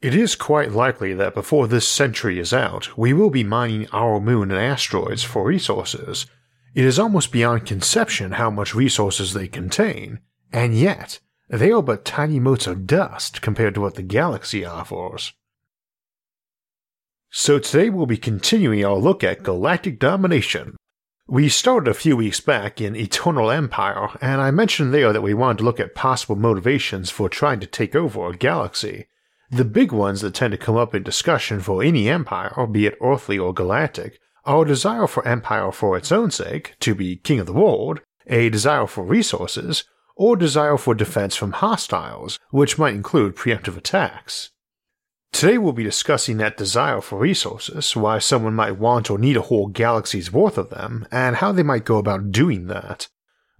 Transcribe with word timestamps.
It 0.00 0.14
is 0.14 0.36
quite 0.36 0.70
likely 0.70 1.12
that 1.14 1.34
before 1.34 1.66
this 1.66 1.86
century 1.86 2.38
is 2.38 2.52
out, 2.52 2.96
we 2.96 3.12
will 3.12 3.30
be 3.30 3.42
mining 3.42 3.88
our 3.92 4.20
moon 4.20 4.52
and 4.52 4.60
asteroids 4.60 5.24
for 5.24 5.44
resources. 5.44 6.26
It 6.72 6.84
is 6.84 7.00
almost 7.00 7.32
beyond 7.32 7.66
conception 7.66 8.32
how 8.32 8.48
much 8.48 8.76
resources 8.76 9.32
they 9.32 9.48
contain, 9.48 10.20
and 10.52 10.78
yet, 10.78 11.18
they 11.50 11.72
are 11.72 11.82
but 11.82 12.04
tiny 12.04 12.38
motes 12.38 12.68
of 12.68 12.86
dust 12.86 13.42
compared 13.42 13.74
to 13.74 13.80
what 13.80 13.96
the 13.96 14.02
galaxy 14.02 14.64
offers. 14.64 15.32
So 17.30 17.58
today 17.58 17.90
we'll 17.90 18.06
be 18.06 18.16
continuing 18.16 18.84
our 18.84 18.96
look 18.96 19.24
at 19.24 19.42
galactic 19.42 19.98
domination. 19.98 20.76
We 21.26 21.48
started 21.48 21.90
a 21.90 21.94
few 21.94 22.16
weeks 22.16 22.40
back 22.40 22.80
in 22.80 22.94
Eternal 22.94 23.50
Empire, 23.50 24.10
and 24.20 24.40
I 24.40 24.52
mentioned 24.52 24.94
there 24.94 25.12
that 25.12 25.22
we 25.22 25.34
wanted 25.34 25.58
to 25.58 25.64
look 25.64 25.80
at 25.80 25.96
possible 25.96 26.36
motivations 26.36 27.10
for 27.10 27.28
trying 27.28 27.58
to 27.60 27.66
take 27.66 27.96
over 27.96 28.28
a 28.28 28.36
galaxy. 28.36 29.08
The 29.50 29.64
big 29.64 29.92
ones 29.92 30.20
that 30.20 30.34
tend 30.34 30.52
to 30.52 30.58
come 30.58 30.76
up 30.76 30.94
in 30.94 31.02
discussion 31.02 31.60
for 31.60 31.82
any 31.82 32.08
empire, 32.08 32.66
be 32.66 32.86
it 32.86 32.98
earthly 33.02 33.38
or 33.38 33.54
galactic, 33.54 34.20
are 34.44 34.62
a 34.62 34.66
desire 34.66 35.06
for 35.06 35.26
empire 35.26 35.72
for 35.72 35.96
its 35.96 36.12
own 36.12 36.30
sake, 36.30 36.74
to 36.80 36.94
be 36.94 37.16
king 37.16 37.40
of 37.40 37.46
the 37.46 37.54
world, 37.54 38.00
a 38.26 38.50
desire 38.50 38.86
for 38.86 39.04
resources, 39.04 39.84
or 40.16 40.36
desire 40.36 40.76
for 40.76 40.94
defense 40.94 41.34
from 41.34 41.52
hostiles, 41.52 42.38
which 42.50 42.76
might 42.76 42.94
include 42.94 43.36
preemptive 43.36 43.76
attacks. 43.76 44.50
Today 45.32 45.56
we'll 45.56 45.72
be 45.72 45.84
discussing 45.84 46.36
that 46.38 46.56
desire 46.56 47.00
for 47.00 47.18
resources, 47.18 47.96
why 47.96 48.18
someone 48.18 48.54
might 48.54 48.78
want 48.78 49.10
or 49.10 49.18
need 49.18 49.36
a 49.36 49.42
whole 49.42 49.68
galaxy's 49.68 50.32
worth 50.32 50.58
of 50.58 50.70
them, 50.70 51.06
and 51.10 51.36
how 51.36 51.52
they 51.52 51.62
might 51.62 51.84
go 51.84 51.96
about 51.96 52.32
doing 52.32 52.66
that. 52.66 53.08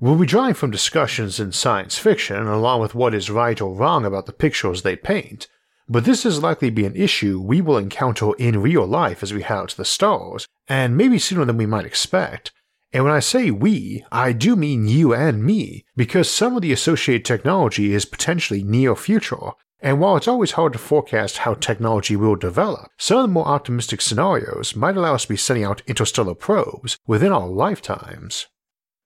We'll 0.00 0.16
be 0.16 0.26
drawing 0.26 0.54
from 0.54 0.70
discussions 0.70 1.40
in 1.40 1.52
science 1.52 1.98
fiction 1.98 2.46
along 2.46 2.80
with 2.80 2.94
what 2.94 3.14
is 3.14 3.30
right 3.30 3.60
or 3.60 3.74
wrong 3.74 4.04
about 4.04 4.26
the 4.26 4.32
pictures 4.32 4.82
they 4.82 4.96
paint, 4.96 5.48
but 5.88 6.04
this 6.04 6.26
is 6.26 6.42
likely 6.42 6.68
to 6.68 6.74
be 6.74 6.84
an 6.84 6.96
issue 6.96 7.40
we 7.40 7.60
will 7.60 7.78
encounter 7.78 8.32
in 8.38 8.60
real 8.60 8.86
life 8.86 9.22
as 9.22 9.32
we 9.32 9.42
head 9.42 9.56
out 9.56 9.68
to 9.70 9.76
the 9.76 9.84
stars, 9.84 10.46
and 10.68 10.96
maybe 10.96 11.18
sooner 11.18 11.44
than 11.44 11.56
we 11.56 11.66
might 11.66 11.86
expect. 11.86 12.52
And 12.92 13.04
when 13.04 13.12
I 13.12 13.20
say 13.20 13.50
we, 13.50 14.04
I 14.10 14.32
do 14.32 14.56
mean 14.56 14.88
you 14.88 15.14
and 15.14 15.44
me, 15.44 15.84
because 15.96 16.30
some 16.30 16.56
of 16.56 16.62
the 16.62 16.72
associated 16.72 17.24
technology 17.24 17.92
is 17.92 18.04
potentially 18.04 18.62
near 18.62 18.96
future, 18.96 19.52
and 19.80 20.00
while 20.00 20.16
it's 20.16 20.28
always 20.28 20.52
hard 20.52 20.72
to 20.72 20.78
forecast 20.78 21.38
how 21.38 21.54
technology 21.54 22.16
will 22.16 22.34
develop, 22.34 22.90
some 22.98 23.18
of 23.18 23.22
the 23.22 23.28
more 23.28 23.46
optimistic 23.46 24.00
scenarios 24.00 24.74
might 24.74 24.96
allow 24.96 25.14
us 25.14 25.22
to 25.22 25.28
be 25.28 25.36
sending 25.36 25.64
out 25.64 25.82
interstellar 25.86 26.34
probes 26.34 26.98
within 27.06 27.32
our 27.32 27.46
lifetimes. 27.46 28.46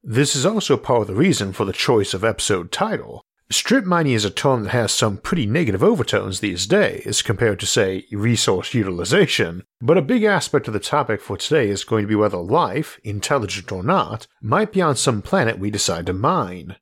This 0.02 0.34
is 0.34 0.46
also 0.46 0.76
part 0.76 1.02
of 1.02 1.06
the 1.08 1.14
reason 1.14 1.52
for 1.52 1.64
the 1.64 1.72
choice 1.72 2.14
of 2.14 2.24
episode 2.24 2.72
title, 2.72 3.24
Strip 3.52 3.84
mining 3.84 4.14
is 4.14 4.24
a 4.24 4.30
term 4.30 4.62
that 4.62 4.70
has 4.70 4.92
some 4.92 5.18
pretty 5.18 5.44
negative 5.44 5.84
overtones 5.84 6.40
these 6.40 6.66
days 6.66 7.20
compared 7.20 7.60
to, 7.60 7.66
say, 7.66 8.06
resource 8.10 8.72
utilization, 8.72 9.62
but 9.82 9.98
a 9.98 10.02
big 10.02 10.24
aspect 10.24 10.68
of 10.68 10.72
the 10.72 10.80
topic 10.80 11.20
for 11.20 11.36
today 11.36 11.68
is 11.68 11.84
going 11.84 12.04
to 12.04 12.08
be 12.08 12.14
whether 12.14 12.38
life, 12.38 12.98
intelligent 13.04 13.70
or 13.70 13.82
not, 13.82 14.26
might 14.40 14.72
be 14.72 14.80
on 14.80 14.96
some 14.96 15.20
planet 15.20 15.58
we 15.58 15.70
decide 15.70 16.06
to 16.06 16.14
mine. 16.14 16.76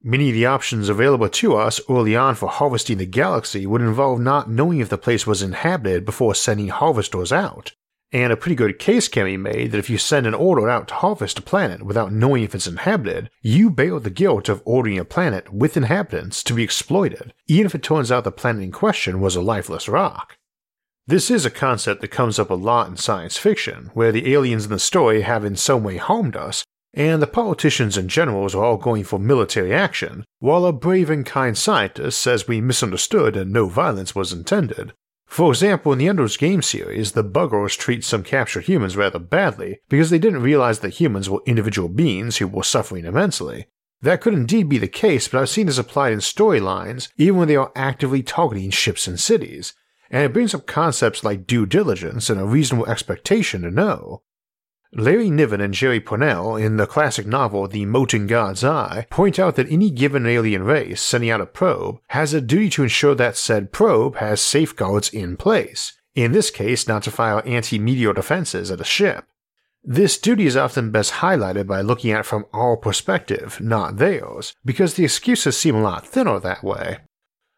Many 0.00 0.28
of 0.28 0.34
the 0.34 0.46
options 0.46 0.88
available 0.88 1.28
to 1.28 1.56
us 1.56 1.80
early 1.90 2.14
on 2.14 2.36
for 2.36 2.48
harvesting 2.48 2.98
the 2.98 3.06
galaxy 3.06 3.66
would 3.66 3.80
involve 3.80 4.20
not 4.20 4.48
knowing 4.48 4.78
if 4.78 4.90
the 4.90 4.98
place 4.98 5.26
was 5.26 5.42
inhabited 5.42 6.04
before 6.04 6.36
sending 6.36 6.68
harvesters 6.68 7.32
out, 7.32 7.72
and 8.12 8.32
a 8.32 8.36
pretty 8.36 8.54
good 8.54 8.78
case 8.78 9.08
can 9.08 9.24
be 9.24 9.36
made 9.36 9.72
that 9.72 9.78
if 9.78 9.88
you 9.88 9.96
send 9.96 10.26
an 10.26 10.34
order 10.34 10.68
out 10.68 10.86
to 10.88 10.94
harvest 10.94 11.38
a 11.38 11.42
planet 11.42 11.82
without 11.82 12.12
knowing 12.12 12.42
if 12.42 12.54
it's 12.54 12.66
inhabited, 12.66 13.30
you 13.40 13.70
bear 13.70 13.98
the 13.98 14.10
guilt 14.10 14.48
of 14.48 14.62
ordering 14.66 14.98
a 14.98 15.04
planet 15.04 15.52
with 15.52 15.76
inhabitants 15.76 16.42
to 16.44 16.54
be 16.54 16.62
exploited, 16.62 17.32
even 17.46 17.66
if 17.66 17.74
it 17.74 17.82
turns 17.82 18.12
out 18.12 18.24
the 18.24 18.30
planet 18.30 18.62
in 18.62 18.70
question 18.70 19.20
was 19.20 19.34
a 19.34 19.40
lifeless 19.40 19.88
rock. 19.88 20.36
This 21.06 21.30
is 21.30 21.46
a 21.46 21.50
concept 21.50 22.00
that 22.02 22.08
comes 22.08 22.38
up 22.38 22.50
a 22.50 22.54
lot 22.54 22.88
in 22.88 22.96
science 22.96 23.36
fiction, 23.36 23.90
where 23.94 24.12
the 24.12 24.32
aliens 24.32 24.66
in 24.66 24.70
the 24.70 24.78
story 24.78 25.22
have 25.22 25.44
in 25.44 25.56
some 25.56 25.82
way 25.82 25.96
harmed 25.96 26.36
us, 26.36 26.64
and 26.94 27.22
the 27.22 27.26
politicians 27.26 27.96
and 27.96 28.10
generals 28.10 28.54
are 28.54 28.62
all 28.62 28.76
going 28.76 29.02
for 29.02 29.18
military 29.18 29.72
action, 29.74 30.24
while 30.38 30.66
a 30.66 30.72
brave 30.72 31.08
and 31.08 31.24
kind 31.24 31.56
scientist 31.56 32.20
says 32.20 32.46
we 32.46 32.60
misunderstood 32.60 33.36
and 33.36 33.50
no 33.50 33.66
violence 33.66 34.14
was 34.14 34.32
intended, 34.32 34.92
for 35.32 35.50
example, 35.50 35.94
in 35.94 35.98
the 35.98 36.08
Ender's 36.08 36.36
Game 36.36 36.60
series, 36.60 37.12
the 37.12 37.24
Buggers 37.24 37.74
treat 37.74 38.04
some 38.04 38.22
captured 38.22 38.64
humans 38.64 38.98
rather 38.98 39.18
badly 39.18 39.80
because 39.88 40.10
they 40.10 40.18
didn't 40.18 40.42
realize 40.42 40.80
that 40.80 41.00
humans 41.00 41.30
were 41.30 41.40
individual 41.46 41.88
beings 41.88 42.36
who 42.36 42.46
were 42.46 42.62
suffering 42.62 43.06
immensely. 43.06 43.64
That 44.02 44.20
could 44.20 44.34
indeed 44.34 44.68
be 44.68 44.76
the 44.76 44.88
case, 44.88 45.28
but 45.28 45.40
I've 45.40 45.48
seen 45.48 45.68
this 45.68 45.78
applied 45.78 46.12
in 46.12 46.18
storylines 46.18 47.08
even 47.16 47.36
when 47.36 47.48
they 47.48 47.56
are 47.56 47.72
actively 47.74 48.22
targeting 48.22 48.68
ships 48.68 49.06
and 49.06 49.18
cities, 49.18 49.72
and 50.10 50.22
it 50.22 50.34
brings 50.34 50.54
up 50.54 50.66
concepts 50.66 51.24
like 51.24 51.46
due 51.46 51.64
diligence 51.64 52.28
and 52.28 52.38
a 52.38 52.44
reasonable 52.44 52.86
expectation 52.86 53.62
to 53.62 53.70
know. 53.70 54.20
Larry 54.94 55.30
Niven 55.30 55.62
and 55.62 55.72
Jerry 55.72 56.02
Pournelle, 56.02 56.62
in 56.62 56.76
the 56.76 56.86
classic 56.86 57.26
novel 57.26 57.66
The 57.66 57.86
Mote 57.86 58.12
in 58.12 58.26
God's 58.26 58.62
Eye, 58.62 59.06
point 59.08 59.38
out 59.38 59.56
that 59.56 59.72
any 59.72 59.88
given 59.88 60.26
alien 60.26 60.64
race 60.64 61.00
sending 61.00 61.30
out 61.30 61.40
a 61.40 61.46
probe 61.46 61.98
has 62.08 62.34
a 62.34 62.42
duty 62.42 62.68
to 62.70 62.82
ensure 62.82 63.14
that 63.14 63.38
said 63.38 63.72
probe 63.72 64.16
has 64.16 64.42
safeguards 64.42 65.08
in 65.08 65.38
place, 65.38 65.94
in 66.14 66.32
this 66.32 66.50
case, 66.50 66.86
not 66.86 67.04
to 67.04 67.10
fire 67.10 67.40
anti 67.46 67.78
meteor 67.78 68.12
defenses 68.12 68.70
at 68.70 68.82
a 68.82 68.84
ship. 68.84 69.24
This 69.82 70.18
duty 70.18 70.44
is 70.44 70.58
often 70.58 70.90
best 70.90 71.14
highlighted 71.14 71.66
by 71.66 71.80
looking 71.80 72.10
at 72.10 72.20
it 72.20 72.26
from 72.26 72.44
our 72.52 72.76
perspective, 72.76 73.58
not 73.62 73.96
theirs, 73.96 74.52
because 74.62 74.92
the 74.94 75.04
excuses 75.04 75.56
seem 75.56 75.74
a 75.74 75.82
lot 75.82 76.06
thinner 76.06 76.38
that 76.38 76.62
way. 76.62 76.98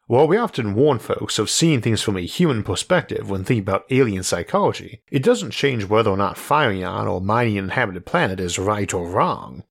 While 0.06 0.28
we 0.28 0.36
often 0.36 0.74
warn 0.74 0.98
folks 0.98 1.38
of 1.38 1.48
seeing 1.48 1.80
things 1.80 2.02
from 2.02 2.18
a 2.18 2.26
human 2.26 2.62
perspective 2.62 3.30
when 3.30 3.42
thinking 3.42 3.62
about 3.62 3.86
alien 3.88 4.22
psychology, 4.22 5.00
it 5.10 5.22
doesn't 5.22 5.52
change 5.52 5.84
whether 5.84 6.10
or 6.10 6.16
not 6.18 6.36
firing 6.36 6.84
on 6.84 7.08
or 7.08 7.22
mining 7.22 7.56
an 7.56 7.64
inhabited 7.64 8.04
planet 8.04 8.38
is 8.38 8.58
right 8.58 8.92
or 8.92 9.08
wrong. 9.08 9.64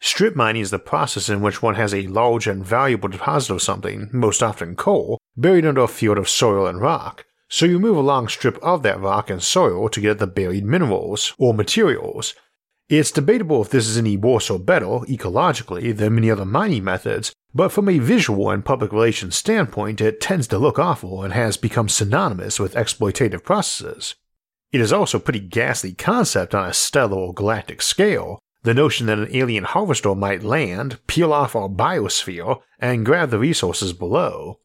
Strip 0.00 0.34
mining 0.34 0.62
is 0.62 0.72
the 0.72 0.80
process 0.80 1.28
in 1.28 1.40
which 1.40 1.62
one 1.62 1.76
has 1.76 1.94
a 1.94 2.08
large 2.08 2.48
and 2.48 2.64
valuable 2.64 3.08
deposit 3.08 3.54
of 3.54 3.62
something, 3.62 4.10
most 4.12 4.42
often 4.42 4.74
coal, 4.74 5.20
buried 5.36 5.64
under 5.64 5.82
a 5.82 5.88
field 5.88 6.18
of 6.18 6.28
soil 6.28 6.66
and 6.66 6.80
rock, 6.80 7.24
so 7.48 7.64
you 7.64 7.78
move 7.78 7.96
a 7.96 8.00
long 8.00 8.26
strip 8.26 8.58
of 8.64 8.82
that 8.82 8.98
rock 8.98 9.30
and 9.30 9.40
soil 9.40 9.88
to 9.88 10.00
get 10.00 10.10
at 10.10 10.18
the 10.18 10.26
buried 10.26 10.64
minerals, 10.64 11.32
or 11.38 11.54
materials, 11.54 12.34
it's 12.88 13.10
debatable 13.10 13.62
if 13.62 13.70
this 13.70 13.88
is 13.88 13.98
any 13.98 14.16
worse 14.16 14.48
or 14.48 14.58
better, 14.58 14.86
ecologically, 14.86 15.96
than 15.96 16.14
many 16.14 16.30
other 16.30 16.44
mining 16.44 16.84
methods, 16.84 17.32
but 17.52 17.72
from 17.72 17.88
a 17.88 17.98
visual 17.98 18.50
and 18.50 18.64
public 18.64 18.92
relations 18.92 19.34
standpoint, 19.34 20.00
it 20.00 20.20
tends 20.20 20.46
to 20.48 20.58
look 20.58 20.78
awful 20.78 21.22
and 21.22 21.32
has 21.32 21.56
become 21.56 21.88
synonymous 21.88 22.60
with 22.60 22.74
exploitative 22.74 23.42
processes. 23.42 24.14
It 24.72 24.80
is 24.80 24.92
also 24.92 25.18
a 25.18 25.20
pretty 25.20 25.40
ghastly 25.40 25.94
concept 25.94 26.54
on 26.54 26.68
a 26.68 26.74
stellar 26.74 27.16
or 27.16 27.34
galactic 27.34 27.82
scale, 27.82 28.38
the 28.62 28.74
notion 28.74 29.06
that 29.06 29.18
an 29.18 29.28
alien 29.34 29.64
harvester 29.64 30.14
might 30.14 30.42
land, 30.42 30.98
peel 31.06 31.32
off 31.32 31.56
our 31.56 31.68
biosphere, 31.68 32.60
and 32.78 33.06
grab 33.06 33.30
the 33.30 33.38
resources 33.38 33.92
below. 33.92 34.58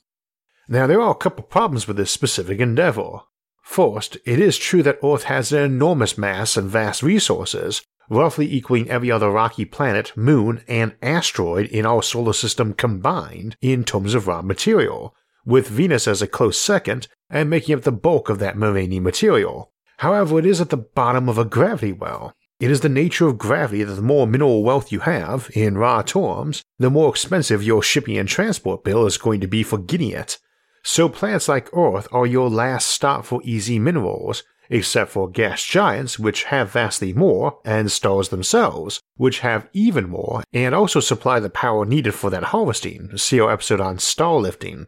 Now, 0.68 0.86
there 0.86 1.02
are 1.02 1.12
a 1.12 1.16
couple 1.16 1.44
problems 1.44 1.88
with 1.88 1.98
this 1.98 2.12
specific 2.12 2.60
endeavor. 2.60 3.22
First, 3.62 4.18
it 4.26 4.40
is 4.40 4.58
true 4.58 4.84
that 4.84 5.00
Earth 5.04 5.24
has 5.24 5.52
an 5.52 5.64
enormous 5.64 6.18
mass 6.18 6.58
and 6.58 6.70
vast 6.70 7.04
resources, 7.04 7.82
roughly 8.12 8.54
equaling 8.54 8.90
every 8.90 9.10
other 9.10 9.32
rocky 9.32 9.64
planet, 9.64 10.16
moon, 10.18 10.62
and 10.68 10.94
asteroid 11.02 11.66
in 11.68 11.86
our 11.86 12.04
solar 12.04 12.34
system 12.34 12.74
combined 12.74 13.56
in 13.62 13.86
terms 13.86 14.14
of 14.14 14.28
raw 14.28 14.42
material, 14.42 15.16
with 15.46 15.70
Venus 15.70 16.08
as 16.08 16.22
a 16.22 16.28
close 16.28 16.60
second 16.60 17.08
and 17.30 17.50
making 17.50 17.74
up 17.74 17.84
the 17.84 17.92
bulk 17.92 18.30
of 18.30 18.38
that 18.40 18.58
remaining 18.58 19.02
material. 19.02 19.72
However, 20.00 20.38
it 20.40 20.46
is 20.46 20.60
at 20.60 20.70
the 20.70 20.78
bottom 20.78 21.30
of 21.30 21.38
a 21.38 21.46
gravity 21.46 21.94
well. 21.94 22.34
It 22.60 22.70
is 22.70 22.82
the 22.82 22.90
nature 22.90 23.28
of 23.28 23.38
gravity 23.38 23.84
that 23.84 23.94
the 23.94 24.02
more 24.02 24.28
mineral 24.28 24.62
wealth 24.62 24.92
you 24.92 25.00
have, 25.00 25.50
in 25.54 25.78
raw 25.78 26.02
terms, 26.02 26.64
the 26.78 26.92
more 26.92 27.10
expensive 27.10 27.64
your 27.64 27.82
shipping 27.82 28.18
and 28.18 28.28
transport 28.28 28.84
bill 28.84 29.06
is 29.06 29.18
going 29.18 29.40
to 29.40 29.48
be 29.48 29.64
for 29.64 29.78
getting 29.78 30.10
it. 30.10 30.38
So 30.84 31.08
planets 31.08 31.48
like 31.48 31.76
Earth 31.76 32.08
are 32.12 32.26
your 32.26 32.50
last 32.50 32.90
stop 32.90 33.26
for 33.26 33.42
easy 33.44 33.80
minerals, 33.80 34.44
except 34.72 35.12
for 35.12 35.30
gas 35.30 35.64
giants, 35.64 36.18
which 36.18 36.46
have 36.46 36.72
vastly 36.72 37.14
more, 37.14 37.60
and 37.66 37.92
stars 37.92 38.30
themselves, 38.30 39.02
which 39.18 39.40
have 39.40 39.70
even 39.74 40.10
more, 40.10 40.44
and 40.54 40.74
also 40.74 41.00
supply 41.00 41.40
the 41.40 41.50
power 41.50 41.86
needed 41.86 42.14
for 42.14 42.30
that 42.30 42.46
harvesting. 42.46 43.16
See 43.18 43.40
our 43.40 43.52
episode 43.52 43.82
on 43.82 44.00
star 44.00 44.36
lifting. 44.36 44.88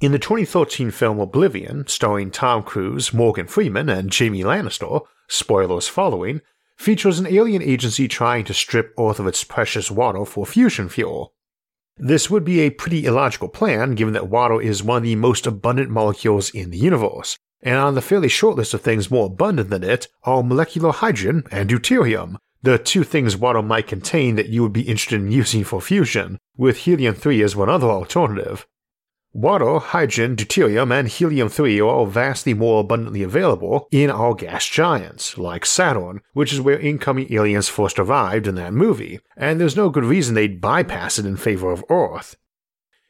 In 0.00 0.12
the 0.12 0.18
2013 0.18 0.90
film 0.90 1.20
Oblivion, 1.20 1.86
starring 1.86 2.30
Tom 2.30 2.62
Cruise, 2.62 3.12
Morgan 3.12 3.46
Freeman, 3.46 3.88
and 3.88 4.12
Jaime 4.12 4.42
Lannister, 4.42 5.02
spoilers 5.28 5.88
following, 5.88 6.40
features 6.76 7.18
an 7.18 7.26
alien 7.26 7.62
agency 7.62 8.08
trying 8.08 8.44
to 8.44 8.54
strip 8.54 8.92
Earth 8.98 9.20
of 9.20 9.26
its 9.26 9.44
precious 9.44 9.90
water 9.90 10.24
for 10.24 10.46
fusion 10.46 10.88
fuel. 10.88 11.34
This 11.98 12.30
would 12.30 12.44
be 12.44 12.60
a 12.60 12.70
pretty 12.70 13.06
illogical 13.06 13.48
plan 13.48 13.94
given 13.94 14.12
that 14.12 14.28
water 14.28 14.60
is 14.60 14.82
one 14.82 14.98
of 14.98 15.02
the 15.04 15.16
most 15.16 15.46
abundant 15.46 15.88
molecules 15.88 16.50
in 16.50 16.70
the 16.70 16.78
universe, 16.78 17.38
and 17.66 17.76
on 17.76 17.96
the 17.96 18.00
fairly 18.00 18.28
short 18.28 18.56
list 18.56 18.72
of 18.74 18.80
things 18.80 19.10
more 19.10 19.26
abundant 19.26 19.70
than 19.70 19.82
it 19.82 20.06
are 20.22 20.42
molecular 20.44 20.92
hydrogen 20.92 21.42
and 21.50 21.68
deuterium, 21.68 22.36
the 22.62 22.78
two 22.78 23.02
things 23.02 23.36
water 23.36 23.60
might 23.60 23.88
contain 23.88 24.36
that 24.36 24.48
you 24.48 24.62
would 24.62 24.72
be 24.72 24.82
interested 24.82 25.20
in 25.20 25.32
using 25.32 25.64
for 25.64 25.80
fusion, 25.80 26.38
with 26.56 26.78
helium 26.78 27.16
3 27.16 27.42
as 27.42 27.56
one 27.56 27.68
other 27.68 27.88
alternative. 27.88 28.68
Water, 29.32 29.80
hydrogen, 29.80 30.36
deuterium, 30.36 30.96
and 30.96 31.08
helium 31.08 31.48
3 31.48 31.80
are 31.80 31.88
all 31.88 32.06
vastly 32.06 32.54
more 32.54 32.80
abundantly 32.80 33.24
available 33.24 33.88
in 33.90 34.10
our 34.10 34.34
gas 34.34 34.66
giants, 34.68 35.36
like 35.36 35.66
Saturn, 35.66 36.22
which 36.34 36.52
is 36.52 36.60
where 36.60 36.78
incoming 36.78 37.32
aliens 37.34 37.68
first 37.68 37.98
arrived 37.98 38.46
in 38.46 38.54
that 38.54 38.72
movie, 38.74 39.18
and 39.36 39.60
there's 39.60 39.76
no 39.76 39.90
good 39.90 40.04
reason 40.04 40.36
they'd 40.36 40.60
bypass 40.60 41.18
it 41.18 41.26
in 41.26 41.36
favor 41.36 41.72
of 41.72 41.84
Earth. 41.90 42.36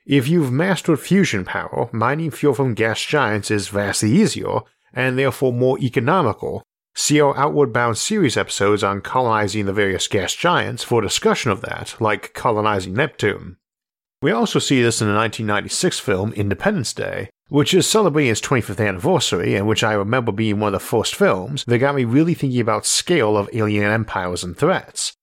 If 0.06 0.29
you've 0.29 0.53
mastered 0.53 1.00
fusion 1.00 1.44
power, 1.44 1.91
mining 1.93 2.31
fuel 2.31 2.55
from 2.55 2.75
gas 2.75 3.03
giants 3.03 3.50
is 3.50 3.67
vastly 3.67 4.12
easier, 4.12 4.61
and 4.93 5.19
therefore 5.19 5.53
more 5.53 5.81
economical. 5.81 6.62
See 6.94 7.20
our 7.20 7.37
Outward 7.37 7.73
Bound 7.73 7.99
series 7.99 8.37
episodes 8.37 8.85
on 8.85 9.00
colonizing 9.00 9.67
the 9.67 9.73
various 9.73 10.06
gas 10.06 10.32
giants 10.32 10.85
for 10.85 11.03
discussion 11.03 11.50
of 11.50 11.61
that, 11.62 11.97
like 11.99 12.35
colonizing 12.35 12.94
Neptune. 12.94 13.56
We 14.23 14.31
also 14.31 14.61
see 14.61 14.81
this 14.81 15.00
in 15.00 15.08
the 15.08 15.14
1996 15.14 15.99
film 15.99 16.32
Independence 16.35 16.94
Day, 16.94 17.29
which 17.49 17.75
is 17.75 17.88
celebrating 17.88 18.31
its 18.31 18.41
25th 18.41 18.87
anniversary 18.87 19.56
and 19.56 19.67
which 19.67 19.82
I 19.82 19.93
remember 19.94 20.31
being 20.31 20.61
one 20.61 20.73
of 20.73 20.81
the 20.81 20.87
first 20.87 21.17
films 21.17 21.64
that 21.64 21.79
got 21.79 21.97
me 21.97 22.05
really 22.05 22.35
thinking 22.35 22.61
about 22.61 22.87
scale 22.87 23.37
of 23.37 23.50
alien 23.53 23.91
empires 23.91 24.44
and 24.44 24.56
threats. 24.56 25.16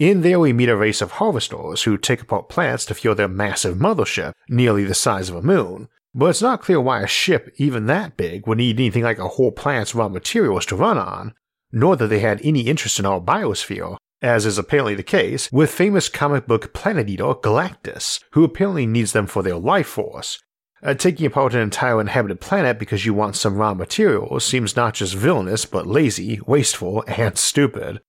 In 0.00 0.22
there 0.22 0.40
we 0.40 0.54
meet 0.54 0.70
a 0.70 0.76
race 0.76 1.02
of 1.02 1.10
harvesters 1.10 1.82
who 1.82 1.98
take 1.98 2.22
apart 2.22 2.48
plants 2.48 2.86
to 2.86 2.94
fuel 2.94 3.14
their 3.14 3.28
massive 3.28 3.76
mothership, 3.76 4.32
nearly 4.48 4.82
the 4.82 4.94
size 4.94 5.28
of 5.28 5.36
a 5.36 5.42
moon, 5.42 5.88
but 6.14 6.30
it's 6.30 6.40
not 6.40 6.62
clear 6.62 6.80
why 6.80 7.02
a 7.02 7.06
ship 7.06 7.52
even 7.58 7.84
that 7.84 8.16
big 8.16 8.46
would 8.46 8.56
need 8.56 8.80
anything 8.80 9.02
like 9.02 9.18
a 9.18 9.28
whole 9.28 9.52
plant's 9.52 9.94
raw 9.94 10.08
materials 10.08 10.64
to 10.64 10.74
run 10.74 10.96
on, 10.96 11.34
nor 11.70 11.96
that 11.96 12.06
they 12.06 12.20
had 12.20 12.40
any 12.42 12.62
interest 12.62 12.98
in 12.98 13.04
our 13.04 13.20
biosphere, 13.20 13.98
as 14.22 14.46
is 14.46 14.56
apparently 14.56 14.94
the 14.94 15.02
case 15.02 15.52
with 15.52 15.70
famous 15.70 16.08
comic 16.08 16.46
book 16.46 16.72
planet 16.72 17.10
eater 17.10 17.34
Galactus, 17.34 18.24
who 18.32 18.42
apparently 18.42 18.86
needs 18.86 19.12
them 19.12 19.26
for 19.26 19.42
their 19.42 19.58
life 19.58 19.88
force. 19.88 20.42
Uh, 20.82 20.94
taking 20.94 21.26
apart 21.26 21.52
an 21.52 21.60
entire 21.60 22.00
inhabited 22.00 22.40
planet 22.40 22.78
because 22.78 23.04
you 23.04 23.12
want 23.12 23.36
some 23.36 23.58
raw 23.58 23.74
materials 23.74 24.46
seems 24.46 24.76
not 24.76 24.94
just 24.94 25.14
villainous 25.14 25.66
but 25.66 25.86
lazy, 25.86 26.40
wasteful, 26.46 27.04
and 27.06 27.36
stupid. 27.36 28.00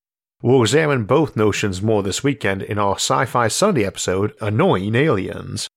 We'll 0.43 0.63
examine 0.63 1.03
both 1.03 1.35
notions 1.35 1.83
more 1.83 2.01
this 2.01 2.23
weekend 2.23 2.63
in 2.63 2.79
our 2.79 2.95
Sci 2.95 3.25
Fi 3.25 3.47
Sunday 3.47 3.85
episode, 3.85 4.33
Annoying 4.41 4.95
Aliens. 4.95 5.67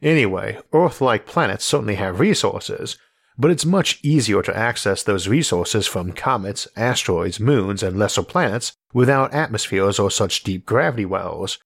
Anyway, 0.00 0.58
Earth 0.72 1.00
like 1.00 1.26
planets 1.26 1.64
certainly 1.64 1.96
have 1.96 2.20
resources, 2.20 2.96
but 3.36 3.50
it's 3.50 3.66
much 3.66 3.98
easier 4.04 4.42
to 4.42 4.56
access 4.56 5.02
those 5.02 5.26
resources 5.26 5.88
from 5.88 6.12
comets, 6.12 6.68
asteroids, 6.76 7.40
moons, 7.40 7.82
and 7.82 7.98
lesser 7.98 8.22
planets 8.22 8.74
without 8.92 9.34
atmospheres 9.34 9.98
or 9.98 10.08
such 10.08 10.44
deep 10.44 10.64
gravity 10.64 11.04
wells. 11.04 11.58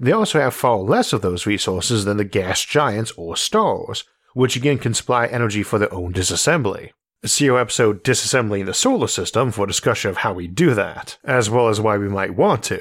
They 0.00 0.10
also 0.10 0.40
have 0.40 0.54
far 0.54 0.78
less 0.78 1.12
of 1.12 1.22
those 1.22 1.46
resources 1.46 2.04
than 2.04 2.16
the 2.16 2.24
gas 2.24 2.64
giants 2.64 3.12
or 3.16 3.36
stars, 3.36 4.02
which 4.34 4.56
again 4.56 4.78
can 4.78 4.94
supply 4.94 5.26
energy 5.26 5.62
for 5.62 5.78
their 5.78 5.94
own 5.94 6.12
disassembly. 6.12 6.90
See 7.24 7.50
our 7.50 7.58
episode 7.58 8.04
Disassembling 8.04 8.66
the 8.66 8.72
Solar 8.72 9.08
System 9.08 9.50
for 9.50 9.66
discussion 9.66 10.08
of 10.08 10.18
how 10.18 10.32
we 10.32 10.46
do 10.46 10.72
that, 10.74 11.18
as 11.24 11.50
well 11.50 11.68
as 11.68 11.80
why 11.80 11.98
we 11.98 12.08
might 12.08 12.36
want 12.36 12.62
to. 12.64 12.80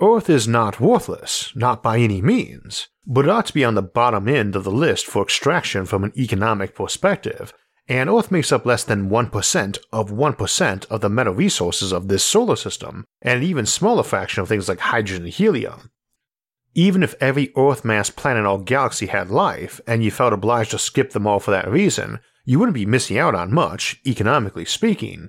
Earth 0.00 0.30
is 0.30 0.48
not 0.48 0.80
worthless, 0.80 1.52
not 1.54 1.82
by 1.82 1.98
any 1.98 2.22
means, 2.22 2.88
but 3.06 3.26
it 3.26 3.30
ought 3.30 3.44
to 3.44 3.52
be 3.52 3.66
on 3.66 3.74
the 3.74 3.82
bottom 3.82 4.28
end 4.28 4.56
of 4.56 4.64
the 4.64 4.70
list 4.70 5.04
for 5.04 5.22
extraction 5.22 5.84
from 5.84 6.04
an 6.04 6.12
economic 6.16 6.74
perspective, 6.74 7.52
and 7.86 8.08
Earth 8.08 8.30
makes 8.30 8.50
up 8.50 8.64
less 8.64 8.82
than 8.82 9.10
1% 9.10 9.78
of 9.92 10.10
1% 10.10 10.86
of 10.86 11.00
the 11.02 11.10
metal 11.10 11.34
resources 11.34 11.92
of 11.92 12.08
this 12.08 12.24
solar 12.24 12.56
system, 12.56 13.04
and 13.20 13.40
an 13.40 13.44
even 13.44 13.66
smaller 13.66 14.04
fraction 14.04 14.40
of 14.40 14.48
things 14.48 14.70
like 14.70 14.80
hydrogen 14.80 15.24
and 15.24 15.34
helium. 15.34 15.90
Even 16.72 17.02
if 17.02 17.14
every 17.20 17.52
Earth 17.58 17.84
mass 17.84 18.08
planet 18.08 18.40
in 18.40 18.46
our 18.46 18.58
galaxy 18.58 19.06
had 19.06 19.30
life, 19.30 19.82
and 19.86 20.02
you 20.02 20.10
felt 20.10 20.32
obliged 20.32 20.70
to 20.70 20.78
skip 20.78 21.10
them 21.10 21.26
all 21.26 21.40
for 21.40 21.50
that 21.50 21.70
reason, 21.70 22.20
you 22.48 22.58
wouldn't 22.58 22.74
be 22.74 22.86
missing 22.86 23.18
out 23.18 23.34
on 23.34 23.52
much, 23.52 24.00
economically 24.06 24.64
speaking. 24.64 25.28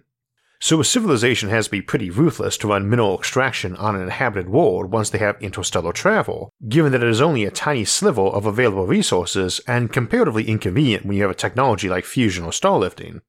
So 0.61 0.79
a 0.79 0.85
civilization 0.85 1.49
has 1.49 1.65
to 1.65 1.71
be 1.71 1.81
pretty 1.81 2.09
ruthless 2.09 2.57
to 2.59 2.69
run 2.69 2.89
mineral 2.89 3.17
extraction 3.17 3.75
on 3.75 3.97
an 3.97 4.03
inhabited 4.03 4.47
world 4.47 4.89
once 4.89 5.09
they 5.09 5.17
have 5.17 5.35
interstellar 5.41 5.91
travel, 5.91 6.49
given 6.69 6.93
that 6.93 7.03
it 7.03 7.09
is 7.09 7.19
only 7.19 7.43
a 7.43 7.51
tiny 7.51 7.83
sliver 7.83 8.21
of 8.21 8.45
available 8.45 8.87
resources 8.87 9.59
and 9.67 9.91
comparatively 9.91 10.47
inconvenient 10.47 11.05
when 11.05 11.17
you 11.17 11.23
have 11.23 11.31
a 11.31 11.35
technology 11.35 11.89
like 11.89 12.05
fusion 12.05 12.45
or 12.45 12.51
starlifting. 12.51 13.19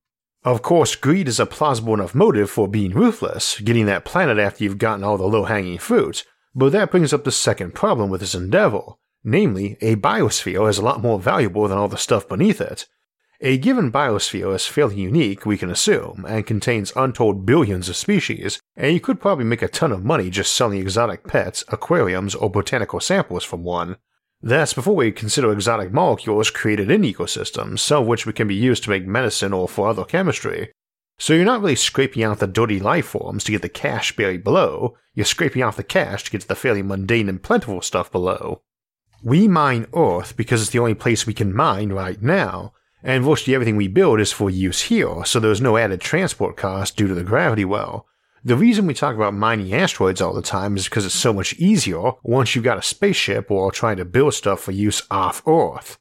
Of 0.44 0.62
course, 0.62 0.94
greed 0.94 1.26
is 1.26 1.40
a 1.40 1.44
plausible 1.44 1.94
enough 1.94 2.14
motive 2.14 2.48
for 2.48 2.68
being 2.68 2.92
ruthless, 2.92 3.58
getting 3.58 3.86
that 3.86 4.04
planet 4.04 4.38
after 4.38 4.62
you've 4.62 4.78
gotten 4.78 5.02
all 5.02 5.18
the 5.18 5.24
low 5.24 5.46
hanging 5.46 5.78
fruit, 5.78 6.24
but 6.54 6.70
that 6.70 6.92
brings 6.92 7.12
up 7.12 7.24
the 7.24 7.32
second 7.32 7.74
problem 7.74 8.08
with 8.08 8.20
this 8.20 8.36
endeavor. 8.36 8.82
Namely, 9.24 9.76
a 9.80 9.96
biosphere 9.96 10.70
is 10.70 10.78
a 10.78 10.84
lot 10.84 11.02
more 11.02 11.18
valuable 11.18 11.66
than 11.66 11.76
all 11.76 11.88
the 11.88 11.96
stuff 11.96 12.28
beneath 12.28 12.60
it, 12.60 12.86
a 13.42 13.56
given 13.56 13.90
biosphere 13.90 14.54
is 14.54 14.66
fairly 14.66 14.96
unique, 14.96 15.46
we 15.46 15.56
can 15.56 15.70
assume, 15.70 16.26
and 16.28 16.46
contains 16.46 16.92
untold 16.94 17.46
billions 17.46 17.88
of 17.88 17.96
species, 17.96 18.60
and 18.76 18.92
you 18.92 19.00
could 19.00 19.20
probably 19.20 19.44
make 19.44 19.62
a 19.62 19.68
ton 19.68 19.92
of 19.92 20.04
money 20.04 20.28
just 20.28 20.52
selling 20.52 20.78
exotic 20.78 21.26
pets, 21.26 21.64
aquariums, 21.68 22.34
or 22.34 22.50
botanical 22.50 23.00
samples 23.00 23.42
from 23.42 23.64
one. 23.64 23.96
That's 24.42 24.74
before 24.74 24.96
we 24.96 25.12
consider 25.12 25.52
exotic 25.52 25.90
molecules 25.90 26.50
created 26.50 26.90
in 26.90 27.02
ecosystems, 27.02 27.78
some 27.78 28.02
of 28.02 28.08
which 28.08 28.26
can 28.34 28.48
be 28.48 28.54
used 28.54 28.84
to 28.84 28.90
make 28.90 29.06
medicine 29.06 29.54
or 29.54 29.68
for 29.68 29.88
other 29.88 30.04
chemistry. 30.04 30.72
So 31.18 31.32
you're 31.32 31.44
not 31.44 31.60
really 31.60 31.76
scraping 31.76 32.22
out 32.22 32.40
the 32.40 32.46
dirty 32.46 32.78
life 32.78 33.06
forms 33.06 33.44
to 33.44 33.52
get 33.52 33.62
the 33.62 33.68
cash 33.68 34.16
buried 34.16 34.44
below, 34.44 34.96
you're 35.14 35.26
scraping 35.26 35.62
off 35.62 35.76
the 35.76 35.82
cash 35.82 36.24
to 36.24 36.30
get 36.30 36.42
to 36.42 36.48
the 36.48 36.54
fairly 36.54 36.82
mundane 36.82 37.28
and 37.28 37.42
plentiful 37.42 37.82
stuff 37.82 38.10
below. 38.12 38.62
We 39.22 39.48
mine 39.48 39.86
Earth 39.94 40.36
because 40.36 40.62
it's 40.62 40.70
the 40.70 40.78
only 40.78 40.94
place 40.94 41.26
we 41.26 41.34
can 41.34 41.54
mine 41.54 41.92
right 41.92 42.20
now, 42.22 42.72
and 43.02 43.24
virtually 43.24 43.54
everything 43.54 43.76
we 43.76 43.88
build 43.88 44.20
is 44.20 44.32
for 44.32 44.50
use 44.50 44.82
here, 44.82 45.24
so 45.24 45.40
there's 45.40 45.60
no 45.60 45.76
added 45.76 46.00
transport 46.00 46.56
cost 46.56 46.96
due 46.96 47.08
to 47.08 47.14
the 47.14 47.24
gravity 47.24 47.64
well. 47.64 48.06
The 48.42 48.56
reason 48.56 48.86
we 48.86 48.94
talk 48.94 49.14
about 49.14 49.34
mining 49.34 49.74
asteroids 49.74 50.20
all 50.20 50.32
the 50.32 50.40
time 50.40 50.76
is 50.76 50.84
because 50.84 51.04
it's 51.04 51.14
so 51.14 51.32
much 51.32 51.54
easier 51.54 52.12
once 52.22 52.54
you've 52.54 52.64
got 52.64 52.78
a 52.78 52.82
spaceship 52.82 53.50
or 53.50 53.70
trying 53.70 53.98
to 53.98 54.04
build 54.04 54.34
stuff 54.34 54.60
for 54.60 54.72
use 54.72 55.02
off 55.10 55.46
Earth. 55.46 55.98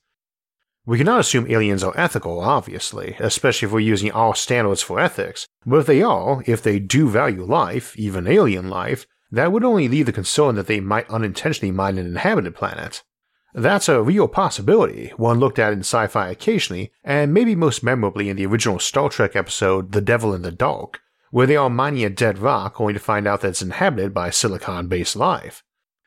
We 0.85 0.97
cannot 0.97 1.19
assume 1.19 1.51
aliens 1.51 1.83
are 1.83 1.93
ethical, 1.97 2.39
obviously, 2.39 3.15
especially 3.19 3.67
if 3.67 3.73
we're 3.73 3.81
using 3.81 4.12
our 4.12 4.35
standards 4.35 4.81
for 4.81 5.00
ethics, 5.00 5.47
but 5.65 5.79
if 5.79 5.85
they 5.85 6.01
are, 6.01 6.41
if 6.47 6.63
they 6.63 6.79
do 6.79 7.09
value 7.09 7.43
life, 7.43 7.95
even 7.97 8.25
alien 8.25 8.69
life, 8.69 9.05
that 9.31 9.51
would 9.51 9.63
only 9.63 9.88
leave 9.88 10.05
the 10.05 10.12
concern 10.12 10.55
that 10.55 10.67
they 10.67 10.79
might 10.79 11.09
unintentionally 11.09 11.71
mine 11.71 11.97
an 11.97 12.07
inhabited 12.07 12.55
planet. 12.55 13.03
That's 13.53 13.89
a 13.89 14.01
real 14.01 14.27
possibility, 14.27 15.11
one 15.17 15.39
looked 15.39 15.57
at 15.57 15.73
in 15.73 15.79
sci 15.79 16.07
fi 16.07 16.29
occasionally, 16.29 16.91
and 17.03 17.33
maybe 17.33 17.55
most 17.55 17.83
memorably 17.83 18.29
in 18.29 18.37
the 18.37 18.45
original 18.45 18.79
Star 18.79 19.09
Trek 19.09 19.35
episode 19.35 19.91
The 19.91 20.01
Devil 20.01 20.33
in 20.35 20.43
the 20.43 20.51
Dark, 20.51 21.01
where 21.31 21.47
they 21.47 21.55
are 21.55 21.69
mining 21.69 22.05
a 22.05 22.09
dead 22.09 22.37
rock 22.37 22.79
only 22.79 22.93
to 22.93 22.99
find 22.99 23.27
out 23.27 23.41
that 23.41 23.49
it's 23.49 23.61
inhabited 23.61 24.13
by 24.13 24.29
silicon 24.29 24.87
based 24.87 25.15
life. 25.15 25.63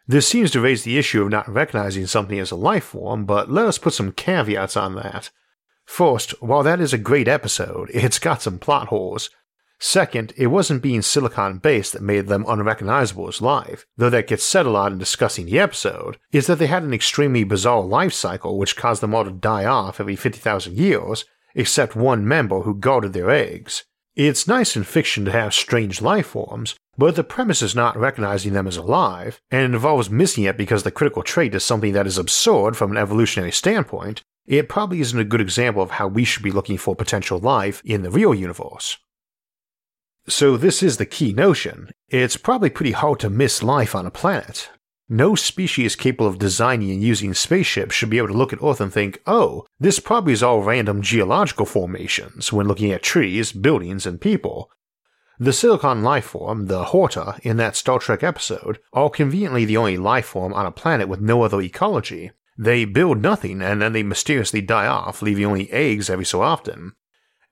This 0.06 0.28
seems 0.28 0.50
to 0.52 0.60
raise 0.60 0.84
the 0.84 0.98
issue 0.98 1.22
of 1.22 1.30
not 1.30 1.48
recognizing 1.48 2.06
something 2.06 2.38
as 2.38 2.50
a 2.50 2.56
life 2.56 2.84
form, 2.84 3.24
but 3.24 3.50
let 3.50 3.66
us 3.66 3.78
put 3.78 3.94
some 3.94 4.12
caveats 4.12 4.76
on 4.76 4.94
that. 4.96 5.30
First, 5.84 6.30
while 6.42 6.62
that 6.62 6.80
is 6.80 6.92
a 6.92 6.98
great 6.98 7.28
episode, 7.28 7.90
it's 7.92 8.18
got 8.18 8.42
some 8.42 8.58
plot 8.58 8.88
holes, 8.88 9.30
Second, 9.84 10.32
it 10.36 10.46
wasn't 10.46 10.80
being 10.80 11.02
silicon 11.02 11.58
based 11.58 11.92
that 11.92 12.02
made 12.02 12.28
them 12.28 12.44
unrecognizable 12.46 13.26
as 13.26 13.42
live, 13.42 13.84
though 13.96 14.10
that 14.10 14.28
gets 14.28 14.44
said 14.44 14.64
a 14.64 14.70
lot 14.70 14.92
in 14.92 14.98
discussing 14.98 15.44
the 15.44 15.58
episode, 15.58 16.18
is 16.30 16.46
that 16.46 16.60
they 16.60 16.68
had 16.68 16.84
an 16.84 16.94
extremely 16.94 17.42
bizarre 17.42 17.82
life 17.82 18.12
cycle 18.12 18.58
which 18.58 18.76
caused 18.76 19.02
them 19.02 19.12
all 19.12 19.24
to 19.24 19.32
die 19.32 19.64
off 19.64 19.98
every 19.98 20.14
50,000 20.14 20.78
years, 20.78 21.24
except 21.56 21.96
one 21.96 22.26
member 22.26 22.60
who 22.60 22.76
guarded 22.76 23.12
their 23.12 23.28
eggs. 23.28 23.82
It's 24.14 24.46
nice 24.46 24.76
in 24.76 24.84
fiction 24.84 25.24
to 25.24 25.32
have 25.32 25.52
strange 25.52 26.00
life 26.00 26.28
forms, 26.28 26.76
but 26.96 27.16
the 27.16 27.24
premise 27.24 27.60
is 27.60 27.74
not 27.74 27.96
recognizing 27.96 28.52
them 28.52 28.68
as 28.68 28.76
alive, 28.76 29.40
and 29.50 29.74
involves 29.74 30.08
missing 30.08 30.44
it 30.44 30.56
because 30.56 30.84
the 30.84 30.92
critical 30.92 31.24
trait 31.24 31.56
is 31.56 31.64
something 31.64 31.92
that 31.92 32.06
is 32.06 32.18
absurd 32.18 32.76
from 32.76 32.92
an 32.92 32.98
evolutionary 32.98 33.50
standpoint, 33.50 34.22
it 34.46 34.68
probably 34.68 35.00
isn't 35.00 35.18
a 35.18 35.24
good 35.24 35.40
example 35.40 35.82
of 35.82 35.90
how 35.90 36.06
we 36.06 36.22
should 36.22 36.44
be 36.44 36.52
looking 36.52 36.78
for 36.78 36.94
potential 36.94 37.40
life 37.40 37.82
in 37.84 38.02
the 38.02 38.10
real 38.10 38.32
universe. 38.32 38.96
So, 40.28 40.56
this 40.56 40.82
is 40.82 40.98
the 40.98 41.06
key 41.06 41.32
notion. 41.32 41.90
It's 42.08 42.36
probably 42.36 42.70
pretty 42.70 42.92
hard 42.92 43.18
to 43.20 43.30
miss 43.30 43.62
life 43.62 43.94
on 43.94 44.06
a 44.06 44.10
planet. 44.10 44.70
No 45.08 45.34
species 45.34 45.96
capable 45.96 46.28
of 46.28 46.38
designing 46.38 46.90
and 46.90 47.02
using 47.02 47.34
spaceships 47.34 47.94
should 47.94 48.08
be 48.08 48.18
able 48.18 48.28
to 48.28 48.34
look 48.34 48.52
at 48.52 48.62
Earth 48.62 48.80
and 48.80 48.92
think, 48.92 49.20
oh, 49.26 49.66
this 49.80 49.98
probably 49.98 50.32
is 50.32 50.42
all 50.42 50.62
random 50.62 51.02
geological 51.02 51.66
formations 51.66 52.52
when 52.52 52.68
looking 52.68 52.92
at 52.92 53.02
trees, 53.02 53.52
buildings, 53.52 54.06
and 54.06 54.20
people. 54.20 54.70
The 55.38 55.52
Silicon 55.52 56.02
life 56.04 56.26
form, 56.26 56.66
the 56.66 56.84
Horta, 56.84 57.38
in 57.42 57.56
that 57.56 57.74
Star 57.74 57.98
Trek 57.98 58.22
episode, 58.22 58.78
are 58.92 59.10
conveniently 59.10 59.64
the 59.64 59.76
only 59.76 59.96
life 59.96 60.26
form 60.26 60.54
on 60.54 60.66
a 60.66 60.70
planet 60.70 61.08
with 61.08 61.20
no 61.20 61.42
other 61.42 61.60
ecology. 61.60 62.30
They 62.56 62.84
build 62.84 63.20
nothing 63.20 63.60
and 63.60 63.82
then 63.82 63.92
they 63.92 64.04
mysteriously 64.04 64.60
die 64.60 64.86
off, 64.86 65.20
leaving 65.20 65.46
only 65.46 65.70
eggs 65.72 66.08
every 66.08 66.24
so 66.24 66.42
often. 66.42 66.92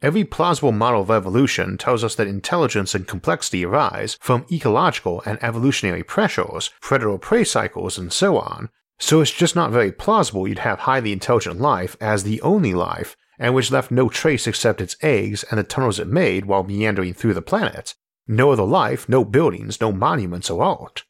Every 0.02 0.24
plausible 0.24 0.72
model 0.72 1.02
of 1.02 1.10
evolution 1.10 1.76
tells 1.76 2.02
us 2.02 2.14
that 2.14 2.26
intelligence 2.26 2.94
and 2.94 3.06
complexity 3.06 3.66
arise 3.66 4.16
from 4.20 4.46
ecological 4.50 5.22
and 5.26 5.38
evolutionary 5.42 6.02
pressures, 6.02 6.70
predator 6.80 7.18
prey 7.18 7.44
cycles, 7.44 7.98
and 7.98 8.10
so 8.10 8.38
on, 8.38 8.70
so 8.98 9.20
it's 9.20 9.30
just 9.30 9.54
not 9.54 9.72
very 9.72 9.92
plausible 9.92 10.48
you'd 10.48 10.60
have 10.60 10.80
highly 10.80 11.12
intelligent 11.12 11.60
life 11.60 11.96
as 12.00 12.22
the 12.22 12.40
only 12.40 12.72
life, 12.72 13.14
and 13.38 13.54
which 13.54 13.70
left 13.70 13.90
no 13.90 14.08
trace 14.08 14.46
except 14.46 14.80
its 14.80 14.96
eggs 15.02 15.44
and 15.50 15.58
the 15.58 15.64
tunnels 15.64 15.98
it 15.98 16.08
made 16.08 16.46
while 16.46 16.62
meandering 16.62 17.12
through 17.12 17.34
the 17.34 17.42
planet. 17.42 17.94
No 18.26 18.52
other 18.52 18.64
life, 18.64 19.06
no 19.06 19.22
buildings, 19.24 19.80
no 19.80 19.92
monuments 19.92 20.48
or 20.48 20.62
art. 20.62 21.04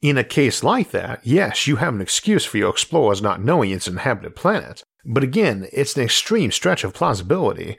In 0.00 0.18
a 0.18 0.24
case 0.24 0.62
like 0.62 0.90
that, 0.90 1.20
yes, 1.24 1.66
you 1.66 1.76
have 1.76 1.94
an 1.94 2.00
excuse 2.00 2.44
for 2.44 2.58
your 2.58 2.70
explorers 2.70 3.22
not 3.22 3.42
knowing 3.42 3.70
it's 3.70 3.88
inhabited 3.88 4.36
planet, 4.36 4.82
but 5.04 5.22
again, 5.24 5.68
it's 5.72 5.96
an 5.96 6.02
extreme 6.02 6.52
stretch 6.52 6.84
of 6.84 6.94
plausibility. 6.94 7.78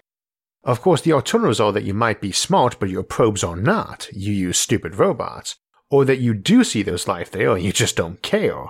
Of 0.63 0.81
course, 0.81 1.01
the 1.01 1.13
alternatives 1.13 1.59
are 1.59 1.71
that 1.73 1.83
you 1.83 1.93
might 1.93 2.21
be 2.21 2.31
smart 2.31 2.77
but 2.79 2.89
your 2.89 3.03
probes 3.03 3.43
are 3.43 3.55
not, 3.55 4.07
you 4.13 4.31
use 4.31 4.57
stupid 4.57 4.95
robots, 4.95 5.57
or 5.89 6.05
that 6.05 6.19
you 6.19 6.33
do 6.33 6.63
see 6.63 6.83
there's 6.83 7.07
life 7.07 7.29
there 7.31 7.53
and 7.53 7.63
you 7.63 7.73
just 7.73 7.97
don't 7.97 8.21
care. 8.21 8.67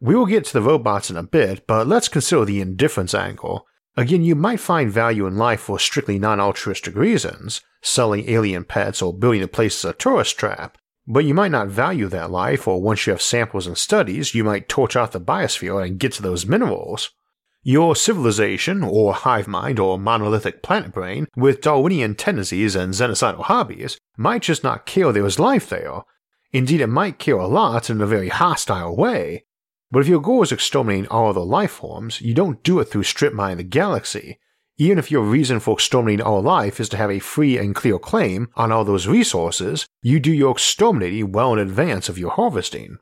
We 0.00 0.14
will 0.14 0.26
get 0.26 0.46
to 0.46 0.52
the 0.52 0.62
robots 0.62 1.10
in 1.10 1.16
a 1.16 1.22
bit, 1.22 1.66
but 1.66 1.86
let's 1.86 2.08
consider 2.08 2.44
the 2.44 2.60
indifference 2.60 3.14
angle. 3.14 3.66
Again, 3.96 4.24
you 4.24 4.34
might 4.34 4.60
find 4.60 4.90
value 4.90 5.26
in 5.26 5.36
life 5.36 5.60
for 5.60 5.78
strictly 5.78 6.18
non 6.18 6.40
altruistic 6.40 6.94
reasons, 6.96 7.60
selling 7.82 8.28
alien 8.28 8.64
pets 8.64 9.02
or 9.02 9.12
building 9.12 9.42
a 9.42 9.48
place 9.48 9.84
as 9.84 9.90
a 9.90 9.94
tourist 9.94 10.38
trap, 10.38 10.78
but 11.06 11.24
you 11.24 11.34
might 11.34 11.50
not 11.50 11.68
value 11.68 12.08
that 12.08 12.30
life, 12.30 12.66
or 12.66 12.80
once 12.80 13.06
you 13.06 13.12
have 13.12 13.22
samples 13.22 13.66
and 13.66 13.76
studies, 13.76 14.34
you 14.34 14.42
might 14.44 14.68
torch 14.68 14.96
out 14.96 15.12
the 15.12 15.20
biosphere 15.20 15.84
and 15.84 15.98
get 15.98 16.12
to 16.12 16.22
those 16.22 16.46
minerals. 16.46 17.10
Your 17.62 17.94
civilization, 17.94 18.82
or 18.82 19.12
hive 19.12 19.46
mind, 19.46 19.78
or 19.78 19.98
monolithic 19.98 20.62
planet 20.62 20.92
brain, 20.92 21.26
with 21.36 21.60
Darwinian 21.60 22.14
tendencies 22.14 22.74
and 22.74 22.94
xenocidal 22.94 23.42
hobbies, 23.42 23.98
might 24.16 24.42
just 24.42 24.64
not 24.64 24.86
care 24.86 25.12
there 25.12 25.22
was 25.22 25.38
life 25.38 25.68
there. 25.68 26.02
Indeed, 26.52 26.80
it 26.80 26.86
might 26.86 27.18
care 27.18 27.36
a 27.36 27.46
lot 27.46 27.90
in 27.90 28.00
a 28.00 28.06
very 28.06 28.30
hostile 28.30 28.96
way, 28.96 29.44
but 29.90 30.00
if 30.00 30.08
your 30.08 30.20
goal 30.20 30.42
is 30.42 30.52
exterminating 30.52 31.08
all 31.08 31.28
other 31.28 31.40
life 31.40 31.72
forms, 31.72 32.20
you 32.20 32.32
don't 32.32 32.62
do 32.62 32.78
it 32.78 32.86
through 32.86 33.02
strip 33.02 33.34
mining 33.34 33.58
the 33.58 33.64
galaxy, 33.64 34.38
even 34.78 34.98
if 34.98 35.10
your 35.10 35.22
reason 35.22 35.60
for 35.60 35.74
exterminating 35.74 36.24
all 36.24 36.40
life 36.40 36.80
is 36.80 36.88
to 36.88 36.96
have 36.96 37.10
a 37.10 37.18
free 37.18 37.58
and 37.58 37.74
clear 37.74 37.98
claim 37.98 38.48
on 38.54 38.72
all 38.72 38.84
those 38.84 39.06
resources, 39.06 39.86
you 40.00 40.18
do 40.18 40.32
your 40.32 40.52
exterminating 40.52 41.32
well 41.32 41.52
in 41.52 41.58
advance 41.58 42.08
of 42.08 42.16
your 42.16 42.30
harvesting. 42.30 42.96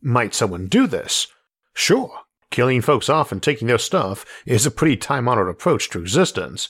Might 0.00 0.32
someone 0.32 0.68
do 0.68 0.86
this? 0.86 1.26
Sure, 1.74 2.20
killing 2.50 2.80
folks 2.80 3.08
off 3.08 3.32
and 3.32 3.42
taking 3.42 3.68
their 3.68 3.78
stuff 3.78 4.24
is 4.46 4.66
a 4.66 4.70
pretty 4.70 4.96
time 4.96 5.28
honored 5.28 5.48
approach 5.48 5.90
to 5.90 6.00
existence. 6.00 6.68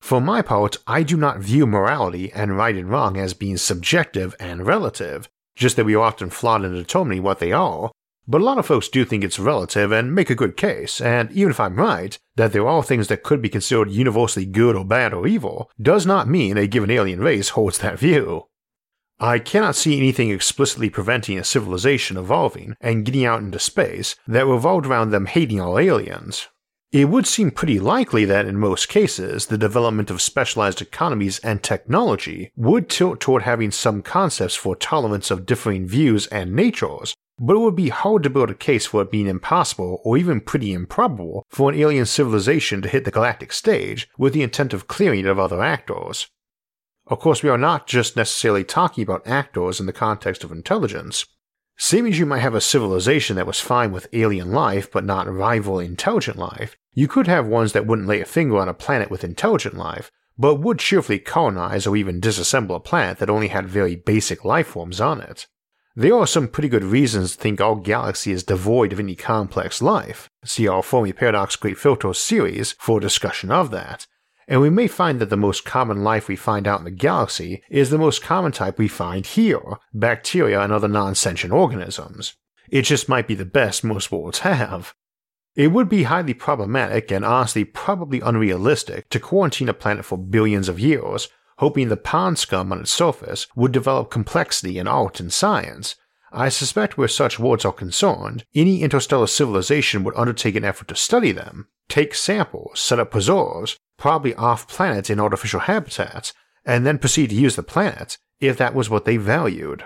For 0.00 0.20
my 0.20 0.42
part, 0.42 0.76
I 0.86 1.02
do 1.02 1.16
not 1.16 1.38
view 1.38 1.66
morality 1.66 2.30
and 2.32 2.56
right 2.56 2.76
and 2.76 2.90
wrong 2.90 3.16
as 3.16 3.32
being 3.32 3.56
subjective 3.56 4.34
and 4.38 4.66
relative, 4.66 5.28
just 5.56 5.76
that 5.76 5.86
we 5.86 5.94
are 5.94 6.02
often 6.02 6.30
flawed 6.30 6.64
in 6.64 6.74
determining 6.74 7.22
what 7.22 7.38
they 7.38 7.52
are, 7.52 7.90
but 8.26 8.40
a 8.40 8.44
lot 8.44 8.58
of 8.58 8.66
folks 8.66 8.88
do 8.88 9.04
think 9.04 9.22
it's 9.22 9.38
relative 9.38 9.92
and 9.92 10.14
make 10.14 10.30
a 10.30 10.34
good 10.34 10.56
case, 10.56 11.00
and 11.00 11.30
even 11.32 11.50
if 11.50 11.60
I'm 11.60 11.76
right, 11.76 12.18
that 12.36 12.52
there 12.52 12.66
are 12.66 12.82
things 12.82 13.08
that 13.08 13.22
could 13.22 13.42
be 13.42 13.50
considered 13.50 13.90
universally 13.90 14.46
good 14.46 14.76
or 14.76 14.84
bad 14.84 15.12
or 15.12 15.26
evil, 15.26 15.70
does 15.80 16.06
not 16.06 16.28
mean 16.28 16.56
a 16.56 16.66
given 16.66 16.90
alien 16.90 17.20
race 17.20 17.50
holds 17.50 17.78
that 17.78 17.98
view. 17.98 18.46
I 19.20 19.38
cannot 19.38 19.76
see 19.76 19.96
anything 19.96 20.30
explicitly 20.30 20.90
preventing 20.90 21.38
a 21.38 21.44
civilization 21.44 22.16
evolving 22.16 22.76
and 22.80 23.04
getting 23.04 23.24
out 23.24 23.40
into 23.40 23.58
space 23.58 24.16
that 24.26 24.46
revolved 24.46 24.86
around 24.86 25.10
them 25.10 25.26
hating 25.26 25.60
all 25.60 25.78
aliens. 25.78 26.48
It 26.92 27.08
would 27.08 27.26
seem 27.26 27.50
pretty 27.50 27.80
likely 27.80 28.24
that 28.24 28.46
in 28.46 28.56
most 28.56 28.88
cases, 28.88 29.46
the 29.46 29.58
development 29.58 30.10
of 30.10 30.22
specialized 30.22 30.80
economies 30.80 31.38
and 31.40 31.62
technology 31.62 32.52
would 32.56 32.88
tilt 32.88 33.20
toward 33.20 33.42
having 33.42 33.70
some 33.70 34.02
concepts 34.02 34.54
for 34.54 34.76
tolerance 34.76 35.30
of 35.30 35.46
differing 35.46 35.86
views 35.86 36.26
and 36.28 36.54
natures 36.54 37.14
but 37.38 37.56
it 37.56 37.58
would 37.58 37.74
be 37.74 37.88
hard 37.88 38.22
to 38.22 38.30
build 38.30 38.50
a 38.50 38.54
case 38.54 38.86
for 38.86 39.02
it 39.02 39.10
being 39.10 39.26
impossible 39.26 40.00
or 40.04 40.16
even 40.16 40.40
pretty 40.40 40.72
improbable 40.72 41.44
for 41.48 41.70
an 41.70 41.78
alien 41.78 42.06
civilization 42.06 42.80
to 42.82 42.88
hit 42.88 43.04
the 43.04 43.10
galactic 43.10 43.52
stage 43.52 44.08
with 44.16 44.32
the 44.32 44.42
intent 44.42 44.72
of 44.72 44.86
clearing 44.86 45.20
it 45.20 45.26
of 45.26 45.38
other 45.38 45.62
actors. 45.62 46.28
Of 47.06 47.20
course, 47.20 47.42
we 47.42 47.50
are 47.50 47.58
not 47.58 47.86
just 47.86 48.16
necessarily 48.16 48.64
talking 48.64 49.02
about 49.02 49.26
actors 49.26 49.78
in 49.78 49.86
the 49.86 49.92
context 49.92 50.42
of 50.42 50.50
intelligence. 50.50 51.26
Same 51.76 52.06
as 52.06 52.18
you 52.18 52.24
might 52.24 52.38
have 52.38 52.54
a 52.54 52.60
civilization 52.60 53.36
that 53.36 53.46
was 53.46 53.60
fine 53.60 53.92
with 53.92 54.06
alien 54.12 54.52
life 54.52 54.90
but 54.90 55.04
not 55.04 55.30
rival 55.30 55.80
intelligent 55.80 56.38
life, 56.38 56.76
you 56.92 57.08
could 57.08 57.26
have 57.26 57.46
ones 57.46 57.72
that 57.72 57.86
wouldn't 57.86 58.08
lay 58.08 58.20
a 58.20 58.24
finger 58.24 58.58
on 58.58 58.68
a 58.68 58.74
planet 58.74 59.10
with 59.10 59.24
intelligent 59.24 59.76
life, 59.76 60.10
but 60.38 60.56
would 60.56 60.78
cheerfully 60.78 61.18
colonize 61.18 61.86
or 61.86 61.96
even 61.96 62.20
disassemble 62.20 62.76
a 62.76 62.80
planet 62.80 63.18
that 63.18 63.30
only 63.30 63.48
had 63.48 63.68
very 63.68 63.96
basic 63.96 64.44
life 64.44 64.68
forms 64.68 65.00
on 65.00 65.20
it. 65.20 65.46
There 65.96 66.14
are 66.14 66.26
some 66.26 66.48
pretty 66.48 66.68
good 66.68 66.84
reasons 66.84 67.36
to 67.36 67.42
think 67.42 67.60
our 67.60 67.76
galaxy 67.76 68.32
is 68.32 68.42
devoid 68.42 68.92
of 68.92 68.98
any 68.98 69.14
complex 69.14 69.82
life. 69.82 70.28
See 70.44 70.66
our 70.66 70.82
Fermi 70.82 71.12
Paradox 71.12 71.54
Great 71.54 71.78
Filter 71.78 72.12
series 72.14 72.72
for 72.78 72.98
a 72.98 73.00
discussion 73.00 73.52
of 73.52 73.70
that. 73.70 74.06
And 74.46 74.60
we 74.60 74.70
may 74.70 74.86
find 74.86 75.20
that 75.20 75.30
the 75.30 75.36
most 75.36 75.64
common 75.64 76.02
life 76.02 76.28
we 76.28 76.36
find 76.36 76.66
out 76.66 76.80
in 76.80 76.84
the 76.84 76.90
galaxy 76.90 77.62
is 77.70 77.90
the 77.90 77.98
most 77.98 78.22
common 78.22 78.52
type 78.52 78.78
we 78.78 78.88
find 78.88 79.26
here 79.26 79.78
bacteria 79.92 80.60
and 80.60 80.72
other 80.72 80.88
non 80.88 81.14
sentient 81.14 81.52
organisms. 81.52 82.34
It 82.68 82.82
just 82.82 83.08
might 83.08 83.26
be 83.26 83.34
the 83.34 83.44
best 83.44 83.84
most 83.84 84.10
worlds 84.10 84.40
have. 84.40 84.94
It 85.54 85.68
would 85.68 85.88
be 85.88 86.04
highly 86.04 86.34
problematic 86.34 87.12
and 87.12 87.24
honestly 87.24 87.64
probably 87.64 88.20
unrealistic 88.20 89.08
to 89.10 89.20
quarantine 89.20 89.68
a 89.68 89.74
planet 89.74 90.04
for 90.04 90.18
billions 90.18 90.68
of 90.68 90.80
years 90.80 91.28
hoping 91.58 91.88
the 91.88 91.96
pond 91.96 92.38
scum 92.38 92.72
on 92.72 92.80
its 92.80 92.90
surface 92.90 93.46
would 93.54 93.72
develop 93.72 94.10
complexity 94.10 94.78
in 94.78 94.88
art 94.88 95.20
and 95.20 95.32
science. 95.32 95.96
I 96.32 96.48
suspect 96.48 96.98
where 96.98 97.06
such 97.06 97.38
worlds 97.38 97.64
are 97.64 97.72
concerned, 97.72 98.44
any 98.54 98.82
interstellar 98.82 99.28
civilization 99.28 100.02
would 100.02 100.16
undertake 100.16 100.56
an 100.56 100.64
effort 100.64 100.88
to 100.88 100.96
study 100.96 101.30
them, 101.30 101.68
take 101.88 102.14
samples, 102.14 102.80
set 102.80 102.98
up 102.98 103.12
preserves, 103.12 103.76
probably 103.96 104.34
off 104.34 104.68
planet 104.68 105.10
in 105.10 105.20
artificial 105.20 105.60
habitats, 105.60 106.32
and 106.64 106.86
then 106.86 106.98
proceed 106.98 107.30
to 107.30 107.36
use 107.36 107.56
the 107.56 107.62
planet, 107.62 108.18
if 108.40 108.56
that 108.56 108.74
was 108.74 108.90
what 108.90 109.04
they 109.04 109.16
valued. 109.16 109.84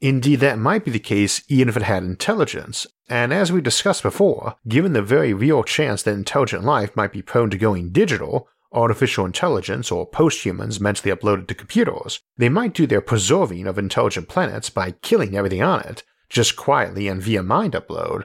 Indeed, 0.00 0.40
that 0.40 0.58
might 0.58 0.84
be 0.84 0.90
the 0.90 0.98
case 0.98 1.42
even 1.48 1.68
if 1.68 1.76
it 1.76 1.82
had 1.82 2.02
intelligence, 2.02 2.86
and 3.08 3.34
as 3.34 3.52
we 3.52 3.60
discussed 3.60 4.02
before, 4.02 4.54
given 4.66 4.94
the 4.94 5.02
very 5.02 5.34
real 5.34 5.62
chance 5.62 6.02
that 6.02 6.14
intelligent 6.14 6.64
life 6.64 6.96
might 6.96 7.12
be 7.12 7.20
prone 7.20 7.50
to 7.50 7.58
going 7.58 7.90
digital, 7.90 8.48
artificial 8.72 9.26
intelligence 9.26 9.90
or 9.90 10.06
posthumans 10.06 10.80
mentally 10.80 11.14
uploaded 11.14 11.48
to 11.48 11.54
computers, 11.54 12.20
they 12.38 12.48
might 12.48 12.72
do 12.72 12.86
their 12.86 13.00
preserving 13.00 13.66
of 13.66 13.78
intelligent 13.78 14.28
planets 14.28 14.70
by 14.70 14.92
killing 15.02 15.36
everything 15.36 15.62
on 15.62 15.80
it, 15.80 16.02
just 16.30 16.56
quietly 16.56 17.08
and 17.08 17.22
via 17.22 17.42
mind 17.42 17.74
upload. 17.74 18.24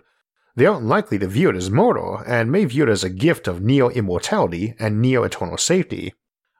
They 0.55 0.65
aren't 0.65 0.85
likely 0.85 1.19
to 1.19 1.27
view 1.27 1.49
it 1.49 1.55
as 1.55 1.69
mortal, 1.69 2.21
and 2.25 2.51
may 2.51 2.65
view 2.65 2.83
it 2.83 2.89
as 2.89 3.03
a 3.03 3.09
gift 3.09 3.47
of 3.47 3.61
neo 3.61 3.89
immortality 3.89 4.75
and 4.79 5.01
neo 5.01 5.23
eternal 5.23 5.57
safety. 5.57 6.13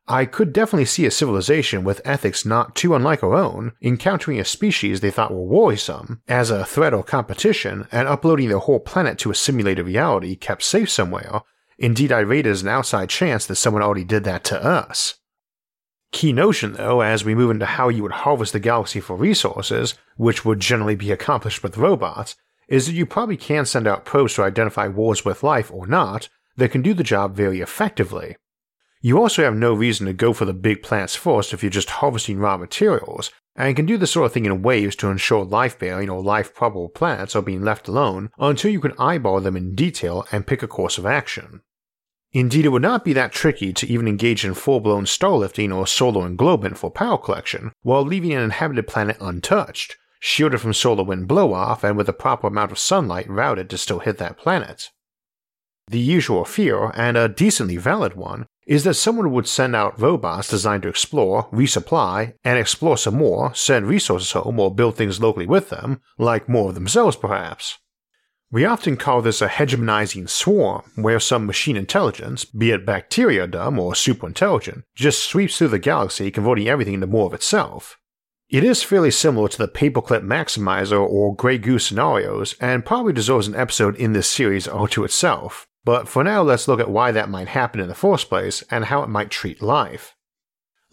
I 0.08 0.26
could 0.26 0.54
definitely 0.54 0.86
see 0.86 1.06
a 1.06 1.12
civilization 1.12 1.84
with 1.84 2.02
ethics 2.06 2.46
not 2.46 2.76
too 2.76 2.94
unlike 2.94 3.24
our 3.24 3.34
own 3.34 3.72
encountering 3.82 4.40
a 4.40 4.46
species 4.46 5.02
they 5.02 5.10
thought 5.10 5.34
were 5.34 5.44
worrisome 5.44 6.22
as 6.28 6.52
a 6.52 6.66
threat 6.66 6.94
or 6.94 7.04
competition 7.04 7.88
and 7.92 8.08
uploading 8.08 8.50
their 8.50 8.60
whole 8.60 8.80
planet 8.80 9.18
to 9.20 9.32
a 9.32 9.36
simulated 9.36 9.88
reality 9.88 10.36
kept 10.36 10.62
safe 10.62 10.92
somewhere 10.92 11.42
Indeed, 11.78 12.12
I 12.12 12.20
rate 12.20 12.48
it 12.48 12.52
as 12.52 12.62
an 12.62 12.70
outside 12.70 13.10
chance 13.10 13.46
that 13.46 13.56
someone 13.56 13.84
already 13.84 14.06
did 14.06 14.24
that 14.24 14.44
to 14.46 14.64
us. 14.64 15.16
Key 16.12 16.32
notion, 16.32 16.74
though, 16.74 17.02
as 17.02 17.26
we 17.26 17.36
move 17.36 17.52
into 17.52 17.66
how 17.66 17.90
you 17.90 18.04
would 18.04 18.12
harvest 18.14 18.54
the 18.54 18.60
galaxy 18.60 19.02
for 19.02 19.18
resources, 19.18 19.96
which 20.16 20.46
would 20.46 20.62
generally 20.62 20.96
be 20.96 21.12
accomplished 21.12 21.64
with 21.64 21.78
robots, 21.78 22.36
is 22.68 22.88
that 22.88 22.94
you 22.94 23.06
probably 23.06 23.38
can 23.38 23.66
send 23.66 23.88
out 23.88 24.06
probes 24.06 24.34
to 24.36 24.44
identify 24.44 24.88
worlds 24.88 25.26
with 25.26 25.44
life 25.44 25.72
or 25.72 25.88
not 25.88 26.30
that 26.58 26.72
can 26.72 26.82
do 26.82 26.94
the 26.94 27.04
job 27.04 27.36
very 27.36 27.62
effectively. 27.62 28.36
You 29.02 29.20
also 29.20 29.44
have 29.44 29.56
no 29.56 29.74
reason 29.74 30.08
to 30.08 30.14
go 30.14 30.34
for 30.34 30.46
the 30.46 30.54
big 30.54 30.82
plants 30.82 31.16
first 31.16 31.54
if 31.54 31.62
you're 31.62 31.70
just 31.70 31.90
harvesting 31.90 32.40
raw 32.40 32.58
materials, 32.58 33.32
and 33.56 33.76
can 33.76 33.86
do 33.86 33.98
the 33.98 34.08
sort 34.08 34.26
of 34.26 34.34
thing 34.34 34.46
in 34.46 34.62
waves 34.62 34.96
to 34.98 35.10
ensure 35.10 35.46
life 35.46 35.78
bearing 35.78 36.10
or 36.10 36.22
life 36.22 36.54
probable 36.54 36.90
plants 36.90 37.36
are 37.36 37.42
being 37.42 37.62
left 37.62 37.88
alone 37.88 38.30
until 38.40 38.72
you 38.72 38.80
can 38.80 38.94
eyeball 38.98 39.40
them 39.42 39.56
in 39.56 39.76
detail 39.76 40.26
and 40.32 40.48
pick 40.48 40.64
a 40.64 40.68
course 40.68 40.98
of 40.98 41.06
action. 41.06 41.62
Indeed, 42.34 42.66
it 42.66 42.70
would 42.70 42.82
not 42.82 43.06
be 43.06 43.14
that 43.14 43.32
tricky 43.32 43.72
to 43.72 43.88
even 43.88 44.08
engage 44.08 44.44
in 44.44 44.56
full 44.56 44.82
blown 44.82 45.06
starlifting 45.06 45.74
or 45.74 45.88
solar 45.88 46.28
englobement 46.28 46.76
for 46.76 46.92
power 46.92 47.18
collection 47.18 47.72
while 47.82 48.04
leaving 48.04 48.34
an 48.34 48.42
inhabited 48.42 48.88
planet 48.88 49.16
untouched, 49.22 49.96
shielded 50.26 50.60
from 50.60 50.74
solar 50.74 51.04
wind 51.04 51.28
blow 51.28 51.54
off 51.54 51.84
and 51.84 51.96
with 51.96 52.08
the 52.08 52.14
proper 52.14 52.48
amount 52.48 52.72
of 52.72 52.80
sunlight 52.80 53.30
routed 53.30 53.70
to 53.70 53.78
still 53.78 54.00
hit 54.00 54.18
that 54.18 54.38
planet. 54.38 54.90
The 55.88 56.00
usual 56.00 56.46
fear, 56.46 56.92
and 56.96 57.16
a 57.16 57.30
decently 57.30 57.78
valid 57.78 58.16
one, 58.16 58.48
is 58.66 58.84
that 58.86 58.96
someone 58.96 59.32
would 59.32 59.48
send 59.48 59.76
out 59.76 60.02
robots 60.02 60.50
designed 60.50 60.82
to 60.82 60.90
explore, 60.90 61.48
resupply, 61.52 62.34
and 62.44 62.58
explore 62.58 62.98
some 62.98 63.18
more, 63.18 63.54
send 63.54 63.86
resources 63.86 64.32
home, 64.32 64.60
or 64.60 64.74
build 64.74 64.98
things 64.98 65.22
locally 65.22 65.46
with 65.46 65.70
them, 65.70 66.02
like 66.18 66.50
more 66.50 66.70
of 66.70 66.76
themselves 66.76 67.16
perhaps. 67.16 67.78
We 68.50 68.66
often 68.66 68.98
call 68.98 69.22
this 69.22 69.44
a 69.44 69.48
hegemonizing 69.48 70.28
swarm, 70.28 70.92
where 70.96 71.20
some 71.20 71.46
machine 71.46 71.78
intelligence, 71.78 72.46
be 72.46 72.72
it 72.72 72.84
bacteria 72.84 73.46
dumb 73.46 73.78
or 73.78 73.94
superintelligent, 73.94 74.82
just 74.96 75.22
sweeps 75.22 75.60
through 75.60 75.68
the 75.68 75.78
galaxy, 75.78 76.32
converting 76.32 76.68
everything 76.68 76.96
into 76.96 77.06
more 77.06 77.28
of 77.28 77.34
itself. 77.36 78.00
It 78.50 78.64
is 78.64 78.84
fairly 78.84 79.10
similar 79.10 79.48
to 79.48 79.58
the 79.58 79.68
Paperclip 79.68 80.22
Maximizer 80.22 81.00
or 81.00 81.36
Grey 81.36 81.58
Goo 81.58 81.80
scenarios, 81.80 82.54
and 82.62 82.86
probably 82.86 83.12
deserves 83.12 83.48
an 83.48 83.56
episode 83.56 83.96
in 83.96 84.14
this 84.14 84.30
series 84.30 84.68
all 84.68 84.88
to 84.90 85.04
itself, 85.04 85.68
but 85.84 86.08
for 86.08 86.24
now 86.24 86.44
let's 86.44 86.68
look 86.68 86.80
at 86.80 86.90
why 86.90 87.12
that 87.12 87.30
might 87.30 87.48
happen 87.48 87.80
in 87.80 87.88
the 87.88 87.96
first 87.96 88.30
place 88.30 88.64
and 88.70 88.86
how 88.86 89.02
it 89.02 89.10
might 89.10 89.32
treat 89.32 89.64
life. 89.64 90.16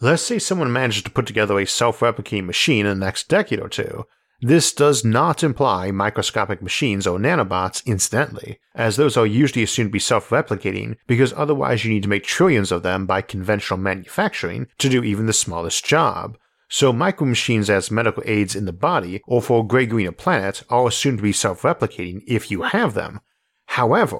Let's 0.01 0.23
say 0.23 0.39
someone 0.39 0.73
manages 0.73 1.03
to 1.03 1.11
put 1.11 1.27
together 1.27 1.59
a 1.59 1.67
self 1.67 1.99
replicating 1.99 2.45
machine 2.45 2.87
in 2.87 2.99
the 2.99 3.05
next 3.05 3.29
decade 3.29 3.59
or 3.59 3.69
two. 3.69 4.05
This 4.41 4.73
does 4.73 5.05
not 5.05 5.43
imply 5.43 5.91
microscopic 5.91 6.61
machines 6.61 7.05
or 7.05 7.19
nanobots 7.19 7.85
incidentally, 7.85 8.59
as 8.73 8.95
those 8.95 9.15
are 9.15 9.27
usually 9.27 9.63
assumed 9.63 9.89
to 9.89 9.93
be 9.93 9.99
self 9.99 10.29
replicating 10.29 10.97
because 11.05 11.31
otherwise 11.33 11.85
you 11.85 11.93
need 11.93 12.03
to 12.03 12.09
make 12.09 12.23
trillions 12.23 12.71
of 12.71 12.81
them 12.81 13.05
by 13.05 13.21
conventional 13.21 13.79
manufacturing 13.79 14.67
to 14.79 14.89
do 14.89 15.03
even 15.03 15.27
the 15.27 15.33
smallest 15.33 15.85
job, 15.85 16.35
so 16.69 16.91
micromachines 16.91 17.69
as 17.69 17.91
medical 17.91 18.23
aids 18.25 18.55
in 18.55 18.65
the 18.65 18.73
body 18.73 19.21
or 19.27 19.41
for 19.41 19.65
Grey 19.65 19.85
Green 19.85 20.07
a 20.07 20.11
planet 20.11 20.63
are 20.69 20.87
assumed 20.87 21.19
to 21.19 21.23
be 21.23 21.31
self-replicating 21.31 22.23
if 22.27 22.49
you 22.49 22.63
have 22.63 22.93
them. 22.93 23.21
However, 23.67 24.19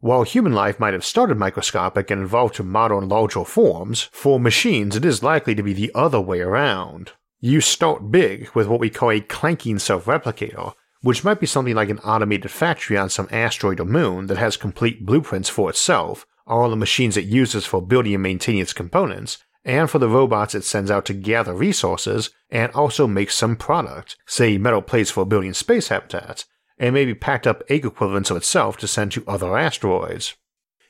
while 0.00 0.22
human 0.22 0.52
life 0.52 0.80
might 0.80 0.94
have 0.94 1.04
started 1.04 1.36
microscopic 1.36 2.10
and 2.10 2.22
evolved 2.22 2.54
to 2.54 2.62
modern 2.62 3.08
larger 3.08 3.44
forms, 3.44 4.08
for 4.12 4.40
machines 4.40 4.96
it 4.96 5.04
is 5.04 5.22
likely 5.22 5.54
to 5.54 5.62
be 5.62 5.74
the 5.74 5.92
other 5.94 6.20
way 6.20 6.40
around. 6.40 7.12
You 7.40 7.60
start 7.60 8.10
big 8.10 8.48
with 8.50 8.66
what 8.66 8.80
we 8.80 8.90
call 8.90 9.10
a 9.10 9.20
clanking 9.20 9.78
self-replicator, 9.78 10.74
which 11.02 11.24
might 11.24 11.40
be 11.40 11.46
something 11.46 11.74
like 11.74 11.90
an 11.90 11.98
automated 12.00 12.50
factory 12.50 12.96
on 12.96 13.10
some 13.10 13.28
asteroid 13.30 13.80
or 13.80 13.84
moon 13.84 14.26
that 14.26 14.38
has 14.38 14.56
complete 14.56 15.04
blueprints 15.04 15.48
for 15.48 15.70
itself, 15.70 16.26
all 16.46 16.68
the 16.68 16.76
machines 16.76 17.16
it 17.16 17.24
uses 17.24 17.66
for 17.66 17.80
building 17.80 18.14
and 18.14 18.22
maintaining 18.22 18.60
its 18.60 18.72
components, 18.72 19.38
and 19.64 19.90
for 19.90 19.98
the 19.98 20.08
robots 20.08 20.54
it 20.54 20.64
sends 20.64 20.90
out 20.90 21.04
to 21.06 21.14
gather 21.14 21.54
resources 21.54 22.30
and 22.50 22.72
also 22.72 23.06
make 23.06 23.30
some 23.30 23.56
product, 23.56 24.16
say 24.26 24.58
metal 24.58 24.82
plates 24.82 25.10
for 25.10 25.26
building 25.26 25.54
space 25.54 25.88
habitats, 25.88 26.46
and 26.78 26.94
maybe 26.94 27.14
packed 27.14 27.46
up 27.46 27.62
egg 27.68 27.84
equivalents 27.84 28.30
of 28.30 28.36
itself 28.36 28.76
to 28.78 28.88
send 28.88 29.12
to 29.12 29.24
other 29.26 29.56
asteroids. 29.56 30.34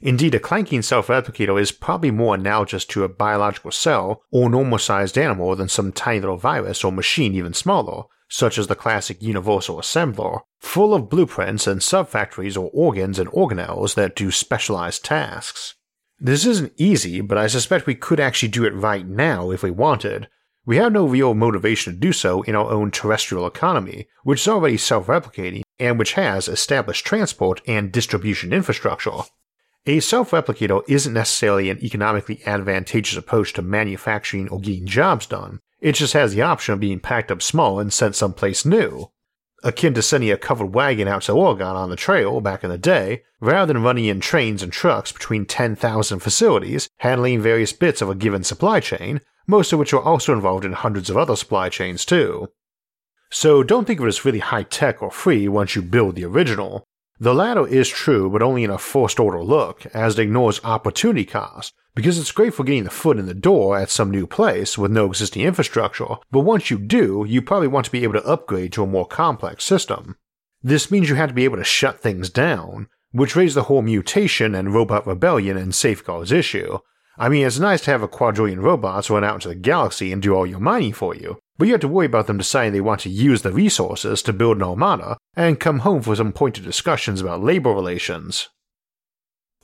Indeed, 0.00 0.34
a 0.34 0.40
clanking 0.40 0.82
self 0.82 1.08
replicator 1.08 1.60
is 1.60 1.72
probably 1.72 2.10
more 2.10 2.34
analogous 2.34 2.86
to 2.86 3.04
a 3.04 3.08
biological 3.08 3.70
cell 3.70 4.22
or 4.30 4.48
normal 4.48 4.78
sized 4.78 5.18
animal 5.18 5.54
than 5.56 5.68
some 5.68 5.92
tiny 5.92 6.20
little 6.20 6.38
virus 6.38 6.82
or 6.84 6.92
machine 6.92 7.34
even 7.34 7.52
smaller, 7.52 8.04
such 8.30 8.56
as 8.56 8.68
the 8.68 8.76
classic 8.76 9.20
universal 9.20 9.76
assembler, 9.76 10.40
full 10.58 10.94
of 10.94 11.10
blueprints 11.10 11.66
and 11.66 11.82
sub-factories 11.82 12.56
or 12.56 12.70
organs 12.72 13.18
and 13.18 13.28
organelles 13.32 13.94
that 13.94 14.16
do 14.16 14.30
specialized 14.30 15.04
tasks. 15.04 15.74
This 16.20 16.44
isn't 16.44 16.74
easy, 16.76 17.20
but 17.22 17.38
I 17.38 17.46
suspect 17.46 17.86
we 17.86 17.94
could 17.94 18.20
actually 18.20 18.50
do 18.50 18.64
it 18.64 18.74
right 18.74 19.06
now 19.06 19.50
if 19.50 19.62
we 19.62 19.70
wanted. 19.70 20.28
We 20.66 20.76
have 20.76 20.92
no 20.92 21.06
real 21.06 21.32
motivation 21.34 21.94
to 21.94 21.98
do 21.98 22.12
so 22.12 22.42
in 22.42 22.54
our 22.54 22.70
own 22.70 22.90
terrestrial 22.90 23.46
economy, 23.46 24.06
which 24.22 24.42
is 24.42 24.48
already 24.48 24.76
self 24.76 25.06
replicating 25.06 25.62
and 25.78 25.98
which 25.98 26.12
has 26.12 26.46
established 26.46 27.06
transport 27.06 27.62
and 27.66 27.90
distribution 27.90 28.52
infrastructure. 28.52 29.22
A 29.86 30.00
self 30.00 30.32
replicator 30.32 30.82
isn't 30.86 31.14
necessarily 31.14 31.70
an 31.70 31.82
economically 31.82 32.42
advantageous 32.44 33.16
approach 33.16 33.54
to 33.54 33.62
manufacturing 33.62 34.48
or 34.50 34.60
getting 34.60 34.86
jobs 34.86 35.26
done, 35.26 35.60
it 35.80 35.92
just 35.92 36.12
has 36.12 36.34
the 36.34 36.42
option 36.42 36.74
of 36.74 36.80
being 36.80 37.00
packed 37.00 37.30
up 37.30 37.40
small 37.40 37.80
and 37.80 37.92
sent 37.92 38.14
someplace 38.14 38.64
new 38.64 39.10
akin 39.62 39.94
to 39.94 40.02
sending 40.02 40.30
a 40.30 40.36
covered 40.36 40.74
wagon 40.74 41.08
out 41.08 41.22
to 41.22 41.32
Oregon 41.32 41.76
on 41.76 41.90
the 41.90 41.96
trail 41.96 42.40
back 42.40 42.64
in 42.64 42.70
the 42.70 42.78
day, 42.78 43.22
rather 43.40 43.72
than 43.72 43.82
running 43.82 44.06
in 44.06 44.20
trains 44.20 44.62
and 44.62 44.72
trucks 44.72 45.12
between 45.12 45.46
10,000 45.46 46.18
facilities, 46.20 46.88
handling 46.98 47.40
various 47.40 47.72
bits 47.72 48.00
of 48.00 48.08
a 48.08 48.14
given 48.14 48.44
supply 48.44 48.80
chain, 48.80 49.20
most 49.46 49.72
of 49.72 49.78
which 49.78 49.92
are 49.92 50.02
also 50.02 50.32
involved 50.32 50.64
in 50.64 50.72
hundreds 50.72 51.10
of 51.10 51.16
other 51.16 51.36
supply 51.36 51.68
chains 51.68 52.04
too. 52.04 52.48
So 53.30 53.62
don't 53.62 53.86
think 53.86 54.00
of 54.00 54.06
it 54.06 54.08
as 54.08 54.24
really 54.24 54.40
high 54.40 54.64
tech 54.64 55.02
or 55.02 55.10
free 55.10 55.48
once 55.48 55.76
you 55.76 55.82
build 55.82 56.16
the 56.16 56.24
original. 56.24 56.84
The 57.20 57.34
latter 57.34 57.66
is 57.66 57.86
true, 57.86 58.30
but 58.30 58.40
only 58.40 58.64
in 58.64 58.70
a 58.70 58.78
first 58.78 59.20
order 59.20 59.42
look, 59.42 59.84
as 59.92 60.18
it 60.18 60.22
ignores 60.22 60.64
opportunity 60.64 61.26
cost, 61.26 61.74
because 61.94 62.18
it's 62.18 62.32
great 62.32 62.54
for 62.54 62.64
getting 62.64 62.84
the 62.84 62.90
foot 62.90 63.18
in 63.18 63.26
the 63.26 63.34
door 63.34 63.76
at 63.76 63.90
some 63.90 64.10
new 64.10 64.26
place 64.26 64.78
with 64.78 64.90
no 64.90 65.04
existing 65.04 65.42
infrastructure, 65.42 66.16
but 66.30 66.40
once 66.40 66.70
you 66.70 66.78
do, 66.78 67.26
you 67.28 67.42
probably 67.42 67.68
want 67.68 67.84
to 67.84 67.92
be 67.92 68.04
able 68.04 68.14
to 68.14 68.24
upgrade 68.24 68.72
to 68.72 68.82
a 68.82 68.86
more 68.86 69.06
complex 69.06 69.64
system. 69.64 70.16
This 70.62 70.90
means 70.90 71.10
you 71.10 71.16
have 71.16 71.28
to 71.28 71.34
be 71.34 71.44
able 71.44 71.58
to 71.58 71.64
shut 71.64 72.00
things 72.00 72.30
down, 72.30 72.88
which 73.12 73.36
raises 73.36 73.54
the 73.54 73.64
whole 73.64 73.82
mutation 73.82 74.54
and 74.54 74.72
robot 74.72 75.06
rebellion 75.06 75.58
and 75.58 75.74
safeguards 75.74 76.32
issue. 76.32 76.78
I 77.20 77.28
mean, 77.28 77.46
it's 77.46 77.58
nice 77.58 77.82
to 77.82 77.90
have 77.90 78.02
a 78.02 78.08
quadrillion 78.08 78.60
robots 78.60 79.10
run 79.10 79.24
out 79.24 79.34
into 79.34 79.48
the 79.48 79.54
galaxy 79.54 80.10
and 80.10 80.22
do 80.22 80.34
all 80.34 80.46
your 80.46 80.58
mining 80.58 80.94
for 80.94 81.14
you, 81.14 81.38
but 81.58 81.66
you 81.66 81.74
have 81.74 81.82
to 81.82 81.88
worry 81.88 82.06
about 82.06 82.26
them 82.26 82.38
deciding 82.38 82.72
they 82.72 82.80
want 82.80 83.02
to 83.02 83.10
use 83.10 83.42
the 83.42 83.52
resources 83.52 84.22
to 84.22 84.32
build 84.32 84.56
an 84.56 84.62
armada 84.62 85.18
and 85.36 85.60
come 85.60 85.80
home 85.80 86.00
for 86.00 86.16
some 86.16 86.32
pointed 86.32 86.64
discussions 86.64 87.20
about 87.20 87.42
labor 87.42 87.74
relations. 87.74 88.48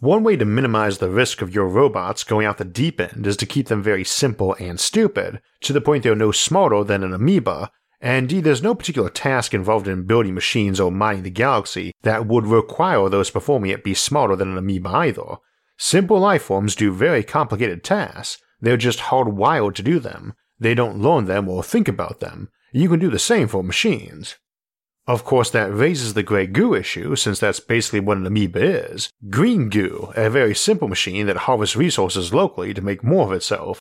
One 0.01 0.23
way 0.23 0.37
to 0.37 0.45
minimize 0.45 0.99
the 0.99 1.09
risk 1.09 1.40
of 1.40 1.55
your 1.55 1.66
robots 1.66 2.25
going 2.25 2.45
out 2.45 2.59
the 2.59 2.66
deep 2.66 3.01
end 3.01 3.27
is 3.27 3.38
to 3.38 3.47
keep 3.47 3.69
them 3.69 3.83
very 3.83 4.05
simple 4.05 4.55
and 4.61 4.79
stupid, 4.79 5.40
to 5.62 5.73
the 5.73 5.81
point 5.81 6.03
they're 6.03 6.14
no 6.14 6.33
smarter 6.33 6.85
than 6.85 7.03
an 7.03 7.14
amoeba, 7.14 7.71
and 8.03 8.31
indeed 8.31 8.45
there's 8.45 8.62
no 8.62 8.75
particular 8.75 9.09
task 9.09 9.55
involved 9.55 9.88
in 9.88 10.03
building 10.03 10.35
machines 10.35 10.79
or 10.79 10.92
mining 10.92 11.23
the 11.23 11.31
galaxy 11.31 11.95
that 12.03 12.27
would 12.27 12.47
require 12.47 13.09
those 13.09 13.31
performing 13.31 13.71
it 13.71 13.83
be 13.83 13.95
smarter 13.95 14.37
than 14.37 14.53
an 14.53 14.59
amoeba 14.59 14.90
either. 14.90 15.37
Simple 15.79 16.19
life 16.19 16.43
forms 16.43 16.75
do 16.75 16.93
very 16.93 17.23
complicated 17.23 17.85
tasks, 17.85 18.43
they're 18.61 18.77
just 18.77 18.99
hardwired 19.01 19.75
to 19.75 19.83
do 19.83 19.99
them, 19.99 20.35
they 20.59 20.75
don't 20.75 21.01
learn 21.01 21.27
them 21.27 21.49
or 21.49 21.62
think 21.62 21.89
about 21.89 22.21
them. 22.21 22.49
You 22.73 22.89
can 22.89 22.99
do 22.99 23.11
the 23.11 23.19
same 23.19 23.49
for 23.49 23.62
machines. 23.62 24.37
Of 25.07 25.25
course, 25.25 25.51
that 25.51 25.73
raises 25.73 26.15
the 26.15 26.25
grey 26.25 26.47
goo 26.47 26.75
issue, 26.75 27.15
since 27.15 27.39
that's 27.39 27.61
basically 27.61 28.01
what 28.01 28.17
an 28.17 28.27
amoeba 28.27 28.91
is. 28.91 29.11
Green 29.31 29.69
goo, 29.69 30.12
a 30.17 30.29
very 30.29 30.55
simple 30.55 30.89
machine 30.89 31.27
that 31.27 31.37
harvests 31.37 31.77
resources 31.77 32.35
locally 32.35 32.75
to 32.75 32.83
make 32.83 33.05
more 33.05 33.27
of 33.27 33.33
itself. 33.33 33.81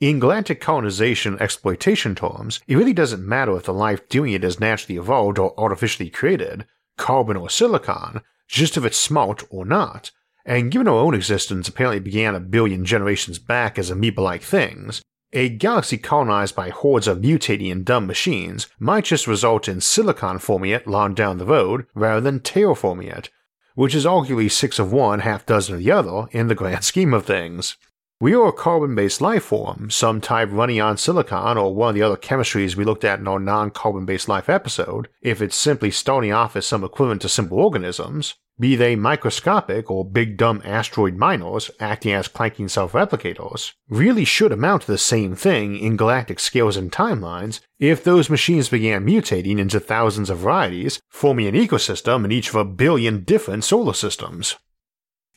In 0.00 0.18
galactic 0.18 0.60
colonization 0.60 1.40
exploitation 1.40 2.14
terms, 2.14 2.60
it 2.66 2.76
really 2.76 2.92
doesn't 2.92 3.26
matter 3.26 3.56
if 3.56 3.64
the 3.64 3.72
life 3.72 4.08
doing 4.08 4.32
it 4.32 4.44
is 4.44 4.58
naturally 4.58 4.98
evolved 4.98 5.38
or 5.38 5.58
artificially 5.58 6.10
created, 6.10 6.66
carbon 6.96 7.36
or 7.36 7.50
silicon, 7.50 8.22
just 8.48 8.76
if 8.76 8.84
it's 8.84 8.96
smart 8.96 9.44
or 9.50 9.64
not. 9.64 10.10
And 10.48 10.70
given 10.70 10.88
our 10.88 10.94
own 10.94 11.12
existence 11.12 11.68
apparently 11.68 12.00
began 12.00 12.34
a 12.34 12.40
billion 12.40 12.86
generations 12.86 13.38
back 13.38 13.78
as 13.78 13.90
amoeba 13.90 14.22
like 14.22 14.40
things, 14.40 15.02
a 15.30 15.50
galaxy 15.50 15.98
colonized 15.98 16.56
by 16.56 16.70
hordes 16.70 17.06
of 17.06 17.18
mutating 17.18 17.70
and 17.70 17.84
dumb 17.84 18.06
machines 18.06 18.66
might 18.78 19.04
just 19.04 19.26
result 19.26 19.68
in 19.68 19.82
silicon 19.82 20.38
forming 20.38 20.70
it 20.70 20.86
long 20.86 21.12
down 21.12 21.36
the 21.36 21.44
road 21.44 21.84
rather 21.94 22.22
than 22.22 22.40
terraforming 22.40 23.14
it, 23.14 23.28
which 23.74 23.94
is 23.94 24.06
arguably 24.06 24.50
six 24.50 24.78
of 24.78 24.90
one, 24.90 25.20
half 25.20 25.44
dozen 25.44 25.74
of 25.74 25.82
the 25.82 25.92
other 25.92 26.28
in 26.30 26.48
the 26.48 26.54
grand 26.54 26.82
scheme 26.82 27.12
of 27.12 27.26
things. 27.26 27.76
We 28.20 28.34
are 28.34 28.48
a 28.48 28.52
carbon 28.52 28.96
based 28.96 29.20
life 29.20 29.44
form, 29.44 29.90
some 29.90 30.20
type 30.20 30.48
running 30.50 30.80
on 30.80 30.96
silicon 30.96 31.56
or 31.56 31.72
one 31.72 31.90
of 31.90 31.94
the 31.94 32.02
other 32.02 32.16
chemistries 32.16 32.74
we 32.74 32.84
looked 32.84 33.04
at 33.04 33.20
in 33.20 33.28
our 33.28 33.38
non 33.38 33.70
carbon 33.70 34.06
based 34.06 34.28
life 34.28 34.48
episode, 34.48 35.06
if 35.22 35.40
it's 35.40 35.54
simply 35.54 35.92
starting 35.92 36.32
off 36.32 36.56
as 36.56 36.66
some 36.66 36.82
equivalent 36.82 37.22
to 37.22 37.28
simple 37.28 37.60
organisms, 37.60 38.34
be 38.58 38.74
they 38.74 38.96
microscopic 38.96 39.88
or 39.88 40.04
big 40.04 40.36
dumb 40.36 40.60
asteroid 40.64 41.14
miners 41.14 41.70
acting 41.78 42.12
as 42.12 42.26
clanking 42.26 42.66
self 42.66 42.90
replicators, 42.90 43.74
really 43.88 44.24
should 44.24 44.50
amount 44.50 44.82
to 44.82 44.90
the 44.90 44.98
same 44.98 45.36
thing 45.36 45.78
in 45.78 45.96
galactic 45.96 46.40
scales 46.40 46.76
and 46.76 46.90
timelines 46.90 47.60
if 47.78 48.02
those 48.02 48.28
machines 48.28 48.68
began 48.68 49.06
mutating 49.06 49.60
into 49.60 49.78
thousands 49.78 50.28
of 50.28 50.38
varieties, 50.38 51.00
forming 51.08 51.46
an 51.46 51.54
ecosystem 51.54 52.24
in 52.24 52.32
each 52.32 52.48
of 52.48 52.56
a 52.56 52.64
billion 52.64 53.22
different 53.22 53.62
solar 53.62 53.94
systems. 53.94 54.56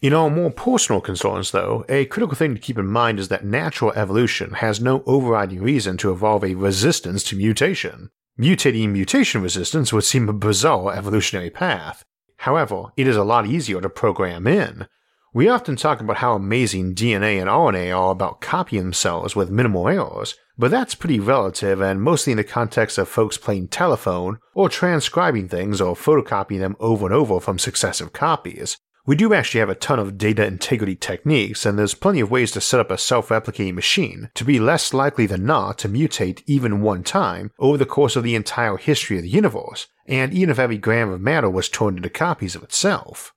In 0.01 0.13
our 0.13 0.29
more 0.29 0.51
personal 0.51 0.99
concerns, 0.99 1.51
though, 1.51 1.85
a 1.87 2.05
critical 2.05 2.35
thing 2.35 2.55
to 2.55 2.61
keep 2.61 2.77
in 2.77 2.87
mind 2.87 3.19
is 3.19 3.27
that 3.27 3.45
natural 3.45 3.93
evolution 3.93 4.53
has 4.55 4.81
no 4.81 5.03
overriding 5.05 5.61
reason 5.61 5.97
to 5.97 6.11
evolve 6.11 6.43
a 6.43 6.55
resistance 6.55 7.23
to 7.25 7.35
mutation. 7.35 8.09
Mutating 8.39 8.89
mutation 8.89 9.41
resistance 9.43 9.93
would 9.93 10.03
seem 10.03 10.27
a 10.27 10.33
bizarre 10.33 10.93
evolutionary 10.93 11.51
path, 11.51 12.03
However, 12.41 12.85
it 12.97 13.05
is 13.05 13.17
a 13.17 13.23
lot 13.23 13.45
easier 13.45 13.79
to 13.81 13.89
program 13.89 14.47
in. 14.47 14.87
We 15.31 15.47
often 15.47 15.75
talk 15.75 16.01
about 16.01 16.17
how 16.17 16.33
amazing 16.33 16.95
DNA 16.95 17.39
and 17.39 17.47
RNA 17.47 17.95
are 17.95 18.09
about 18.09 18.41
copying 18.41 18.81
themselves 18.81 19.35
with 19.35 19.51
minimal 19.51 19.87
errors, 19.87 20.33
but 20.57 20.71
that's 20.71 20.95
pretty 20.95 21.19
relative 21.19 21.81
and 21.81 22.01
mostly 22.01 22.31
in 22.31 22.37
the 22.37 22.43
context 22.43 22.97
of 22.97 23.07
folks 23.07 23.37
playing 23.37 23.67
telephone 23.67 24.39
or 24.55 24.69
transcribing 24.69 25.49
things 25.49 25.79
or 25.79 25.93
photocopying 25.93 26.61
them 26.61 26.75
over 26.79 27.05
and 27.05 27.13
over 27.13 27.39
from 27.39 27.59
successive 27.59 28.11
copies. 28.11 28.79
We 29.05 29.15
do 29.15 29.33
actually 29.33 29.61
have 29.61 29.69
a 29.69 29.75
ton 29.75 29.97
of 29.97 30.19
data 30.19 30.45
integrity 30.45 30.95
techniques, 30.95 31.65
and 31.65 31.77
there's 31.77 31.95
plenty 31.95 32.19
of 32.19 32.29
ways 32.29 32.51
to 32.51 32.61
set 32.61 32.79
up 32.79 32.91
a 32.91 32.99
self 32.99 33.29
replicating 33.29 33.73
machine 33.73 34.29
to 34.35 34.45
be 34.45 34.59
less 34.59 34.93
likely 34.93 35.25
than 35.25 35.43
not 35.43 35.79
to 35.79 35.89
mutate 35.89 36.43
even 36.45 36.81
one 36.81 37.03
time 37.03 37.51
over 37.57 37.77
the 37.77 37.85
course 37.85 38.15
of 38.15 38.23
the 38.23 38.35
entire 38.35 38.77
history 38.77 39.17
of 39.17 39.23
the 39.23 39.29
universe, 39.29 39.87
and 40.05 40.33
even 40.33 40.51
if 40.51 40.59
every 40.59 40.77
gram 40.77 41.09
of 41.09 41.19
matter 41.19 41.49
was 41.49 41.67
turned 41.67 41.97
into 41.97 42.09
copies 42.09 42.55
of 42.55 42.61
itself. 42.61 43.33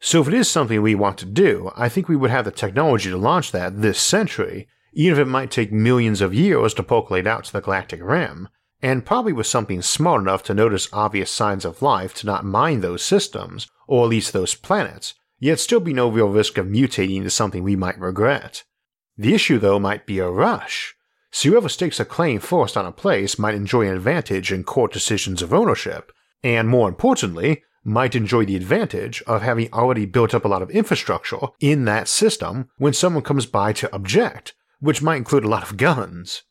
So, 0.00 0.22
if 0.22 0.28
it 0.28 0.34
is 0.34 0.48
something 0.48 0.80
we 0.80 0.94
want 0.94 1.18
to 1.18 1.26
do, 1.26 1.70
I 1.76 1.90
think 1.90 2.08
we 2.08 2.16
would 2.16 2.30
have 2.30 2.46
the 2.46 2.50
technology 2.50 3.10
to 3.10 3.16
launch 3.18 3.52
that 3.52 3.82
this 3.82 4.00
century, 4.00 4.68
even 4.94 5.18
if 5.18 5.26
it 5.26 5.30
might 5.30 5.50
take 5.50 5.70
millions 5.70 6.22
of 6.22 6.32
years 6.32 6.72
to 6.74 6.82
percolate 6.82 7.26
out 7.26 7.44
to 7.44 7.52
the 7.52 7.60
galactic 7.60 8.00
rim, 8.02 8.48
and 8.84 9.06
probably 9.06 9.32
with 9.32 9.46
something 9.46 9.80
smart 9.80 10.20
enough 10.20 10.42
to 10.42 10.52
notice 10.52 10.90
obvious 10.92 11.30
signs 11.30 11.64
of 11.64 11.80
life 11.80 12.12
to 12.12 12.26
not 12.26 12.44
mine 12.44 12.82
those 12.82 13.02
systems, 13.02 13.66
or 13.88 14.04
at 14.04 14.10
least 14.10 14.34
those 14.34 14.54
planets, 14.54 15.14
yet 15.38 15.58
still 15.58 15.80
be 15.80 15.94
no 15.94 16.10
real 16.10 16.28
risk 16.28 16.58
of 16.58 16.66
mutating 16.66 17.16
into 17.16 17.30
something 17.30 17.62
we 17.64 17.76
might 17.76 17.98
regret. 17.98 18.62
The 19.16 19.32
issue, 19.32 19.58
though, 19.58 19.78
might 19.78 20.04
be 20.04 20.18
a 20.18 20.28
rush. 20.28 20.94
So 21.30 21.48
whoever 21.48 21.70
stakes 21.70 21.98
a 21.98 22.04
claim 22.04 22.40
first 22.40 22.76
on 22.76 22.84
a 22.84 22.92
place 22.92 23.38
might 23.38 23.54
enjoy 23.54 23.88
an 23.88 23.94
advantage 23.94 24.52
in 24.52 24.64
court 24.64 24.92
decisions 24.92 25.40
of 25.40 25.54
ownership, 25.54 26.12
and 26.42 26.68
more 26.68 26.86
importantly, 26.86 27.62
might 27.84 28.14
enjoy 28.14 28.44
the 28.44 28.54
advantage 28.54 29.22
of 29.22 29.40
having 29.40 29.72
already 29.72 30.04
built 30.04 30.34
up 30.34 30.44
a 30.44 30.48
lot 30.48 30.60
of 30.60 30.70
infrastructure 30.70 31.40
in 31.58 31.86
that 31.86 32.06
system 32.06 32.68
when 32.76 32.92
someone 32.92 33.22
comes 33.22 33.46
by 33.46 33.72
to 33.72 33.94
object, 33.94 34.52
which 34.80 35.00
might 35.00 35.16
include 35.16 35.44
a 35.44 35.48
lot 35.48 35.62
of 35.62 35.78
guns. 35.78 36.42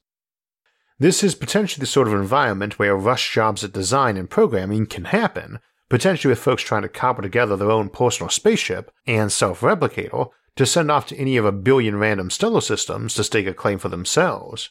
This 1.00 1.24
is 1.24 1.36
potentially 1.36 1.82
the 1.82 1.88
sort 1.88 2.08
of 2.08 2.14
environment 2.14 2.78
where 2.78 2.96
rush 2.96 3.34
jobs 3.34 3.64
at 3.64 3.74
design 3.74 4.16
and 4.16 4.30
programming 4.30 4.86
can 4.86 5.06
happen, 5.06 5.60
potentially 5.90 6.32
with 6.32 6.40
folks 6.40 6.62
trying 6.62 6.84
to 6.84 6.90
cobble 6.90 7.24
together 7.24 7.58
their 7.58 7.72
own 7.72 7.90
personal 7.90 8.30
spaceship 8.30 8.92
and 9.08 9.32
self 9.32 9.62
replicator 9.62 10.30
to 10.56 10.66
send 10.66 10.92
off 10.92 11.08
to 11.08 11.18
any 11.18 11.36
of 11.36 11.46
a 11.46 11.52
billion 11.52 11.98
random 11.98 12.30
stellar 12.30 12.62
systems 12.62 13.16
to 13.16 13.24
stake 13.24 13.48
a 13.48 13.54
claim 13.54 13.80
for 13.80 13.90
themselves. 13.90 14.70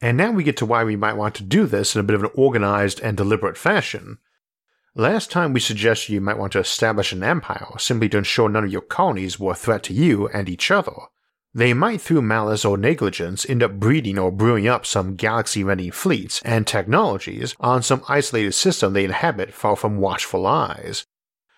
And 0.00 0.16
now 0.16 0.30
we 0.30 0.44
get 0.44 0.56
to 0.58 0.66
why 0.66 0.82
we 0.82 0.96
might 0.96 1.16
want 1.16 1.34
to 1.36 1.42
do 1.42 1.66
this 1.66 1.94
in 1.94 2.00
a 2.00 2.04
bit 2.04 2.16
of 2.16 2.22
an 2.22 2.30
organized 2.34 3.00
and 3.00 3.16
deliberate 3.16 3.58
fashion. 3.58 4.18
Last 4.94 5.30
time 5.30 5.52
we 5.52 5.60
suggested 5.60 6.12
you 6.12 6.22
might 6.22 6.38
want 6.38 6.52
to 6.52 6.58
establish 6.58 7.12
an 7.12 7.22
empire 7.22 7.66
simply 7.78 8.08
to 8.08 8.18
ensure 8.18 8.48
none 8.48 8.64
of 8.64 8.72
your 8.72 8.80
colonies 8.80 9.38
were 9.38 9.52
a 9.52 9.56
threat 9.56 9.82
to 9.84 9.92
you 9.92 10.26
and 10.28 10.48
each 10.48 10.70
other. 10.70 10.92
They 11.52 11.74
might, 11.74 12.00
through 12.00 12.22
malice 12.22 12.64
or 12.64 12.76
negligence, 12.76 13.44
end 13.48 13.62
up 13.62 13.72
breeding 13.72 14.18
or 14.18 14.30
brewing 14.30 14.68
up 14.68 14.86
some 14.86 15.16
galaxy 15.16 15.64
ready 15.64 15.90
fleets 15.90 16.40
and 16.44 16.64
technologies 16.64 17.56
on 17.58 17.82
some 17.82 18.04
isolated 18.08 18.52
system 18.52 18.92
they 18.92 19.04
inhabit 19.04 19.52
far 19.52 19.74
from 19.74 19.98
watchful 19.98 20.46
eyes. 20.46 21.04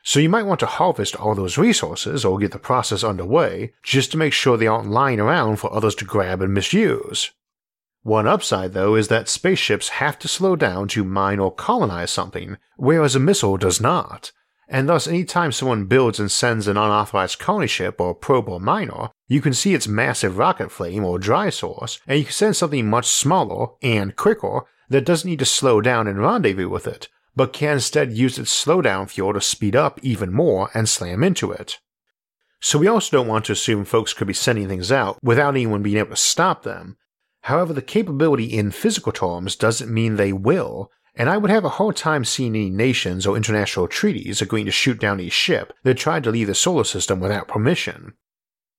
So 0.02 0.18
you 0.18 0.30
might 0.30 0.46
want 0.46 0.60
to 0.60 0.66
harvest 0.66 1.14
all 1.14 1.34
those 1.34 1.58
resources 1.58 2.24
or 2.24 2.38
get 2.38 2.52
the 2.52 2.58
process 2.58 3.04
underway 3.04 3.74
just 3.82 4.10
to 4.12 4.18
make 4.18 4.32
sure 4.32 4.56
they 4.56 4.66
aren't 4.66 4.90
lying 4.90 5.20
around 5.20 5.56
for 5.56 5.72
others 5.72 5.94
to 5.96 6.04
grab 6.04 6.40
and 6.40 6.54
misuse. 6.54 7.30
One 8.02 8.26
upside, 8.26 8.72
though, 8.72 8.96
is 8.96 9.08
that 9.08 9.28
spaceships 9.28 9.90
have 9.90 10.18
to 10.20 10.28
slow 10.28 10.56
down 10.56 10.88
to 10.88 11.04
mine 11.04 11.38
or 11.38 11.54
colonize 11.54 12.10
something, 12.10 12.56
whereas 12.76 13.14
a 13.14 13.20
missile 13.20 13.56
does 13.58 13.80
not 13.80 14.32
and 14.72 14.88
thus 14.88 15.06
anytime 15.06 15.52
someone 15.52 15.84
builds 15.84 16.18
and 16.18 16.30
sends 16.30 16.66
an 16.66 16.78
unauthorized 16.78 17.38
colony 17.38 17.66
ship 17.66 18.00
or 18.00 18.14
probe 18.14 18.48
or 18.48 18.58
miner, 18.58 19.10
you 19.28 19.42
can 19.42 19.52
see 19.52 19.74
its 19.74 19.86
massive 19.86 20.38
rocket 20.38 20.72
flame 20.72 21.04
or 21.04 21.18
dry 21.18 21.50
source, 21.50 22.00
and 22.06 22.18
you 22.18 22.24
can 22.24 22.32
send 22.32 22.56
something 22.56 22.88
much 22.88 23.06
smaller 23.06 23.68
and 23.82 24.16
quicker 24.16 24.62
that 24.88 25.04
doesn't 25.04 25.28
need 25.28 25.38
to 25.38 25.44
slow 25.44 25.82
down 25.82 26.08
and 26.08 26.18
rendezvous 26.18 26.70
with 26.70 26.86
it, 26.86 27.08
but 27.36 27.52
can 27.52 27.74
instead 27.74 28.12
use 28.14 28.38
its 28.38 28.64
slowdown 28.64 29.08
fuel 29.10 29.34
to 29.34 29.42
speed 29.42 29.76
up 29.76 30.00
even 30.02 30.32
more 30.32 30.70
and 30.72 30.88
slam 30.88 31.22
into 31.22 31.52
it. 31.52 31.78
So 32.58 32.78
we 32.78 32.88
also 32.88 33.18
don't 33.18 33.28
want 33.28 33.44
to 33.46 33.52
assume 33.52 33.84
folks 33.84 34.14
could 34.14 34.26
be 34.26 34.32
sending 34.32 34.68
things 34.68 34.90
out 34.90 35.18
without 35.22 35.50
anyone 35.50 35.82
being 35.82 35.98
able 35.98 36.10
to 36.10 36.16
stop 36.16 36.62
them. 36.62 36.96
However, 37.42 37.74
the 37.74 37.82
capability 37.82 38.44
in 38.44 38.70
physical 38.70 39.12
terms 39.12 39.54
doesn't 39.54 39.92
mean 39.92 40.16
they 40.16 40.32
will, 40.32 40.90
and 41.14 41.28
I 41.28 41.36
would 41.36 41.50
have 41.50 41.64
a 41.64 41.70
hard 41.70 41.96
time 41.96 42.24
seeing 42.24 42.54
any 42.54 42.70
nations 42.70 43.26
or 43.26 43.36
international 43.36 43.88
treaties 43.88 44.40
agreeing 44.40 44.66
to 44.66 44.72
shoot 44.72 44.98
down 44.98 45.20
a 45.20 45.28
ship 45.28 45.72
that 45.84 45.98
tried 45.98 46.24
to 46.24 46.30
leave 46.30 46.46
the 46.46 46.54
solar 46.54 46.84
system 46.84 47.20
without 47.20 47.48
permission. 47.48 48.14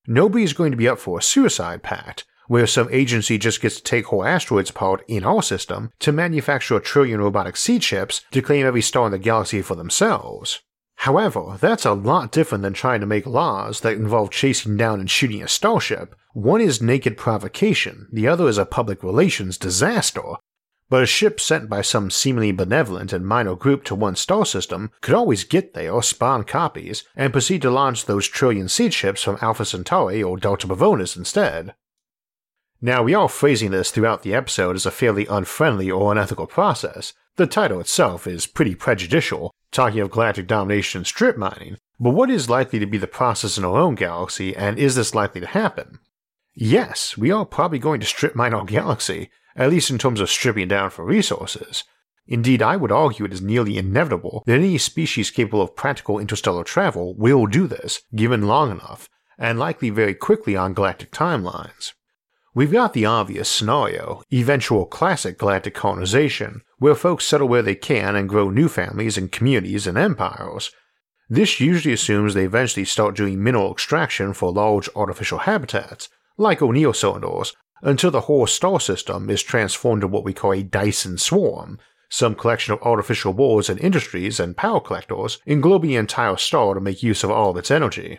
Nobody 0.06 0.44
is 0.44 0.52
going 0.52 0.70
to 0.70 0.76
be 0.76 0.88
up 0.88 0.98
for 0.98 1.18
a 1.18 1.22
suicide 1.22 1.82
pact, 1.82 2.24
where 2.46 2.66
some 2.66 2.88
agency 2.90 3.38
just 3.38 3.62
gets 3.62 3.76
to 3.76 3.82
take 3.82 4.06
whole 4.06 4.24
asteroids 4.24 4.70
apart 4.70 5.02
in 5.08 5.24
our 5.24 5.42
system 5.42 5.90
to 6.00 6.12
manufacture 6.12 6.76
a 6.76 6.82
trillion 6.82 7.20
robotic 7.20 7.56
seed 7.56 7.82
ships 7.82 8.22
to 8.32 8.42
claim 8.42 8.66
every 8.66 8.82
star 8.82 9.06
in 9.06 9.12
the 9.12 9.18
galaxy 9.18 9.62
for 9.62 9.74
themselves. 9.74 10.60
However, 10.96 11.56
that's 11.60 11.84
a 11.84 11.92
lot 11.92 12.32
different 12.32 12.62
than 12.62 12.72
trying 12.72 13.00
to 13.00 13.06
make 13.06 13.26
laws 13.26 13.80
that 13.80 13.94
involve 13.94 14.30
chasing 14.30 14.76
down 14.76 15.00
and 15.00 15.10
shooting 15.10 15.42
a 15.42 15.48
starship. 15.48 16.14
One 16.34 16.60
is 16.60 16.82
naked 16.82 17.16
provocation, 17.16 18.08
the 18.12 18.28
other 18.28 18.48
is 18.48 18.58
a 18.58 18.66
public 18.66 19.02
relations 19.02 19.58
disaster, 19.58 20.34
but 20.88 21.02
a 21.02 21.06
ship 21.06 21.40
sent 21.40 21.68
by 21.68 21.80
some 21.82 22.10
seemingly 22.10 22.52
benevolent 22.52 23.12
and 23.12 23.26
minor 23.26 23.54
group 23.54 23.84
to 23.84 23.94
one 23.94 24.16
star 24.16 24.44
system 24.44 24.90
could 25.00 25.14
always 25.14 25.44
get 25.44 25.74
there, 25.74 26.00
spawn 26.02 26.44
copies, 26.44 27.04
and 27.16 27.32
proceed 27.32 27.62
to 27.62 27.70
launch 27.70 28.04
those 28.04 28.28
trillion 28.28 28.68
seed 28.68 28.92
ships 28.92 29.22
from 29.22 29.38
Alpha 29.40 29.64
Centauri 29.64 30.22
or 30.22 30.36
Delta 30.36 30.66
Pavonis 30.66 31.16
instead. 31.16 31.74
Now, 32.80 33.02
we 33.02 33.14
are 33.14 33.30
phrasing 33.30 33.70
this 33.70 33.90
throughout 33.90 34.22
the 34.22 34.34
episode 34.34 34.76
as 34.76 34.84
a 34.84 34.90
fairly 34.90 35.26
unfriendly 35.26 35.90
or 35.90 36.12
unethical 36.12 36.46
process. 36.46 37.14
The 37.36 37.46
title 37.46 37.80
itself 37.80 38.26
is 38.26 38.46
pretty 38.46 38.74
prejudicial, 38.74 39.52
talking 39.72 40.00
of 40.00 40.10
galactic 40.10 40.46
domination 40.46 40.98
and 40.98 41.06
strip 41.06 41.38
mining, 41.38 41.78
but 41.98 42.10
what 42.10 42.28
is 42.28 42.50
likely 42.50 42.78
to 42.78 42.86
be 42.86 42.98
the 42.98 43.06
process 43.06 43.56
in 43.56 43.64
our 43.64 43.78
own 43.78 43.94
galaxy, 43.94 44.54
and 44.54 44.78
is 44.78 44.96
this 44.96 45.14
likely 45.14 45.40
to 45.40 45.46
happen? 45.46 45.98
Yes, 46.54 47.16
we 47.16 47.30
are 47.30 47.46
probably 47.46 47.78
going 47.78 48.00
to 48.00 48.06
strip 48.06 48.36
mine 48.36 48.52
our 48.52 48.64
galaxy, 48.64 49.30
at 49.56 49.70
least 49.70 49.90
in 49.90 49.98
terms 49.98 50.20
of 50.20 50.30
stripping 50.30 50.68
down 50.68 50.90
for 50.90 51.04
resources. 51.04 51.84
Indeed, 52.26 52.62
I 52.62 52.76
would 52.76 52.92
argue 52.92 53.26
it 53.26 53.32
is 53.32 53.42
nearly 53.42 53.76
inevitable 53.76 54.42
that 54.46 54.54
any 54.54 54.78
species 54.78 55.30
capable 55.30 55.60
of 55.60 55.76
practical 55.76 56.18
interstellar 56.18 56.64
travel 56.64 57.14
will 57.16 57.46
do 57.46 57.66
this, 57.66 58.00
given 58.14 58.46
long 58.46 58.70
enough, 58.70 59.08
and 59.38 59.58
likely 59.58 59.90
very 59.90 60.14
quickly 60.14 60.56
on 60.56 60.74
galactic 60.74 61.12
timelines. 61.12 61.92
We've 62.54 62.72
got 62.72 62.92
the 62.92 63.04
obvious 63.04 63.48
scenario, 63.48 64.22
eventual 64.32 64.86
classic 64.86 65.38
galactic 65.38 65.74
colonization, 65.74 66.62
where 66.78 66.94
folks 66.94 67.26
settle 67.26 67.48
where 67.48 67.62
they 67.62 67.74
can 67.74 68.14
and 68.14 68.28
grow 68.28 68.48
new 68.48 68.68
families 68.68 69.18
and 69.18 69.32
communities 69.32 69.86
and 69.86 69.98
empires. 69.98 70.70
This 71.28 71.58
usually 71.58 71.92
assumes 71.92 72.32
they 72.32 72.44
eventually 72.44 72.84
start 72.84 73.16
doing 73.16 73.42
mineral 73.42 73.72
extraction 73.72 74.34
for 74.34 74.52
large 74.52 74.88
artificial 74.94 75.38
habitats, 75.38 76.08
like 76.38 76.62
O'Neill 76.62 76.92
cylinders, 76.92 77.54
until 77.84 78.10
the 78.10 78.22
whole 78.22 78.46
star 78.46 78.80
system 78.80 79.30
is 79.30 79.42
transformed 79.42 80.02
into 80.02 80.08
what 80.08 80.24
we 80.24 80.32
call 80.32 80.52
a 80.52 80.62
Dyson 80.62 81.18
swarm, 81.18 81.78
some 82.08 82.34
collection 82.34 82.72
of 82.72 82.82
artificial 82.82 83.32
worlds 83.32 83.68
and 83.68 83.78
industries 83.78 84.40
and 84.40 84.56
power 84.56 84.80
collectors 84.80 85.38
englobing 85.46 85.90
the 85.90 85.96
entire 85.96 86.36
star 86.36 86.74
to 86.74 86.80
make 86.80 87.02
use 87.02 87.22
of 87.22 87.30
all 87.30 87.50
of 87.50 87.56
its 87.56 87.70
energy. 87.70 88.18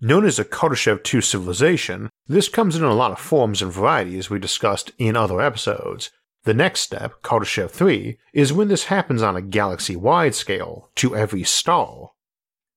Known 0.00 0.24
as 0.24 0.36
the 0.36 0.44
Kardashev 0.44 1.02
2 1.02 1.20
civilization, 1.20 2.10
this 2.26 2.48
comes 2.48 2.76
in 2.76 2.82
a 2.82 2.94
lot 2.94 3.12
of 3.12 3.18
forms 3.18 3.62
and 3.62 3.72
varieties 3.72 4.30
we 4.30 4.38
discussed 4.38 4.92
in 4.98 5.16
other 5.16 5.40
episodes. 5.40 6.10
The 6.44 6.54
next 6.54 6.80
step, 6.80 7.22
Kardashev 7.22 7.70
3, 7.70 8.18
is 8.32 8.52
when 8.52 8.68
this 8.68 8.84
happens 8.84 9.22
on 9.22 9.36
a 9.36 9.42
galaxy 9.42 9.94
wide 9.94 10.34
scale, 10.34 10.90
to 10.96 11.14
every 11.14 11.44
star. 11.44 12.10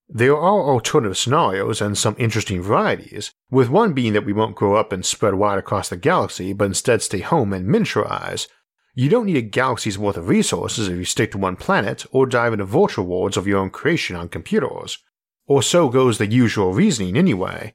There 0.08 0.38
are 0.38 0.70
alternative 0.70 1.18
scenarios 1.18 1.82
and 1.82 1.98
some 1.98 2.16
interesting 2.20 2.62
varieties, 2.62 3.34
with 3.50 3.70
one 3.70 3.94
being 3.94 4.14
that 4.14 4.26
we 4.26 4.34
won't 4.34 4.56
grow 4.56 4.76
up 4.76 4.92
and 4.92 5.04
spread 5.04 5.34
wide 5.34 5.58
across 5.58 5.90
the 5.90 5.98
galaxy, 5.98 6.54
but 6.54 6.66
instead 6.66 7.02
stay 7.02 7.20
home 7.20 7.54
and 7.54 7.68
miniaturize. 7.68 8.48
You 8.94 9.10
don't 9.10 9.26
need 9.26 9.38
a 9.38 9.42
galaxy's 9.42 9.98
worth 9.98 10.16
of 10.16 10.30
resources 10.30 10.88
if 10.88 10.96
you 10.96 11.06
stick 11.06 11.32
to 11.32 11.40
one 11.40 11.56
planet 11.56 12.06
or 12.12 12.28
dive 12.28 12.54
into 12.54 12.66
virtual 12.66 13.08
worlds 13.08 13.36
of 13.36 13.48
your 13.48 13.60
own 13.60 13.72
creation 13.72 14.16
on 14.16 14.30
computers. 14.30 15.00
Or 15.48 15.64
so 15.64 15.90
goes 15.90 16.18
the 16.18 16.28
usual 16.28 16.72
reasoning 16.72 17.18
anyway. 17.18 17.74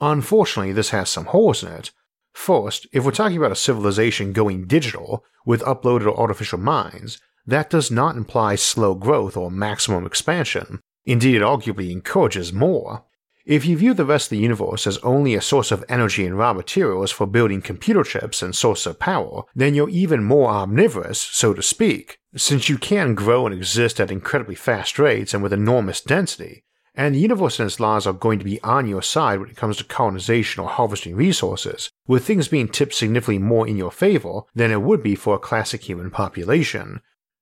Unfortunately, 0.00 0.72
this 0.72 0.90
has 0.90 1.08
some 1.08 1.26
holes 1.26 1.62
in 1.62 1.72
it. 1.72 1.90
First, 2.32 2.86
if 2.92 3.04
we're 3.04 3.10
talking 3.10 3.38
about 3.38 3.52
a 3.52 3.56
civilization 3.56 4.32
going 4.32 4.66
digital 4.66 5.24
with 5.44 5.62
uploaded 5.62 6.14
artificial 6.14 6.58
minds, 6.58 7.20
that 7.46 7.70
does 7.70 7.90
not 7.90 8.16
imply 8.16 8.54
slow 8.54 8.94
growth 8.94 9.36
or 9.36 9.50
maximum 9.50 10.06
expansion. 10.06 10.80
Indeed, 11.04 11.36
it 11.36 11.42
arguably 11.42 11.90
encourages 11.90 12.52
more. 12.52 13.04
If 13.46 13.64
you 13.64 13.76
view 13.76 13.94
the 13.94 14.04
rest 14.04 14.26
of 14.26 14.30
the 14.30 14.42
universe 14.42 14.86
as 14.86 14.98
only 14.98 15.34
a 15.34 15.40
source 15.40 15.72
of 15.72 15.84
energy 15.88 16.26
and 16.26 16.36
raw 16.36 16.52
materials 16.52 17.10
for 17.10 17.26
building 17.26 17.62
computer 17.62 18.04
chips 18.04 18.42
and 18.42 18.54
source 18.54 18.86
of 18.86 18.98
power, 18.98 19.44
then 19.54 19.74
you're 19.74 19.88
even 19.88 20.22
more 20.22 20.50
omnivorous, 20.50 21.18
so 21.18 21.54
to 21.54 21.62
speak, 21.62 22.18
since 22.36 22.68
you 22.68 22.78
can 22.78 23.14
grow 23.14 23.46
and 23.46 23.54
exist 23.54 23.98
at 23.98 24.10
incredibly 24.10 24.54
fast 24.54 24.98
rates 24.98 25.32
and 25.34 25.42
with 25.42 25.52
enormous 25.52 26.00
density, 26.00 26.64
and 26.94 27.14
the 27.14 27.20
universe 27.20 27.58
and 27.58 27.66
its 27.66 27.80
laws 27.80 28.06
are 28.06 28.12
going 28.12 28.38
to 28.38 28.44
be 28.44 28.60
on 28.62 28.86
your 28.86 29.02
side 29.02 29.40
when 29.40 29.48
it 29.48 29.56
comes 29.56 29.78
to 29.78 29.84
colonization 29.84 30.62
or 30.62 30.68
harvesting 30.68 31.16
resources, 31.16 31.90
with 32.06 32.26
things 32.26 32.46
being 32.46 32.68
tipped 32.68 32.94
significantly 32.94 33.38
more 33.38 33.66
in 33.66 33.76
your 33.76 33.90
favor 33.90 34.42
than 34.54 34.70
it 34.70 34.82
would 34.82 35.02
be 35.02 35.14
for 35.14 35.34
a 35.34 35.38
classic 35.38 35.82
human 35.82 36.10
population, 36.10 37.00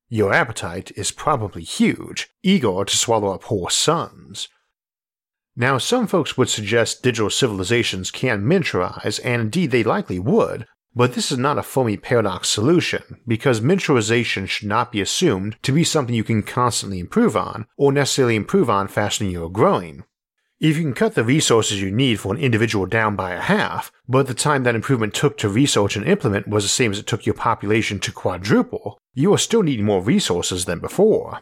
your 0.08 0.32
appetite 0.32 0.90
is 0.96 1.10
probably 1.10 1.62
huge, 1.62 2.28
eager 2.42 2.84
to 2.84 2.96
swallow 2.96 3.32
up 3.32 3.44
whole 3.44 3.68
suns. 3.68 4.48
Now, 5.56 5.78
some 5.78 6.06
folks 6.06 6.38
would 6.38 6.48
suggest 6.48 7.02
digital 7.02 7.30
civilizations 7.30 8.10
can 8.10 8.44
miniaturize, 8.44 9.20
and 9.24 9.42
indeed 9.42 9.70
they 9.70 9.82
likely 9.82 10.18
would, 10.18 10.66
but 10.94 11.14
this 11.14 11.30
is 11.30 11.38
not 11.38 11.58
a 11.58 11.62
Fermi 11.62 11.96
paradox 11.96 12.48
solution, 12.48 13.20
because 13.26 13.60
miniaturization 13.60 14.48
should 14.48 14.68
not 14.68 14.92
be 14.92 15.00
assumed 15.00 15.56
to 15.62 15.72
be 15.72 15.84
something 15.84 16.14
you 16.14 16.24
can 16.24 16.42
constantly 16.42 16.98
improve 16.98 17.36
on, 17.36 17.66
or 17.76 17.92
necessarily 17.92 18.36
improve 18.36 18.70
on 18.70 18.88
faster 18.88 19.24
than 19.24 19.32
you 19.32 19.44
are 19.44 19.50
growing. 19.50 20.04
If 20.60 20.76
you 20.76 20.82
can 20.82 20.92
cut 20.92 21.14
the 21.14 21.22
resources 21.22 21.80
you 21.80 21.92
need 21.92 22.18
for 22.18 22.34
an 22.34 22.40
individual 22.40 22.84
down 22.84 23.14
by 23.14 23.30
a 23.30 23.40
half, 23.40 23.92
but 24.08 24.26
the 24.26 24.34
time 24.34 24.64
that 24.64 24.74
improvement 24.74 25.14
took 25.14 25.38
to 25.38 25.48
research 25.48 25.94
and 25.94 26.04
implement 26.04 26.48
was 26.48 26.64
the 26.64 26.68
same 26.68 26.90
as 26.90 26.98
it 26.98 27.06
took 27.06 27.24
your 27.24 27.36
population 27.36 28.00
to 28.00 28.10
quadruple, 28.10 28.98
you 29.14 29.32
are 29.32 29.38
still 29.38 29.62
needing 29.62 29.84
more 29.84 30.02
resources 30.02 30.64
than 30.64 30.80
before. 30.80 31.38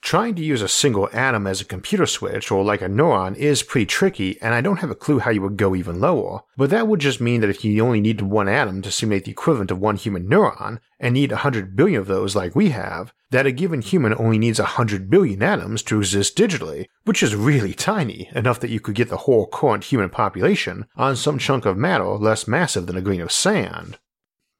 Trying 0.00 0.36
to 0.36 0.44
use 0.44 0.62
a 0.62 0.68
single 0.68 1.08
atom 1.12 1.46
as 1.46 1.60
a 1.60 1.66
computer 1.66 2.06
switch 2.06 2.50
or 2.50 2.64
like 2.64 2.80
a 2.80 2.88
neuron 2.88 3.34
is 3.34 3.62
pretty 3.62 3.84
tricky, 3.84 4.40
and 4.40 4.54
I 4.54 4.60
don't 4.60 4.78
have 4.78 4.90
a 4.90 4.94
clue 4.94 5.18
how 5.18 5.30
you 5.30 5.42
would 5.42 5.56
go 5.56 5.74
even 5.74 6.00
lower, 6.00 6.42
but 6.56 6.70
that 6.70 6.86
would 6.86 7.00
just 7.00 7.20
mean 7.20 7.40
that 7.40 7.50
if 7.50 7.64
you 7.64 7.84
only 7.84 8.00
needed 8.00 8.22
one 8.22 8.48
atom 8.48 8.80
to 8.82 8.90
simulate 8.90 9.24
the 9.24 9.32
equivalent 9.32 9.70
of 9.70 9.80
one 9.80 9.96
human 9.96 10.28
neuron, 10.28 10.78
and 11.00 11.14
need 11.14 11.32
100 11.32 11.76
billion 11.76 12.00
of 12.00 12.06
those 12.06 12.36
like 12.36 12.54
we 12.54 12.70
have, 12.70 13.12
that 13.30 13.44
a 13.44 13.52
given 13.52 13.82
human 13.82 14.14
only 14.14 14.38
needs 14.38 14.58
100 14.58 15.10
billion 15.10 15.42
atoms 15.42 15.82
to 15.82 15.98
exist 15.98 16.36
digitally, 16.36 16.86
which 17.04 17.22
is 17.22 17.34
really 17.34 17.74
tiny, 17.74 18.30
enough 18.34 18.60
that 18.60 18.70
you 18.70 18.80
could 18.80 18.94
get 18.94 19.08
the 19.08 19.18
whole 19.18 19.46
current 19.46 19.84
human 19.84 20.08
population 20.08 20.86
on 20.96 21.16
some 21.16 21.38
chunk 21.38 21.66
of 21.66 21.76
matter 21.76 22.06
less 22.06 22.48
massive 22.48 22.86
than 22.86 22.96
a 22.96 23.02
grain 23.02 23.20
of 23.20 23.32
sand. 23.32 23.98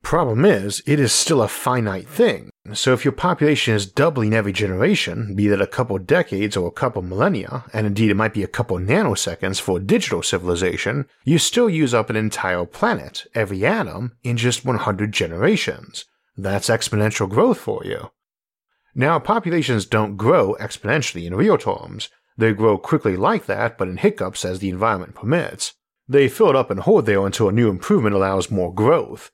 Problem 0.03 0.45
is, 0.45 0.83
it 0.87 1.01
is 1.01 1.13
still 1.13 1.43
a 1.43 1.49
finite 1.49 2.09
thing, 2.09 2.51
so 2.77 2.93
if 2.93 3.05
your 3.05 3.13
population 3.13 3.75
is 3.75 3.87
doubling 3.87 4.35
every 4.35 4.53
generation, 4.53 5.35
be 5.35 5.49
that 5.49 5.61
a 5.61 5.67
couple 5.67 5.99
decades 5.99 6.57
or 6.57 6.69
a 6.69 6.73
couple 6.73 7.03
millennia, 7.03 7.65
and 7.73 7.87
indeed 7.87 8.11
it 8.11 8.17
might 8.17 8.35
be 8.35 8.43
a 8.43 8.49
couple 8.49 8.79
nanoseconds 8.79 9.61
for 9.61 9.79
a 9.79 9.83
digital 9.83 10.23
civilization, 10.23 11.07
you 11.25 11.39
still 11.39 11.71
use 11.71 11.95
up 11.95 12.11
an 12.11 12.17
entire 12.17 12.65
planet, 12.65 13.27
every 13.35 13.65
atom, 13.65 14.17
in 14.23 14.37
just 14.37 14.65
100 14.65 15.13
generations. 15.13 16.05
That's 16.37 16.69
exponential 16.69 17.29
growth 17.29 17.59
for 17.59 17.85
you. 17.85 18.11
Now, 18.95 19.19
populations 19.19 19.87
don't 19.87 20.17
grow 20.17 20.57
exponentially 20.61 21.27
in 21.27 21.35
real 21.35 21.59
terms. 21.59 22.09
They 22.37 22.53
grow 22.53 22.79
quickly 22.79 23.17
like 23.17 23.47
that, 23.47 23.79
but 23.79 23.89
in 23.89 23.99
hiccups 23.99 24.45
as 24.45 24.59
the 24.59 24.69
environment 24.69 25.15
permits. 25.15 25.75
They 26.09 26.29
fill 26.29 26.51
it 26.51 26.57
up 26.57 26.71
and 26.71 26.81
hold 26.81 27.07
there 27.07 27.25
until 27.25 27.49
a 27.49 27.53
new 27.53 27.69
improvement 27.69 28.15
allows 28.15 28.51
more 28.51 28.73
growth. 28.73 29.31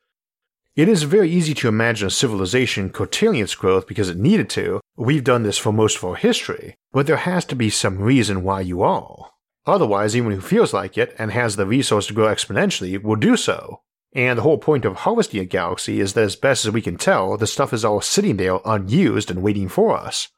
It 0.76 0.88
is 0.88 1.04
very 1.04 1.30
easy 1.30 1.54
to 1.54 1.68
imagine 1.68 2.08
a 2.08 2.10
civilization 2.10 2.90
curtailing 2.90 3.38
its 3.38 3.54
growth 3.54 3.86
because 3.86 4.08
it 4.08 4.18
needed 4.18 4.50
to. 4.50 4.80
We've 4.96 5.22
done 5.22 5.44
this 5.44 5.56
for 5.56 5.72
most 5.72 5.98
of 5.98 6.04
our 6.04 6.16
history, 6.16 6.74
but 6.90 7.06
there 7.06 7.18
has 7.18 7.44
to 7.46 7.54
be 7.54 7.70
some 7.70 8.00
reason 8.00 8.42
why 8.42 8.62
you 8.62 8.82
are. 8.82 9.30
Otherwise, 9.66 10.16
anyone 10.16 10.32
who 10.32 10.40
feels 10.40 10.74
like 10.74 10.98
it 10.98 11.14
and 11.16 11.30
has 11.30 11.54
the 11.54 11.64
resource 11.64 12.08
to 12.08 12.12
grow 12.12 12.26
exponentially 12.26 13.00
will 13.00 13.14
do 13.14 13.36
so. 13.36 13.82
And 14.14 14.36
the 14.36 14.42
whole 14.42 14.58
point 14.58 14.84
of 14.84 14.96
harvesting 14.96 15.38
a 15.38 15.44
galaxy 15.44 16.00
is 16.00 16.14
that 16.14 16.24
as 16.24 16.34
best 16.34 16.66
as 16.66 16.72
we 16.72 16.82
can 16.82 16.96
tell, 16.96 17.36
the 17.36 17.46
stuff 17.46 17.72
is 17.72 17.84
all 17.84 18.00
sitting 18.00 18.36
there 18.36 18.58
unused 18.64 19.30
and 19.30 19.42
waiting 19.44 19.68
for 19.68 19.96
us. 19.96 20.28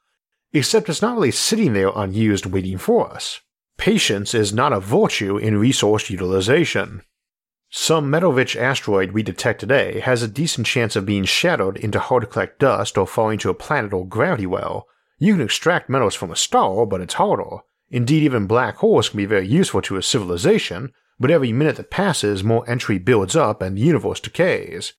Except 0.53 0.87
it's 0.87 1.01
not 1.01 1.15
really 1.15 1.31
sitting 1.31 1.73
there 1.73 1.91
unused 1.95 2.45
waiting 2.45 2.77
for 2.77 3.11
us. 3.11 3.41
Patience 3.77 4.35
is 4.35 4.53
not 4.53 4.71
a 4.71 4.79
virtue 4.79 5.37
in 5.37 5.57
resource 5.57 6.11
utilization. 6.11 7.01
Some 7.69 8.09
metal-rich 8.09 8.55
asteroid 8.55 9.11
we 9.11 9.23
detect 9.23 9.59
today 9.59 9.99
has 9.99 10.23
a 10.23 10.27
decent 10.27 10.67
chance 10.67 10.95
of 10.95 11.05
being 11.05 11.25
shattered 11.25 11.75
into 11.75 11.99
hard 11.99 12.21
to 12.21 12.27
collect 12.27 12.59
dust 12.59 12.97
or 12.97 13.05
falling 13.05 13.39
to 13.39 13.49
a 13.49 13.53
planet 13.53 13.91
or 13.91 14.07
gravity 14.07 14.45
well. 14.45 14.87
You 15.19 15.33
can 15.33 15.41
extract 15.41 15.89
metals 15.89 16.15
from 16.15 16.31
a 16.31 16.37
star, 16.37 16.85
but 16.85 17.01
it's 17.01 17.15
harder. 17.15 17.57
Indeed, 17.89 18.23
even 18.23 18.47
black 18.47 18.77
holes 18.77 19.09
can 19.09 19.17
be 19.17 19.25
very 19.25 19.47
useful 19.47 19.81
to 19.81 19.97
a 19.97 20.01
civilization, 20.01 20.93
but 21.19 21.29
every 21.29 21.51
minute 21.51 21.75
that 21.75 21.91
passes, 21.91 22.41
more 22.43 22.69
entropy 22.69 22.99
builds 22.99 23.35
up 23.35 23.61
and 23.61 23.75
the 23.75 23.81
universe 23.81 24.21
decays. 24.21 24.93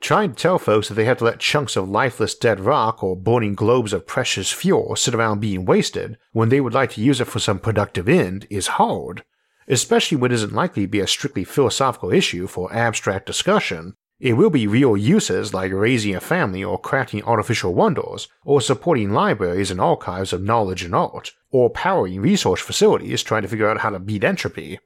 Trying 0.00 0.34
to 0.34 0.36
tell 0.36 0.58
folks 0.60 0.88
that 0.88 0.94
they 0.94 1.04
have 1.04 1.18
to 1.18 1.24
let 1.24 1.40
chunks 1.40 1.74
of 1.74 1.88
lifeless 1.88 2.36
dead 2.36 2.60
rock 2.60 3.02
or 3.02 3.16
burning 3.16 3.54
globes 3.54 3.92
of 3.92 4.06
precious 4.06 4.52
fuel 4.52 4.94
sit 4.94 5.14
around 5.14 5.40
being 5.40 5.64
wasted 5.64 6.18
when 6.32 6.50
they 6.50 6.60
would 6.60 6.74
like 6.74 6.90
to 6.92 7.00
use 7.00 7.20
it 7.20 7.26
for 7.26 7.40
some 7.40 7.58
productive 7.58 8.08
end 8.08 8.46
is 8.48 8.66
hard 8.68 9.24
especially 9.68 10.16
when 10.16 10.30
it 10.30 10.34
isn't 10.34 10.52
likely 10.52 10.82
to 10.82 10.88
be 10.88 11.00
a 11.00 11.06
strictly 11.06 11.44
philosophical 11.44 12.12
issue 12.12 12.46
for 12.46 12.72
abstract 12.72 13.26
discussion. 13.26 13.94
It 14.20 14.34
will 14.34 14.50
be 14.50 14.66
real 14.66 14.96
uses 14.96 15.52
like 15.52 15.72
raising 15.72 16.14
a 16.14 16.20
family 16.20 16.62
or 16.62 16.80
crafting 16.80 17.24
artificial 17.24 17.74
wonders, 17.74 18.28
or 18.44 18.60
supporting 18.60 19.10
libraries 19.10 19.70
and 19.70 19.80
archives 19.80 20.32
of 20.32 20.42
knowledge 20.42 20.84
and 20.84 20.94
art, 20.94 21.32
or 21.50 21.70
powering 21.70 22.20
research 22.20 22.62
facilities 22.62 23.22
trying 23.22 23.42
to 23.42 23.48
figure 23.48 23.68
out 23.68 23.80
how 23.80 23.90
to 23.90 23.98
beat 23.98 24.22
entropy. 24.22 24.78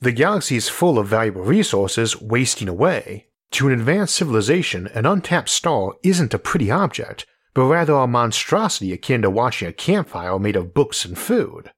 The 0.00 0.12
galaxy 0.12 0.56
is 0.56 0.68
full 0.68 0.98
of 0.98 1.06
valuable 1.06 1.42
resources 1.42 2.20
wasting 2.20 2.68
away. 2.68 3.28
To 3.52 3.68
an 3.68 3.74
advanced 3.74 4.16
civilization, 4.16 4.88
an 4.88 5.06
untapped 5.06 5.48
star 5.48 5.94
isn't 6.02 6.34
a 6.34 6.38
pretty 6.38 6.70
object, 6.70 7.26
but 7.54 7.66
rather 7.66 7.94
a 7.94 8.08
monstrosity 8.08 8.92
akin 8.92 9.22
to 9.22 9.30
watching 9.30 9.68
a 9.68 9.72
campfire 9.72 10.38
made 10.40 10.56
of 10.56 10.74
books 10.74 11.04
and 11.04 11.16
food. 11.16 11.70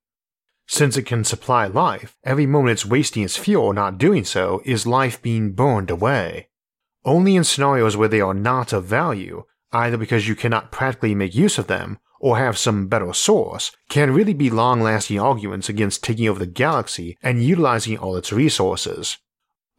Since 0.66 0.96
it 0.96 1.06
can 1.06 1.24
supply 1.24 1.66
life, 1.66 2.16
every 2.24 2.46
moment 2.46 2.72
it's 2.72 2.86
wasting 2.86 3.22
its 3.22 3.36
fuel 3.36 3.72
not 3.72 3.98
doing 3.98 4.24
so 4.24 4.62
is 4.64 4.86
life 4.86 5.22
being 5.22 5.52
burned 5.52 5.90
away. 5.90 6.48
Only 7.04 7.36
in 7.36 7.44
scenarios 7.44 7.96
where 7.96 8.08
they 8.08 8.20
are 8.20 8.34
not 8.34 8.72
of 8.72 8.84
value, 8.84 9.44
either 9.72 9.96
because 9.96 10.26
you 10.26 10.34
cannot 10.34 10.72
practically 10.72 11.14
make 11.14 11.34
use 11.34 11.56
of 11.56 11.68
them 11.68 11.98
or 12.18 12.38
have 12.38 12.58
some 12.58 12.88
better 12.88 13.12
source, 13.12 13.70
can 13.88 14.12
really 14.12 14.34
be 14.34 14.50
long 14.50 14.80
lasting 14.80 15.20
arguments 15.20 15.68
against 15.68 16.02
taking 16.02 16.28
over 16.28 16.40
the 16.40 16.46
galaxy 16.46 17.16
and 17.22 17.44
utilizing 17.44 17.96
all 17.96 18.16
its 18.16 18.32
resources. 18.32 19.18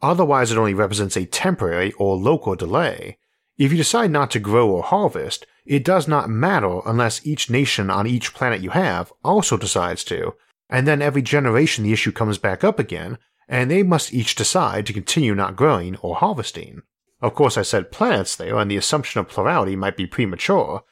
Otherwise, 0.00 0.50
it 0.50 0.58
only 0.58 0.74
represents 0.74 1.16
a 1.16 1.26
temporary 1.26 1.92
or 1.92 2.16
local 2.16 2.54
delay. 2.54 3.18
If 3.58 3.72
you 3.72 3.76
decide 3.76 4.12
not 4.12 4.30
to 4.30 4.38
grow 4.38 4.70
or 4.70 4.84
harvest, 4.84 5.44
it 5.66 5.84
does 5.84 6.08
not 6.08 6.30
matter 6.30 6.80
unless 6.86 7.26
each 7.26 7.50
nation 7.50 7.90
on 7.90 8.06
each 8.06 8.32
planet 8.32 8.62
you 8.62 8.70
have 8.70 9.12
also 9.24 9.56
decides 9.56 10.04
to, 10.04 10.34
and 10.70 10.86
then 10.86 11.02
every 11.02 11.22
generation 11.22 11.84
the 11.84 11.92
issue 11.92 12.12
comes 12.12 12.38
back 12.38 12.62
up 12.62 12.78
again, 12.78 13.18
and 13.48 13.70
they 13.70 13.82
must 13.82 14.12
each 14.12 14.34
decide 14.34 14.86
to 14.86 14.92
continue 14.92 15.34
not 15.34 15.56
growing 15.56 15.96
or 15.96 16.16
harvesting. 16.16 16.82
Of 17.20 17.34
course, 17.34 17.56
I 17.56 17.62
said 17.62 17.90
planets 17.90 18.36
there, 18.36 18.56
and 18.56 18.70
the 18.70 18.76
assumption 18.76 19.20
of 19.20 19.28
plurality 19.28 19.74
might 19.74 19.96
be 19.96 20.06
premature. 20.06 20.82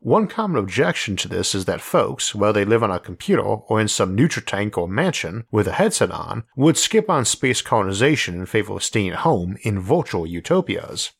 One 0.00 0.28
common 0.28 0.58
objection 0.58 1.16
to 1.16 1.28
this 1.28 1.54
is 1.54 1.64
that 1.64 1.80
folks, 1.80 2.34
whether 2.34 2.52
they 2.52 2.64
live 2.64 2.82
on 2.82 2.90
a 2.90 3.00
computer 3.00 3.42
or 3.42 3.80
in 3.80 3.88
some 3.88 4.14
nutrient 4.14 4.46
tank 4.46 4.78
or 4.78 4.88
mansion 4.88 5.44
with 5.50 5.66
a 5.66 5.72
headset 5.72 6.10
on, 6.10 6.44
would 6.56 6.76
skip 6.78 7.10
on 7.10 7.24
space 7.24 7.60
colonization 7.60 8.34
in 8.36 8.46
favor 8.46 8.74
of 8.74 8.84
staying 8.84 9.10
at 9.10 9.18
home 9.18 9.56
in 9.62 9.80
virtual 9.80 10.26
utopias. 10.26 11.12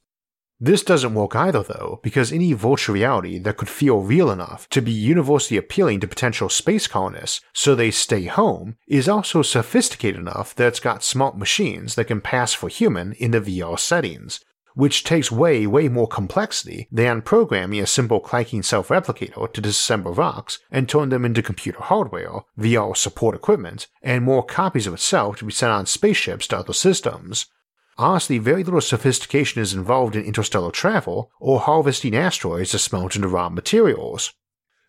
This 0.59 0.83
doesn't 0.83 1.13
work 1.13 1.37
either, 1.37 1.63
though, 1.63 2.01
because 2.03 2.33
any 2.33 2.55
virtual 2.55 2.95
reality 2.95 3.39
that 3.41 3.59
could 3.59 3.69
feel 3.69 4.01
real 4.01 4.31
enough 4.31 4.67
to 4.71 4.81
be 4.81 4.91
universally 4.91 5.59
appealing 5.59 6.01
to 6.01 6.09
potential 6.09 6.49
space 6.49 6.87
colonists 6.87 7.43
so 7.53 7.75
they 7.75 7.91
stay 7.91 8.25
home 8.25 8.77
is 8.87 9.07
also 9.07 9.43
sophisticated 9.43 10.19
enough 10.19 10.55
that 10.55 10.69
it's 10.69 10.81
got 10.81 11.05
smart 11.05 11.37
machines 11.37 11.95
that 11.95 12.07
can 12.07 12.23
pass 12.23 12.55
for 12.55 12.71
human 12.71 13.13
in 13.13 13.33
the 13.33 13.41
VR 13.41 13.79
settings, 13.79 14.41
which 14.75 15.05
takes 15.05 15.31
way, 15.31 15.67
way 15.67 15.89
more 15.89 16.09
complexity 16.09 16.89
than 16.91 17.21
programming 17.21 17.81
a 17.81 17.87
simple 17.87 18.21
clanking 18.21 18.63
self 18.63 18.89
replicator 18.89 19.53
to 19.53 19.61
disassemble 19.61 20.17
rocks 20.17 20.59
and 20.71 20.89
turn 20.89 21.11
them 21.11 21.27
into 21.27 21.43
computer 21.43 21.83
hardware, 21.83 22.41
VR 22.59 22.97
support 22.97 23.35
equipment, 23.35 23.89
and 24.03 24.25
more 24.25 24.43
copies 24.43 24.87
of 24.87 24.95
itself 24.95 25.37
to 25.37 25.45
be 25.45 25.53
sent 25.53 25.73
on 25.73 25.85
spaceships 25.85 26.47
to 26.47 26.57
other 26.57 26.73
systems. 26.73 27.47
Honestly, 27.99 28.37
very 28.39 28.63
little 28.63 28.81
sophistication 28.81 29.63
is 29.63 29.73
involved 29.73 30.15
in 30.15 30.25
interstellar 30.25 30.71
travel 30.71 31.31
or 31.41 31.61
harvesting 31.61 32.15
asteroids 32.15 32.73
to 32.73 32.79
smelt 32.79 33.17
into 33.17 33.29
raw 33.29 33.49
materials. 33.49 34.35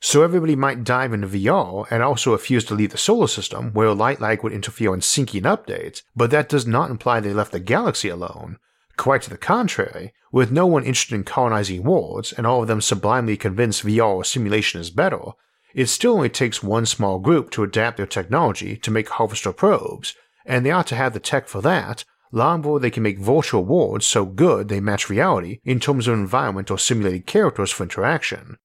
So 0.02 0.24
everybody 0.24 0.56
might 0.56 0.84
dive 0.84 1.14
into 1.14 1.28
VR 1.28 1.88
and 1.90 2.04
also 2.04 2.34
refuse 2.34 2.66
to 2.66 2.76
leave 2.76 2.92
the 2.92 2.98
solar 2.98 3.28
system 3.28 3.72
where 3.72 3.94
light 3.94 4.20
lag 4.20 4.44
would 4.44 4.52
interfere 4.52 4.94
in 4.94 5.00
syncing 5.00 5.44
updates, 5.44 6.04
but 6.16 6.32
that 6.32 6.50
does 6.50 6.68
not 6.68 6.92
imply 6.92 7.20
they 7.20 7.34
left 7.34 7.54
the 7.54 7.60
galaxy 7.60 8.10
alone. 8.10 8.58
Quite 8.98 9.24
to 9.24 9.30
the 9.30 9.38
contrary, 9.38 10.14
with 10.32 10.52
no 10.52 10.68
one 10.68 10.84
interested 10.84 11.16
in 11.16 11.24
colonizing 11.24 11.84
worlds 11.84 12.34
and 12.34 12.46
all 12.46 12.62
of 12.62 12.68
them 12.68 12.82
sublimely 12.82 13.38
convinced 13.38 13.84
VR 13.86 14.26
simulation 14.26 14.82
is 14.82 14.90
better, 14.90 15.32
it 15.74 15.88
still 15.88 16.16
only 16.16 16.30
takes 16.30 16.62
one 16.62 16.86
small 16.86 17.20
group 17.20 17.52
to 17.52 17.64
adapt 17.64 17.98
their 17.98 18.06
technology 18.06 18.76
to 18.78 18.92
make 18.92 19.10
harvester 19.10 19.54
probes, 19.54 20.16
and 20.46 20.66
they 20.66 20.72
ought 20.72 20.88
to 20.88 20.96
have 20.96 21.14
the 21.14 21.20
tech 21.20 21.48
for 21.48 21.62
that, 21.62 22.04
before 22.32 22.80
they 22.80 22.90
can 22.90 23.04
make 23.04 23.20
virtual 23.20 23.64
worlds 23.64 24.06
so 24.06 24.26
good 24.26 24.68
they 24.68 24.80
match 24.80 25.10
reality 25.10 25.60
in 25.64 25.80
terms 25.80 26.08
of 26.08 26.14
environment 26.14 26.72
or 26.72 26.78
simulated 26.78 27.26
characters 27.26 27.72
for 27.72 27.84
interaction. 27.84 28.58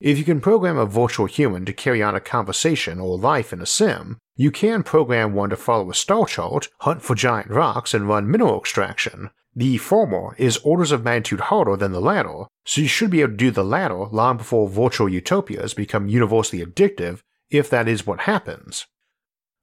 If 0.00 0.18
you 0.18 0.24
can 0.24 0.42
program 0.42 0.76
a 0.76 0.84
virtual 0.84 1.26
human 1.26 1.64
to 1.64 1.72
carry 1.72 2.02
on 2.02 2.14
a 2.14 2.20
conversation 2.20 3.00
or 3.00 3.16
life 3.16 3.52
in 3.52 3.62
a 3.62 3.66
sim, 3.66 4.18
you 4.34 4.50
can 4.50 4.82
program 4.82 5.32
one 5.32 5.48
to 5.50 5.56
follow 5.56 5.90
a 5.90 5.94
star 5.94 6.26
chart, 6.26 6.68
hunt 6.80 7.00
for 7.00 7.14
giant 7.14 7.50
rocks, 7.50 7.94
and 7.94 8.06
run 8.06 8.30
mineral 8.30 8.58
extraction. 8.58 9.30
The 9.54 9.78
former 9.78 10.34
is 10.36 10.58
orders 10.58 10.92
of 10.92 11.02
magnitude 11.02 11.40
harder 11.40 11.76
than 11.76 11.92
the 11.92 12.00
latter, 12.00 12.44
so 12.66 12.82
you 12.82 12.88
should 12.88 13.08
be 13.08 13.22
able 13.22 13.32
to 13.32 13.36
do 13.38 13.50
the 13.50 13.64
latter 13.64 14.04
long 14.04 14.36
before 14.36 14.68
virtual 14.68 15.08
utopias 15.08 15.72
become 15.72 16.08
universally 16.08 16.62
addictive, 16.62 17.20
if 17.48 17.70
that 17.70 17.88
is 17.88 18.06
what 18.06 18.20
happens. 18.20 18.86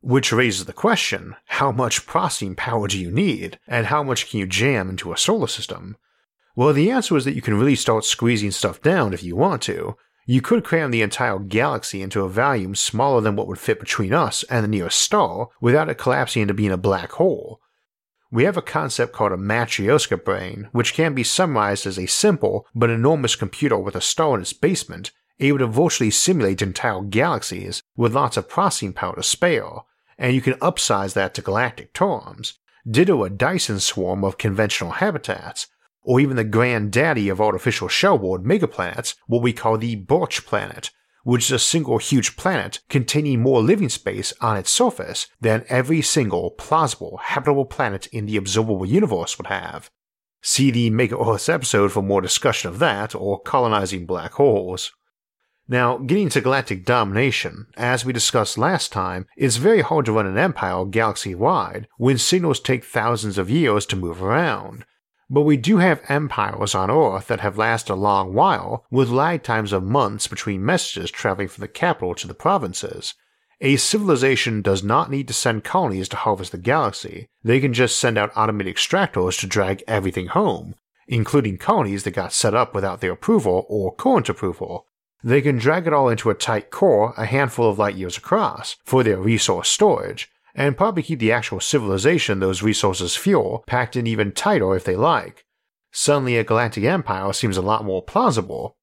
Which 0.06 0.34
raises 0.34 0.66
the 0.66 0.74
question 0.74 1.38
how 1.46 1.72
much 1.72 2.06
processing 2.06 2.56
power 2.56 2.90
do 2.90 3.00
you 3.00 3.10
need, 3.10 3.58
and 3.70 3.86
how 3.86 4.04
much 4.04 4.30
can 4.30 4.42
you 4.42 4.46
jam 4.46 4.90
into 4.90 5.14
a 5.14 5.18
solar 5.18 5.48
system? 5.48 5.96
Well, 6.58 6.74
the 6.74 6.92
answer 6.92 7.16
is 7.16 7.24
that 7.24 7.36
you 7.36 7.42
can 7.42 7.58
really 7.58 7.78
start 7.78 8.04
squeezing 8.04 8.52
stuff 8.52 8.82
down 8.82 9.14
if 9.14 9.24
you 9.24 9.38
want 9.38 9.62
to. 9.62 9.96
You 10.26 10.42
could 10.42 10.66
cram 10.66 10.92
the 10.92 11.02
entire 11.02 11.40
galaxy 11.40 12.02
into 12.02 12.20
a 12.20 12.28
volume 12.28 12.76
smaller 12.76 13.22
than 13.22 13.38
what 13.38 13.48
would 13.48 13.60
fit 13.60 13.80
between 13.80 14.14
us 14.14 14.44
and 14.50 14.62
the 14.62 14.68
nearest 14.68 15.00
star 15.00 15.48
without 15.62 15.88
it 15.88 15.98
collapsing 15.98 16.42
into 16.42 16.54
being 16.54 16.74
a 16.74 16.78
black 16.78 17.14
hole. 17.14 17.62
We 18.30 18.44
have 18.44 18.58
a 18.58 18.62
concept 18.62 19.14
called 19.14 19.32
a 19.32 19.38
Matryoshka 19.38 20.26
brain, 20.26 20.68
which 20.74 20.94
can 20.94 21.14
be 21.14 21.24
summarized 21.24 21.88
as 21.88 21.98
a 21.98 22.08
simple 22.08 22.68
but 22.76 22.90
enormous 22.90 23.38
computer 23.38 23.78
with 23.78 23.96
a 23.96 24.02
star 24.02 24.36
in 24.36 24.42
its 24.42 24.52
basement, 24.52 25.12
able 25.40 25.60
to 25.60 25.68
virtually 25.68 26.12
simulate 26.12 26.62
entire 26.62 27.02
galaxies 27.04 27.82
with 27.96 28.14
lots 28.14 28.36
of 28.36 28.50
processing 28.50 28.92
power 28.92 29.16
to 29.16 29.24
spare, 29.24 29.70
and 30.18 30.34
you 30.34 30.42
can 30.42 30.54
upsize 30.56 31.14
that 31.14 31.34
to 31.34 31.42
galactic 31.42 31.94
terms. 31.94 32.60
Ditto 32.90 33.24
a 33.24 33.30
Dyson 33.30 33.80
swarm 33.80 34.24
of 34.24 34.38
conventional 34.38 34.94
habitats, 34.94 35.68
or 36.02 36.20
even 36.20 36.36
the 36.36 36.44
granddaddy 36.44 37.30
of 37.30 37.40
artificial 37.40 37.88
shellworld 37.88 38.44
megaplanets, 38.44 39.16
what 39.28 39.42
we 39.42 39.54
call 39.54 39.78
the 39.78 39.96
Birch 39.96 40.46
planet, 40.46 40.92
which 41.24 41.46
is 41.46 41.52
a 41.52 41.60
single 41.60 41.98
huge 41.98 42.36
planet 42.36 42.82
containing 42.90 43.42
more 43.42 43.62
living 43.62 43.90
space 43.90 44.34
on 44.42 44.58
its 44.58 44.70
surface 44.70 45.28
than 45.40 45.66
every 45.70 46.02
single 46.02 46.52
plausible 46.52 47.18
habitable 47.24 47.66
planet 47.66 48.08
in 48.08 48.26
the 48.26 48.38
observable 48.38 48.86
universe 48.86 49.38
would 49.38 49.48
have. 49.48 49.90
See 50.42 50.72
the 50.72 50.90
Mega 50.90 51.18
Earths 51.18 51.48
episode 51.48 51.94
for 51.94 52.02
more 52.02 52.20
discussion 52.20 52.70
of 52.70 52.80
that 52.80 53.16
or 53.16 53.42
colonizing 53.42 54.06
black 54.06 54.34
holes. 54.34 54.92
Now, 55.68 55.98
getting 55.98 56.30
to 56.30 56.42
galactic 56.42 56.84
domination, 56.84 57.68
as 57.78 58.04
we 58.04 58.12
discussed 58.12 58.58
last 58.58 58.92
time, 58.92 59.28
it's 59.38 59.56
very 59.56 59.82
hard 59.82 60.06
to 60.06 60.12
run 60.12 60.26
an 60.26 60.38
empire 60.38 60.84
galaxy 60.84 61.36
wide 61.36 61.88
when 61.98 62.18
signals 62.18 62.60
take 62.60 62.84
thousands 62.84 63.38
of 63.38 63.50
years 63.50 63.86
to 63.88 63.96
move 63.96 64.22
around, 64.22 64.84
but 65.30 65.42
we 65.42 65.56
do 65.56 65.78
have 65.78 66.04
empires 66.10 66.76
on 66.76 66.92
Earth 66.92 67.28
that 67.28 67.40
have 67.40 67.58
lasted 67.58 67.94
a 67.94 67.96
long 67.96 68.34
while, 68.34 68.86
with 68.92 69.10
lag 69.10 69.42
times 69.42 69.72
of 69.72 69.84
months 69.84 70.28
between 70.28 70.66
messages 70.66 71.10
traveling 71.10 71.48
from 71.48 71.62
the 71.62 71.68
capital 71.68 72.14
to 72.16 72.28
the 72.28 72.34
provinces. 72.34 73.14
A 73.62 73.78
civilization 73.78 74.62
does 74.62 74.84
not 74.84 75.10
need 75.10 75.28
to 75.30 75.34
send 75.34 75.64
colonies 75.64 76.10
to 76.10 76.18
harvest 76.18 76.52
the 76.52 76.58
galaxy, 76.58 77.30
they 77.42 77.62
can 77.62 77.74
just 77.74 77.98
send 77.98 78.18
out 78.18 78.36
automated 78.36 78.76
extractors 78.76 79.40
to 79.40 79.48
drag 79.48 79.82
everything 79.88 80.28
home, 80.28 80.76
including 81.08 81.58
colonies 81.58 82.04
that 82.04 82.12
got 82.12 82.34
set 82.34 82.54
up 82.54 82.76
without 82.76 83.00
their 83.00 83.14
approval 83.14 83.66
or 83.70 83.96
current 83.96 84.28
approval. 84.28 84.88
They 85.24 85.42
can 85.42 85.58
drag 85.58 85.88
it 85.88 85.94
all 85.94 86.10
into 86.10 86.30
a 86.30 86.36
tight 86.36 86.70
core 86.70 87.14
a 87.18 87.26
handful 87.26 87.70
of 87.70 87.80
light 87.80 87.96
years 87.96 88.18
across 88.18 88.76
for 88.84 89.04
their 89.04 89.18
resource 89.18 89.70
storage, 89.70 90.30
and 90.54 90.78
probably 90.78 91.04
keep 91.04 91.20
the 91.20 91.32
actual 91.32 91.60
civilization 91.60 92.40
those 92.40 92.62
resources 92.62 93.16
fuel 93.16 93.64
packed 93.66 93.96
in 93.96 94.06
even 94.06 94.34
tighter 94.34 94.76
if 94.76 94.84
they 94.84 94.96
like. 94.96 95.46
Suddenly, 95.92 96.38
a 96.38 96.44
galactic 96.44 96.84
empire 96.84 97.32
seems 97.34 97.56
a 97.56 97.62
lot 97.62 97.86
more 97.86 98.04
plausible. 98.04 98.76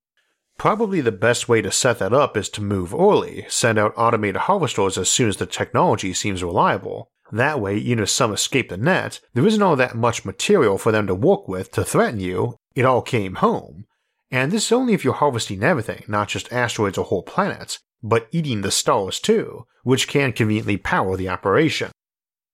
Probably 0.57 1.01
the 1.01 1.13
best 1.13 1.49
way 1.49 1.61
to 1.63 1.73
set 1.73 1.99
that 1.99 2.13
up 2.13 2.37
is 2.37 2.49
to 2.51 2.63
move 2.63 2.95
early, 2.95 3.47
send 3.49 3.79
out 3.79 3.95
automated 3.97 4.43
harvesters 4.43 4.97
as 4.97 5.09
soon 5.09 5.29
as 5.29 5.39
the 5.39 5.47
technology 5.47 6.13
seems 6.13 6.45
reliable. 6.45 7.11
That 7.33 7.61
way, 7.61 7.77
even 7.77 8.03
if 8.03 8.11
some 8.11 8.33
escape 8.33 8.69
the 8.69 8.77
net, 8.77 9.21
there 9.35 9.47
isn't 9.47 9.63
all 9.63 9.77
that 9.77 9.95
much 9.95 10.25
material 10.25 10.79
for 10.79 10.93
them 10.93 11.07
to 11.07 11.15
work 11.15 11.49
with 11.49 11.71
to 11.73 11.85
threaten 11.85 12.21
you, 12.21 12.57
it 12.75 12.85
all 12.85 13.03
came 13.03 13.37
home. 13.37 13.87
And 14.31 14.53
this 14.53 14.67
is 14.67 14.73
only 14.73 14.95
if 14.95 15.05
you're 15.05 15.15
harvesting 15.15 15.63
everything, 15.63 16.05
not 16.07 16.29
just 16.29 16.53
asteroids 16.53 16.97
or 16.97 17.05
whole 17.05 17.23
planets, 17.23 17.81
but 18.03 18.29
eating 18.31 18.61
the 18.61 18.71
stars 18.71 19.19
too, 19.19 19.67
which 19.83 20.09
can 20.09 20.33
conveniently 20.33 20.77
power 20.77 21.17
the 21.17 21.29
operation. 21.29 21.91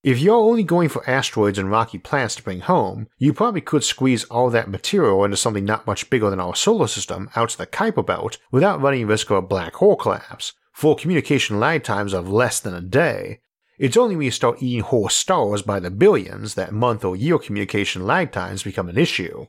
If 0.02 0.20
you're 0.20 0.36
only 0.36 0.62
going 0.62 0.88
for 0.88 1.08
asteroids 1.10 1.58
and 1.58 1.70
rocky 1.70 1.98
planets 1.98 2.36
to 2.36 2.42
bring 2.42 2.60
home, 2.60 3.08
you 3.18 3.32
probably 3.32 3.60
could 3.60 3.82
squeeze 3.82 4.24
all 4.24 4.50
that 4.50 4.70
material 4.70 5.24
into 5.24 5.36
something 5.36 5.64
not 5.64 5.86
much 5.86 6.08
bigger 6.10 6.30
than 6.30 6.38
our 6.38 6.54
solar 6.54 6.86
system 6.86 7.28
out 7.34 7.48
to 7.50 7.58
the 7.58 7.66
Kuiper 7.66 8.06
Belt 8.06 8.38
without 8.52 8.80
running 8.80 9.06
risk 9.06 9.30
of 9.30 9.38
a 9.38 9.42
black 9.42 9.74
hole 9.74 9.96
collapse, 9.96 10.52
for 10.72 10.94
communication 10.94 11.58
lag 11.58 11.82
times 11.82 12.12
of 12.12 12.30
less 12.30 12.60
than 12.60 12.74
a 12.74 12.80
day. 12.80 13.40
It's 13.78 13.96
only 13.96 14.14
when 14.14 14.26
you 14.26 14.30
start 14.30 14.62
eating 14.62 14.84
whole 14.84 15.08
stars 15.08 15.62
by 15.62 15.80
the 15.80 15.90
billions 15.90 16.54
that 16.54 16.72
month 16.72 17.04
or 17.04 17.16
year 17.16 17.38
communication 17.38 18.06
lag 18.06 18.30
times 18.30 18.62
become 18.62 18.88
an 18.88 18.96
issue. 18.96 19.46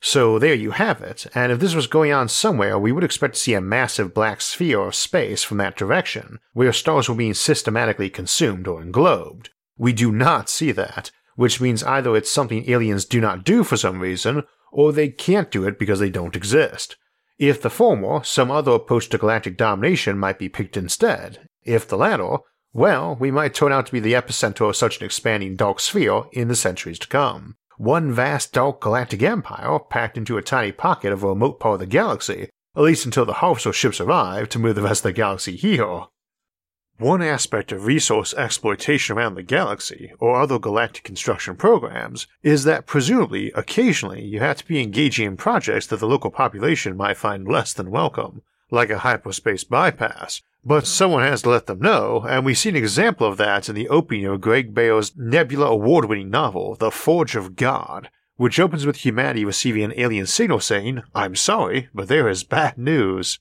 So 0.00 0.38
there 0.38 0.54
you 0.54 0.72
have 0.72 1.00
it, 1.00 1.26
and 1.34 1.50
if 1.50 1.58
this 1.58 1.74
was 1.74 1.86
going 1.86 2.12
on 2.12 2.28
somewhere, 2.28 2.78
we 2.78 2.92
would 2.92 3.04
expect 3.04 3.34
to 3.34 3.40
see 3.40 3.54
a 3.54 3.60
massive 3.60 4.12
black 4.12 4.40
sphere 4.40 4.80
of 4.80 4.94
space 4.94 5.42
from 5.42 5.56
that 5.58 5.76
direction, 5.76 6.38
where 6.52 6.72
stars 6.72 7.08
were 7.08 7.14
being 7.14 7.34
systematically 7.34 8.10
consumed 8.10 8.68
or 8.68 8.82
englobed. 8.82 9.50
We 9.78 9.92
do 9.92 10.12
not 10.12 10.48
see 10.48 10.70
that, 10.72 11.10
which 11.34 11.60
means 11.60 11.82
either 11.82 12.14
it's 12.14 12.30
something 12.30 12.70
aliens 12.70 13.04
do 13.04 13.20
not 13.20 13.44
do 13.44 13.64
for 13.64 13.76
some 13.76 14.00
reason, 14.00 14.44
or 14.70 14.92
they 14.92 15.08
can't 15.08 15.50
do 15.50 15.66
it 15.66 15.78
because 15.78 15.98
they 15.98 16.10
don't 16.10 16.36
exist. 16.36 16.96
If 17.38 17.60
the 17.60 17.70
former, 17.70 18.22
some 18.24 18.50
other 18.50 18.78
to 18.78 19.18
galactic 19.18 19.56
domination 19.56 20.18
might 20.18 20.38
be 20.38 20.48
picked 20.48 20.76
instead. 20.76 21.48
If 21.64 21.88
the 21.88 21.96
latter, 21.96 22.38
well, 22.72 23.16
we 23.18 23.30
might 23.30 23.54
turn 23.54 23.72
out 23.72 23.86
to 23.86 23.92
be 23.92 24.00
the 24.00 24.12
epicenter 24.12 24.68
of 24.68 24.76
such 24.76 25.00
an 25.00 25.06
expanding 25.06 25.56
dark 25.56 25.80
sphere 25.80 26.24
in 26.32 26.48
the 26.48 26.56
centuries 26.56 26.98
to 27.00 27.08
come 27.08 27.56
one 27.78 28.12
vast 28.12 28.52
dark 28.52 28.80
galactic 28.80 29.22
empire 29.22 29.78
packed 29.78 30.16
into 30.16 30.38
a 30.38 30.42
tiny 30.42 30.72
pocket 30.72 31.12
of 31.12 31.22
a 31.22 31.28
remote 31.28 31.60
part 31.60 31.74
of 31.74 31.80
the 31.80 31.86
galaxy, 31.86 32.48
at 32.74 32.82
least 32.82 33.04
until 33.04 33.24
the 33.24 33.34
harvester 33.34 33.72
ships 33.72 34.00
arrive 34.00 34.48
to 34.48 34.58
move 34.58 34.74
the 34.74 34.82
rest 34.82 35.00
of 35.00 35.10
the 35.10 35.12
galaxy 35.12 35.56
here. 35.56 36.04
One 36.98 37.20
aspect 37.20 37.72
of 37.72 37.84
resource 37.84 38.32
exploitation 38.32 39.18
around 39.18 39.34
the 39.34 39.42
galaxy, 39.42 40.12
or 40.18 40.40
other 40.40 40.58
galactic 40.58 41.04
construction 41.04 41.54
programs, 41.54 42.26
is 42.42 42.64
that 42.64 42.86
presumably, 42.86 43.52
occasionally, 43.54 44.24
you 44.24 44.40
have 44.40 44.56
to 44.58 44.66
be 44.66 44.82
engaging 44.82 45.26
in 45.26 45.36
projects 45.36 45.86
that 45.88 46.00
the 46.00 46.06
local 46.06 46.30
population 46.30 46.96
might 46.96 47.18
find 47.18 47.46
less 47.46 47.74
than 47.74 47.90
welcome, 47.90 48.40
like 48.70 48.88
a 48.88 49.00
hyperspace 49.00 49.62
bypass, 49.62 50.40
but 50.66 50.84
someone 50.84 51.22
has 51.22 51.42
to 51.42 51.48
let 51.48 51.66
them 51.66 51.78
know, 51.78 52.26
and 52.28 52.44
we 52.44 52.52
see 52.52 52.70
an 52.70 52.74
example 52.74 53.24
of 53.24 53.36
that 53.36 53.68
in 53.68 53.76
the 53.76 53.88
opening 53.88 54.24
of 54.24 54.40
Greg 54.40 54.74
Bear's 54.74 55.12
Nebula 55.16 55.66
award 55.66 56.06
winning 56.06 56.28
novel, 56.28 56.74
The 56.74 56.90
Forge 56.90 57.36
of 57.36 57.54
God, 57.54 58.10
which 58.34 58.58
opens 58.58 58.84
with 58.84 58.96
humanity 58.96 59.44
receiving 59.44 59.84
an 59.84 59.94
alien 59.96 60.26
signal 60.26 60.58
saying, 60.58 61.04
I'm 61.14 61.36
sorry, 61.36 61.88
but 61.94 62.08
there 62.08 62.28
is 62.28 62.42
bad 62.42 62.76
news. 62.78 63.38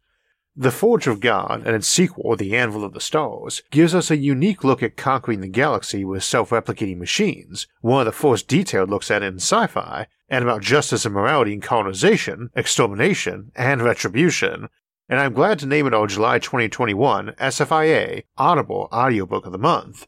The 0.56 0.70
Forge 0.70 1.08
of 1.08 1.20
God 1.20 1.64
and 1.66 1.76
its 1.76 1.88
sequel, 1.88 2.36
The 2.36 2.56
Anvil 2.56 2.84
of 2.84 2.94
the 2.94 3.02
Stars, 3.02 3.64
gives 3.72 3.96
us 3.96 4.12
a 4.12 4.18
unique 4.18 4.64
look 4.64 4.84
at 4.84 4.96
conquering 4.96 5.42
the 5.42 5.48
galaxy 5.48 6.06
with 6.06 6.24
self 6.24 6.52
replicating 6.52 7.00
machines, 7.00 7.66
one 7.82 8.02
of 8.02 8.06
the 8.06 8.12
first 8.12 8.48
detailed 8.48 8.92
looks 8.92 9.10
at 9.10 9.24
in 9.24 9.38
sci 9.38 9.66
fi, 9.66 10.06
and 10.30 10.44
about 10.44 10.62
justice 10.62 11.06
and 11.06 11.16
morality 11.16 11.54
in 11.54 11.60
colonization, 11.60 12.52
extermination, 12.56 13.52
and 13.56 13.82
retribution, 13.82 14.70
and 15.08 15.20
I'm 15.20 15.34
glad 15.34 15.60
to 15.60 15.68
name 15.68 15.86
it 15.86 15.94
our 15.94 16.08
July 16.08 16.40
2021 16.40 17.34
SFIA 17.40 18.24
Audible 18.38 18.90
Audiobook 18.92 19.46
of 19.46 19.52
the 19.52 19.58
Month. 19.58 20.08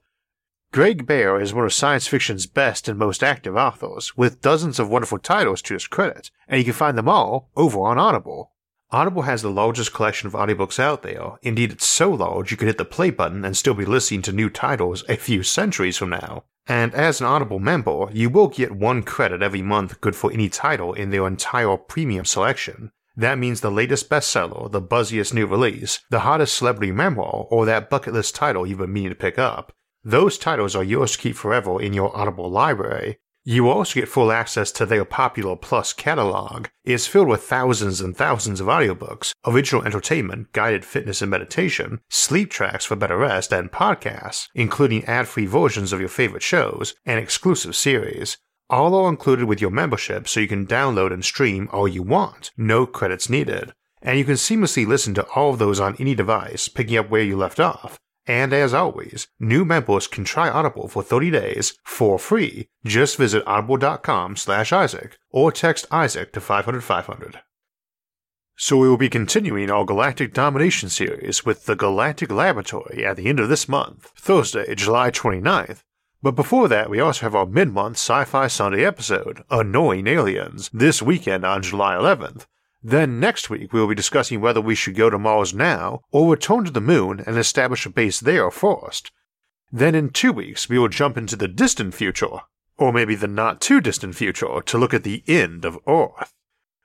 Greg 0.74 1.06
Bear 1.06 1.40
is 1.40 1.54
one 1.54 1.66
of 1.66 1.74
science 1.74 2.08
fiction's 2.08 2.48
best 2.48 2.88
and 2.88 2.98
most 2.98 3.24
active 3.24 3.56
authors, 3.56 4.18
with 4.18 4.42
dozens 4.42 4.80
of 4.80 4.90
wonderful 4.90 5.20
titles 5.20 5.62
to 5.64 5.76
his 5.76 5.88
credit, 5.88 6.32
and 6.48 6.58
you 6.58 6.66
can 6.66 6.74
find 6.74 6.98
them 6.98 7.08
all 7.08 7.50
over 7.56 7.80
on 7.82 8.00
Audible. 8.00 8.52
Audible 8.90 9.24
has 9.24 9.42
the 9.42 9.52
largest 9.52 9.94
collection 9.94 10.28
of 10.28 10.34
audiobooks 10.34 10.80
out 10.80 11.04
there. 11.04 11.34
Indeed, 11.44 11.74
it's 11.74 11.88
so 11.88 12.10
large 12.10 12.52
you 12.52 12.58
could 12.58 12.68
hit 12.68 12.78
the 12.78 12.86
play 12.86 13.12
button 13.12 13.46
and 13.46 13.56
still 13.56 13.74
be 13.74 13.86
listening 13.86 14.22
to 14.24 14.32
new 14.32 14.50
titles 14.50 15.04
a 15.08 15.16
few 15.16 15.44
centuries 15.44 15.98
from 15.98 16.10
now. 16.10 16.46
And 16.68 16.94
as 16.96 17.22
an 17.22 17.28
Audible 17.28 17.60
member, 17.60 18.08
you 18.12 18.30
will 18.30 18.48
get 18.48 18.72
one 18.72 19.04
credit 19.04 19.42
every 19.42 19.62
month 19.62 20.02
good 20.02 20.16
for 20.16 20.32
any 20.32 20.50
title 20.50 20.94
in 20.94 21.12
their 21.12 21.28
entire 21.28 21.78
premium 21.78 22.26
selection. 22.26 22.92
That 23.18 23.40
means 23.40 23.62
the 23.62 23.72
latest 23.72 24.10
bestseller, 24.10 24.72
the 24.72 24.82
buzziest 24.82 25.34
new 25.34 25.48
release, 25.48 26.02
the 26.12 26.20
hottest 26.20 26.56
celebrity 26.56 26.92
memoir, 26.92 27.48
or 27.50 27.66
that 27.66 27.90
bucket 27.90 28.14
list 28.14 28.36
title 28.36 28.68
you've 28.68 28.78
been 28.78 28.94
meaning 28.94 29.10
to 29.10 29.16
pick 29.16 29.40
up. 29.40 29.74
Those 30.04 30.38
titles 30.38 30.76
are 30.76 30.84
yours 30.84 31.14
to 31.14 31.18
keep 31.18 31.36
forever 31.36 31.82
in 31.82 31.94
your 31.94 32.16
Audible 32.16 32.50
library. 32.50 33.18
You 33.44 33.70
also 33.70 34.00
get 34.00 34.08
full 34.08 34.32
access 34.32 34.72
to 34.74 34.86
their 34.86 35.04
popular 35.04 35.56
Plus 35.56 35.94
catalog. 35.94 36.68
It's 36.84 37.08
filled 37.08 37.28
with 37.28 37.42
thousands 37.42 38.02
and 38.02 38.16
thousands 38.16 38.62
of 38.62 38.68
audiobooks, 38.68 39.34
original 39.46 39.84
entertainment, 39.84 40.52
guided 40.52 40.86
fitness 40.86 41.22
and 41.22 41.32
meditation, 41.32 42.02
sleep 42.10 42.52
tracks 42.52 42.86
for 42.86 42.96
better 42.96 43.18
rest, 43.18 43.52
and 43.52 43.72
podcasts, 43.72 44.48
including 44.54 45.06
ad 45.06 45.28
free 45.28 45.46
versions 45.48 45.92
of 45.92 46.00
your 46.00 46.10
favorite 46.10 46.44
shows 46.44 46.94
and 47.06 47.20
exclusive 47.20 47.76
series. 47.76 48.38
All 48.70 48.96
are 48.96 49.08
included 49.08 49.46
with 49.46 49.62
your 49.62 49.72
membership 49.72 50.28
so 50.28 50.42
you 50.42 50.48
can 50.48 50.68
download 50.68 51.14
and 51.14 51.24
stream 51.24 51.70
all 51.72 51.88
you 51.88 52.04
want, 52.04 52.52
no 52.58 52.86
credits 52.86 53.30
needed. 53.30 53.72
And 54.02 54.20
you 54.20 54.26
can 54.26 54.36
seamlessly 54.36 54.86
listen 54.86 55.14
to 55.14 55.26
all 55.36 55.52
of 55.52 55.60
those 55.60 55.80
on 55.80 55.96
any 56.00 56.14
device, 56.16 56.68
picking 56.68 56.98
up 56.98 57.10
where 57.10 57.22
you 57.22 57.38
left 57.38 57.62
off. 57.62 57.98
And 58.26 58.52
as 58.52 58.74
always, 58.74 59.30
new 59.40 59.64
members 59.64 60.06
can 60.06 60.26
try 60.26 60.50
Audible 60.50 60.90
for 60.90 61.02
30 61.02 61.32
days 61.32 61.78
for 61.86 62.20
free. 62.20 62.68
Just 62.86 63.16
visit 63.16 63.44
audible.com 63.48 64.36
slash 64.36 64.74
Isaac 64.74 65.18
or 65.32 65.54
text 65.54 65.86
Isaac 65.90 66.34
to 66.34 66.42
500 66.42 66.84
500. 66.84 67.40
So 68.58 68.76
we 68.76 68.90
will 68.90 68.98
be 68.98 69.08
continuing 69.08 69.70
our 69.70 69.86
Galactic 69.86 70.34
Domination 70.34 70.90
series 70.90 71.46
with 71.46 71.68
the 71.68 71.76
Galactic 71.76 72.32
Laboratory 72.32 73.06
at 73.06 73.16
the 73.16 73.28
end 73.28 73.40
of 73.40 73.48
this 73.48 73.70
month, 73.70 74.12
Thursday, 74.18 74.76
July 74.76 75.10
29th. 75.10 75.84
But 76.24 76.36
before 76.36 76.68
that, 76.68 76.90
we 76.90 77.00
also 77.00 77.22
have 77.28 77.36
our 77.36 77.46
mid 77.46 77.70
month 77.70 77.98
Sci 77.98 78.24
Fi 78.26 78.48
Sunday 78.48 78.84
episode, 78.84 79.44
Annoying 79.52 80.08
Aliens, 80.08 80.70
this 80.74 81.02
weekend 81.02 81.46
on 81.46 81.62
July 81.62 81.94
11th. 81.94 82.48
Then 82.84 83.20
next 83.20 83.52
week, 83.52 83.72
we 83.72 83.80
will 83.80 83.88
be 83.88 83.96
discussing 83.96 84.42
whether 84.42 84.60
we 84.60 84.74
should 84.74 84.96
go 84.96 85.12
to 85.12 85.20
Mars 85.20 85.54
now 85.54 86.02
or 86.12 86.32
return 86.32 86.66
to 86.66 86.72
the 86.72 86.82
moon 86.82 87.24
and 87.28 87.38
establish 87.38 87.86
a 87.86 87.92
base 87.92 88.20
there 88.20 88.50
first. 88.50 89.12
Then 89.72 89.94
in 89.94 90.10
two 90.10 90.32
weeks, 90.32 90.68
we 90.68 90.80
will 90.80 90.88
jump 90.88 91.18
into 91.18 91.36
the 91.36 91.48
distant 91.48 91.94
future, 91.94 92.40
or 92.78 92.92
maybe 92.92 93.14
the 93.14 93.28
not 93.28 93.62
too 93.62 93.80
distant 93.80 94.16
future, 94.16 94.62
to 94.66 94.78
look 94.78 94.94
at 94.94 95.04
the 95.04 95.24
end 95.28 95.66
of 95.66 95.78
Earth. 95.88 96.34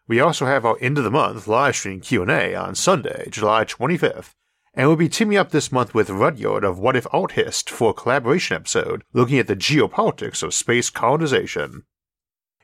We 0.08 0.20
also 0.20 0.44
have 0.44 0.66
our 0.66 0.76
end 0.80 0.98
of 0.98 1.04
the 1.04 1.10
month 1.10 1.46
live 1.46 1.76
stream 1.76 2.00
Q&A 2.00 2.54
on 2.54 2.74
Sunday, 2.74 3.28
July 3.30 3.64
25th, 3.64 4.34
and 4.74 4.88
we'll 4.88 4.96
be 4.96 5.08
teaming 5.08 5.36
up 5.36 5.50
this 5.50 5.70
month 5.70 5.94
with 5.94 6.08
Rudyard 6.08 6.64
of 6.64 6.78
What 6.78 6.96
If 6.96 7.06
Alt 7.12 7.32
Hist 7.32 7.68
for 7.68 7.90
a 7.90 7.94
collaboration 7.94 8.56
episode 8.56 9.04
looking 9.12 9.38
at 9.38 9.46
the 9.46 9.56
geopolitics 9.56 10.42
of 10.42 10.54
space 10.54 10.88
colonization. 10.88 11.84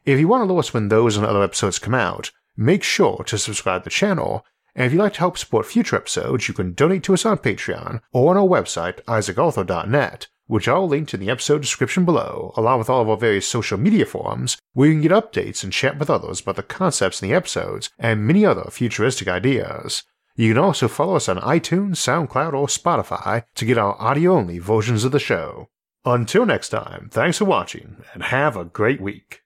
If 0.04 0.18
you 0.18 0.26
want 0.26 0.42
to 0.42 0.46
know 0.46 0.58
us 0.58 0.72
when 0.72 0.88
those 0.88 1.16
and 1.16 1.26
other 1.26 1.42
episodes 1.42 1.78
come 1.78 1.94
out, 1.94 2.30
make 2.56 2.82
sure 2.82 3.22
to 3.26 3.36
subscribe 3.36 3.82
to 3.82 3.84
the 3.84 3.90
channel, 3.90 4.44
and 4.74 4.86
if 4.86 4.92
you'd 4.92 5.00
like 5.00 5.14
to 5.14 5.18
help 5.18 5.36
support 5.36 5.66
future 5.66 5.96
episodes, 5.96 6.48
you 6.48 6.54
can 6.54 6.72
donate 6.72 7.02
to 7.02 7.14
us 7.14 7.26
on 7.26 7.38
Patreon 7.38 8.00
or 8.12 8.30
on 8.30 8.36
our 8.38 8.48
website, 8.48 9.02
isaacarthur.net, 9.04 10.28
which 10.46 10.66
I'll 10.66 10.88
link 10.88 11.12
in 11.12 11.20
the 11.20 11.30
episode 11.30 11.60
description 11.60 12.06
below, 12.06 12.54
along 12.56 12.78
with 12.78 12.88
all 12.88 13.02
of 13.02 13.08
our 13.10 13.16
various 13.18 13.46
social 13.46 13.76
media 13.76 14.06
forums, 14.06 14.56
where 14.72 14.88
you 14.88 14.94
can 14.94 15.02
get 15.02 15.12
updates 15.12 15.62
and 15.62 15.72
chat 15.72 15.98
with 15.98 16.08
others 16.08 16.40
about 16.40 16.56
the 16.56 16.62
concepts 16.62 17.20
in 17.20 17.28
the 17.28 17.34
episodes 17.34 17.90
and 17.98 18.26
many 18.26 18.46
other 18.46 18.70
futuristic 18.70 19.28
ideas. 19.28 20.04
You 20.38 20.54
can 20.54 20.62
also 20.62 20.86
follow 20.86 21.16
us 21.16 21.28
on 21.28 21.38
iTunes, 21.38 21.96
SoundCloud, 21.96 22.52
or 22.52 22.68
Spotify 22.68 23.42
to 23.56 23.64
get 23.64 23.76
our 23.76 24.00
audio 24.00 24.36
only 24.36 24.60
versions 24.60 25.02
of 25.02 25.10
the 25.10 25.18
show. 25.18 25.68
Until 26.04 26.46
next 26.46 26.68
time, 26.68 27.08
thanks 27.10 27.38
for 27.38 27.44
watching 27.44 27.96
and 28.14 28.22
have 28.22 28.56
a 28.56 28.64
great 28.64 29.00
week. 29.00 29.42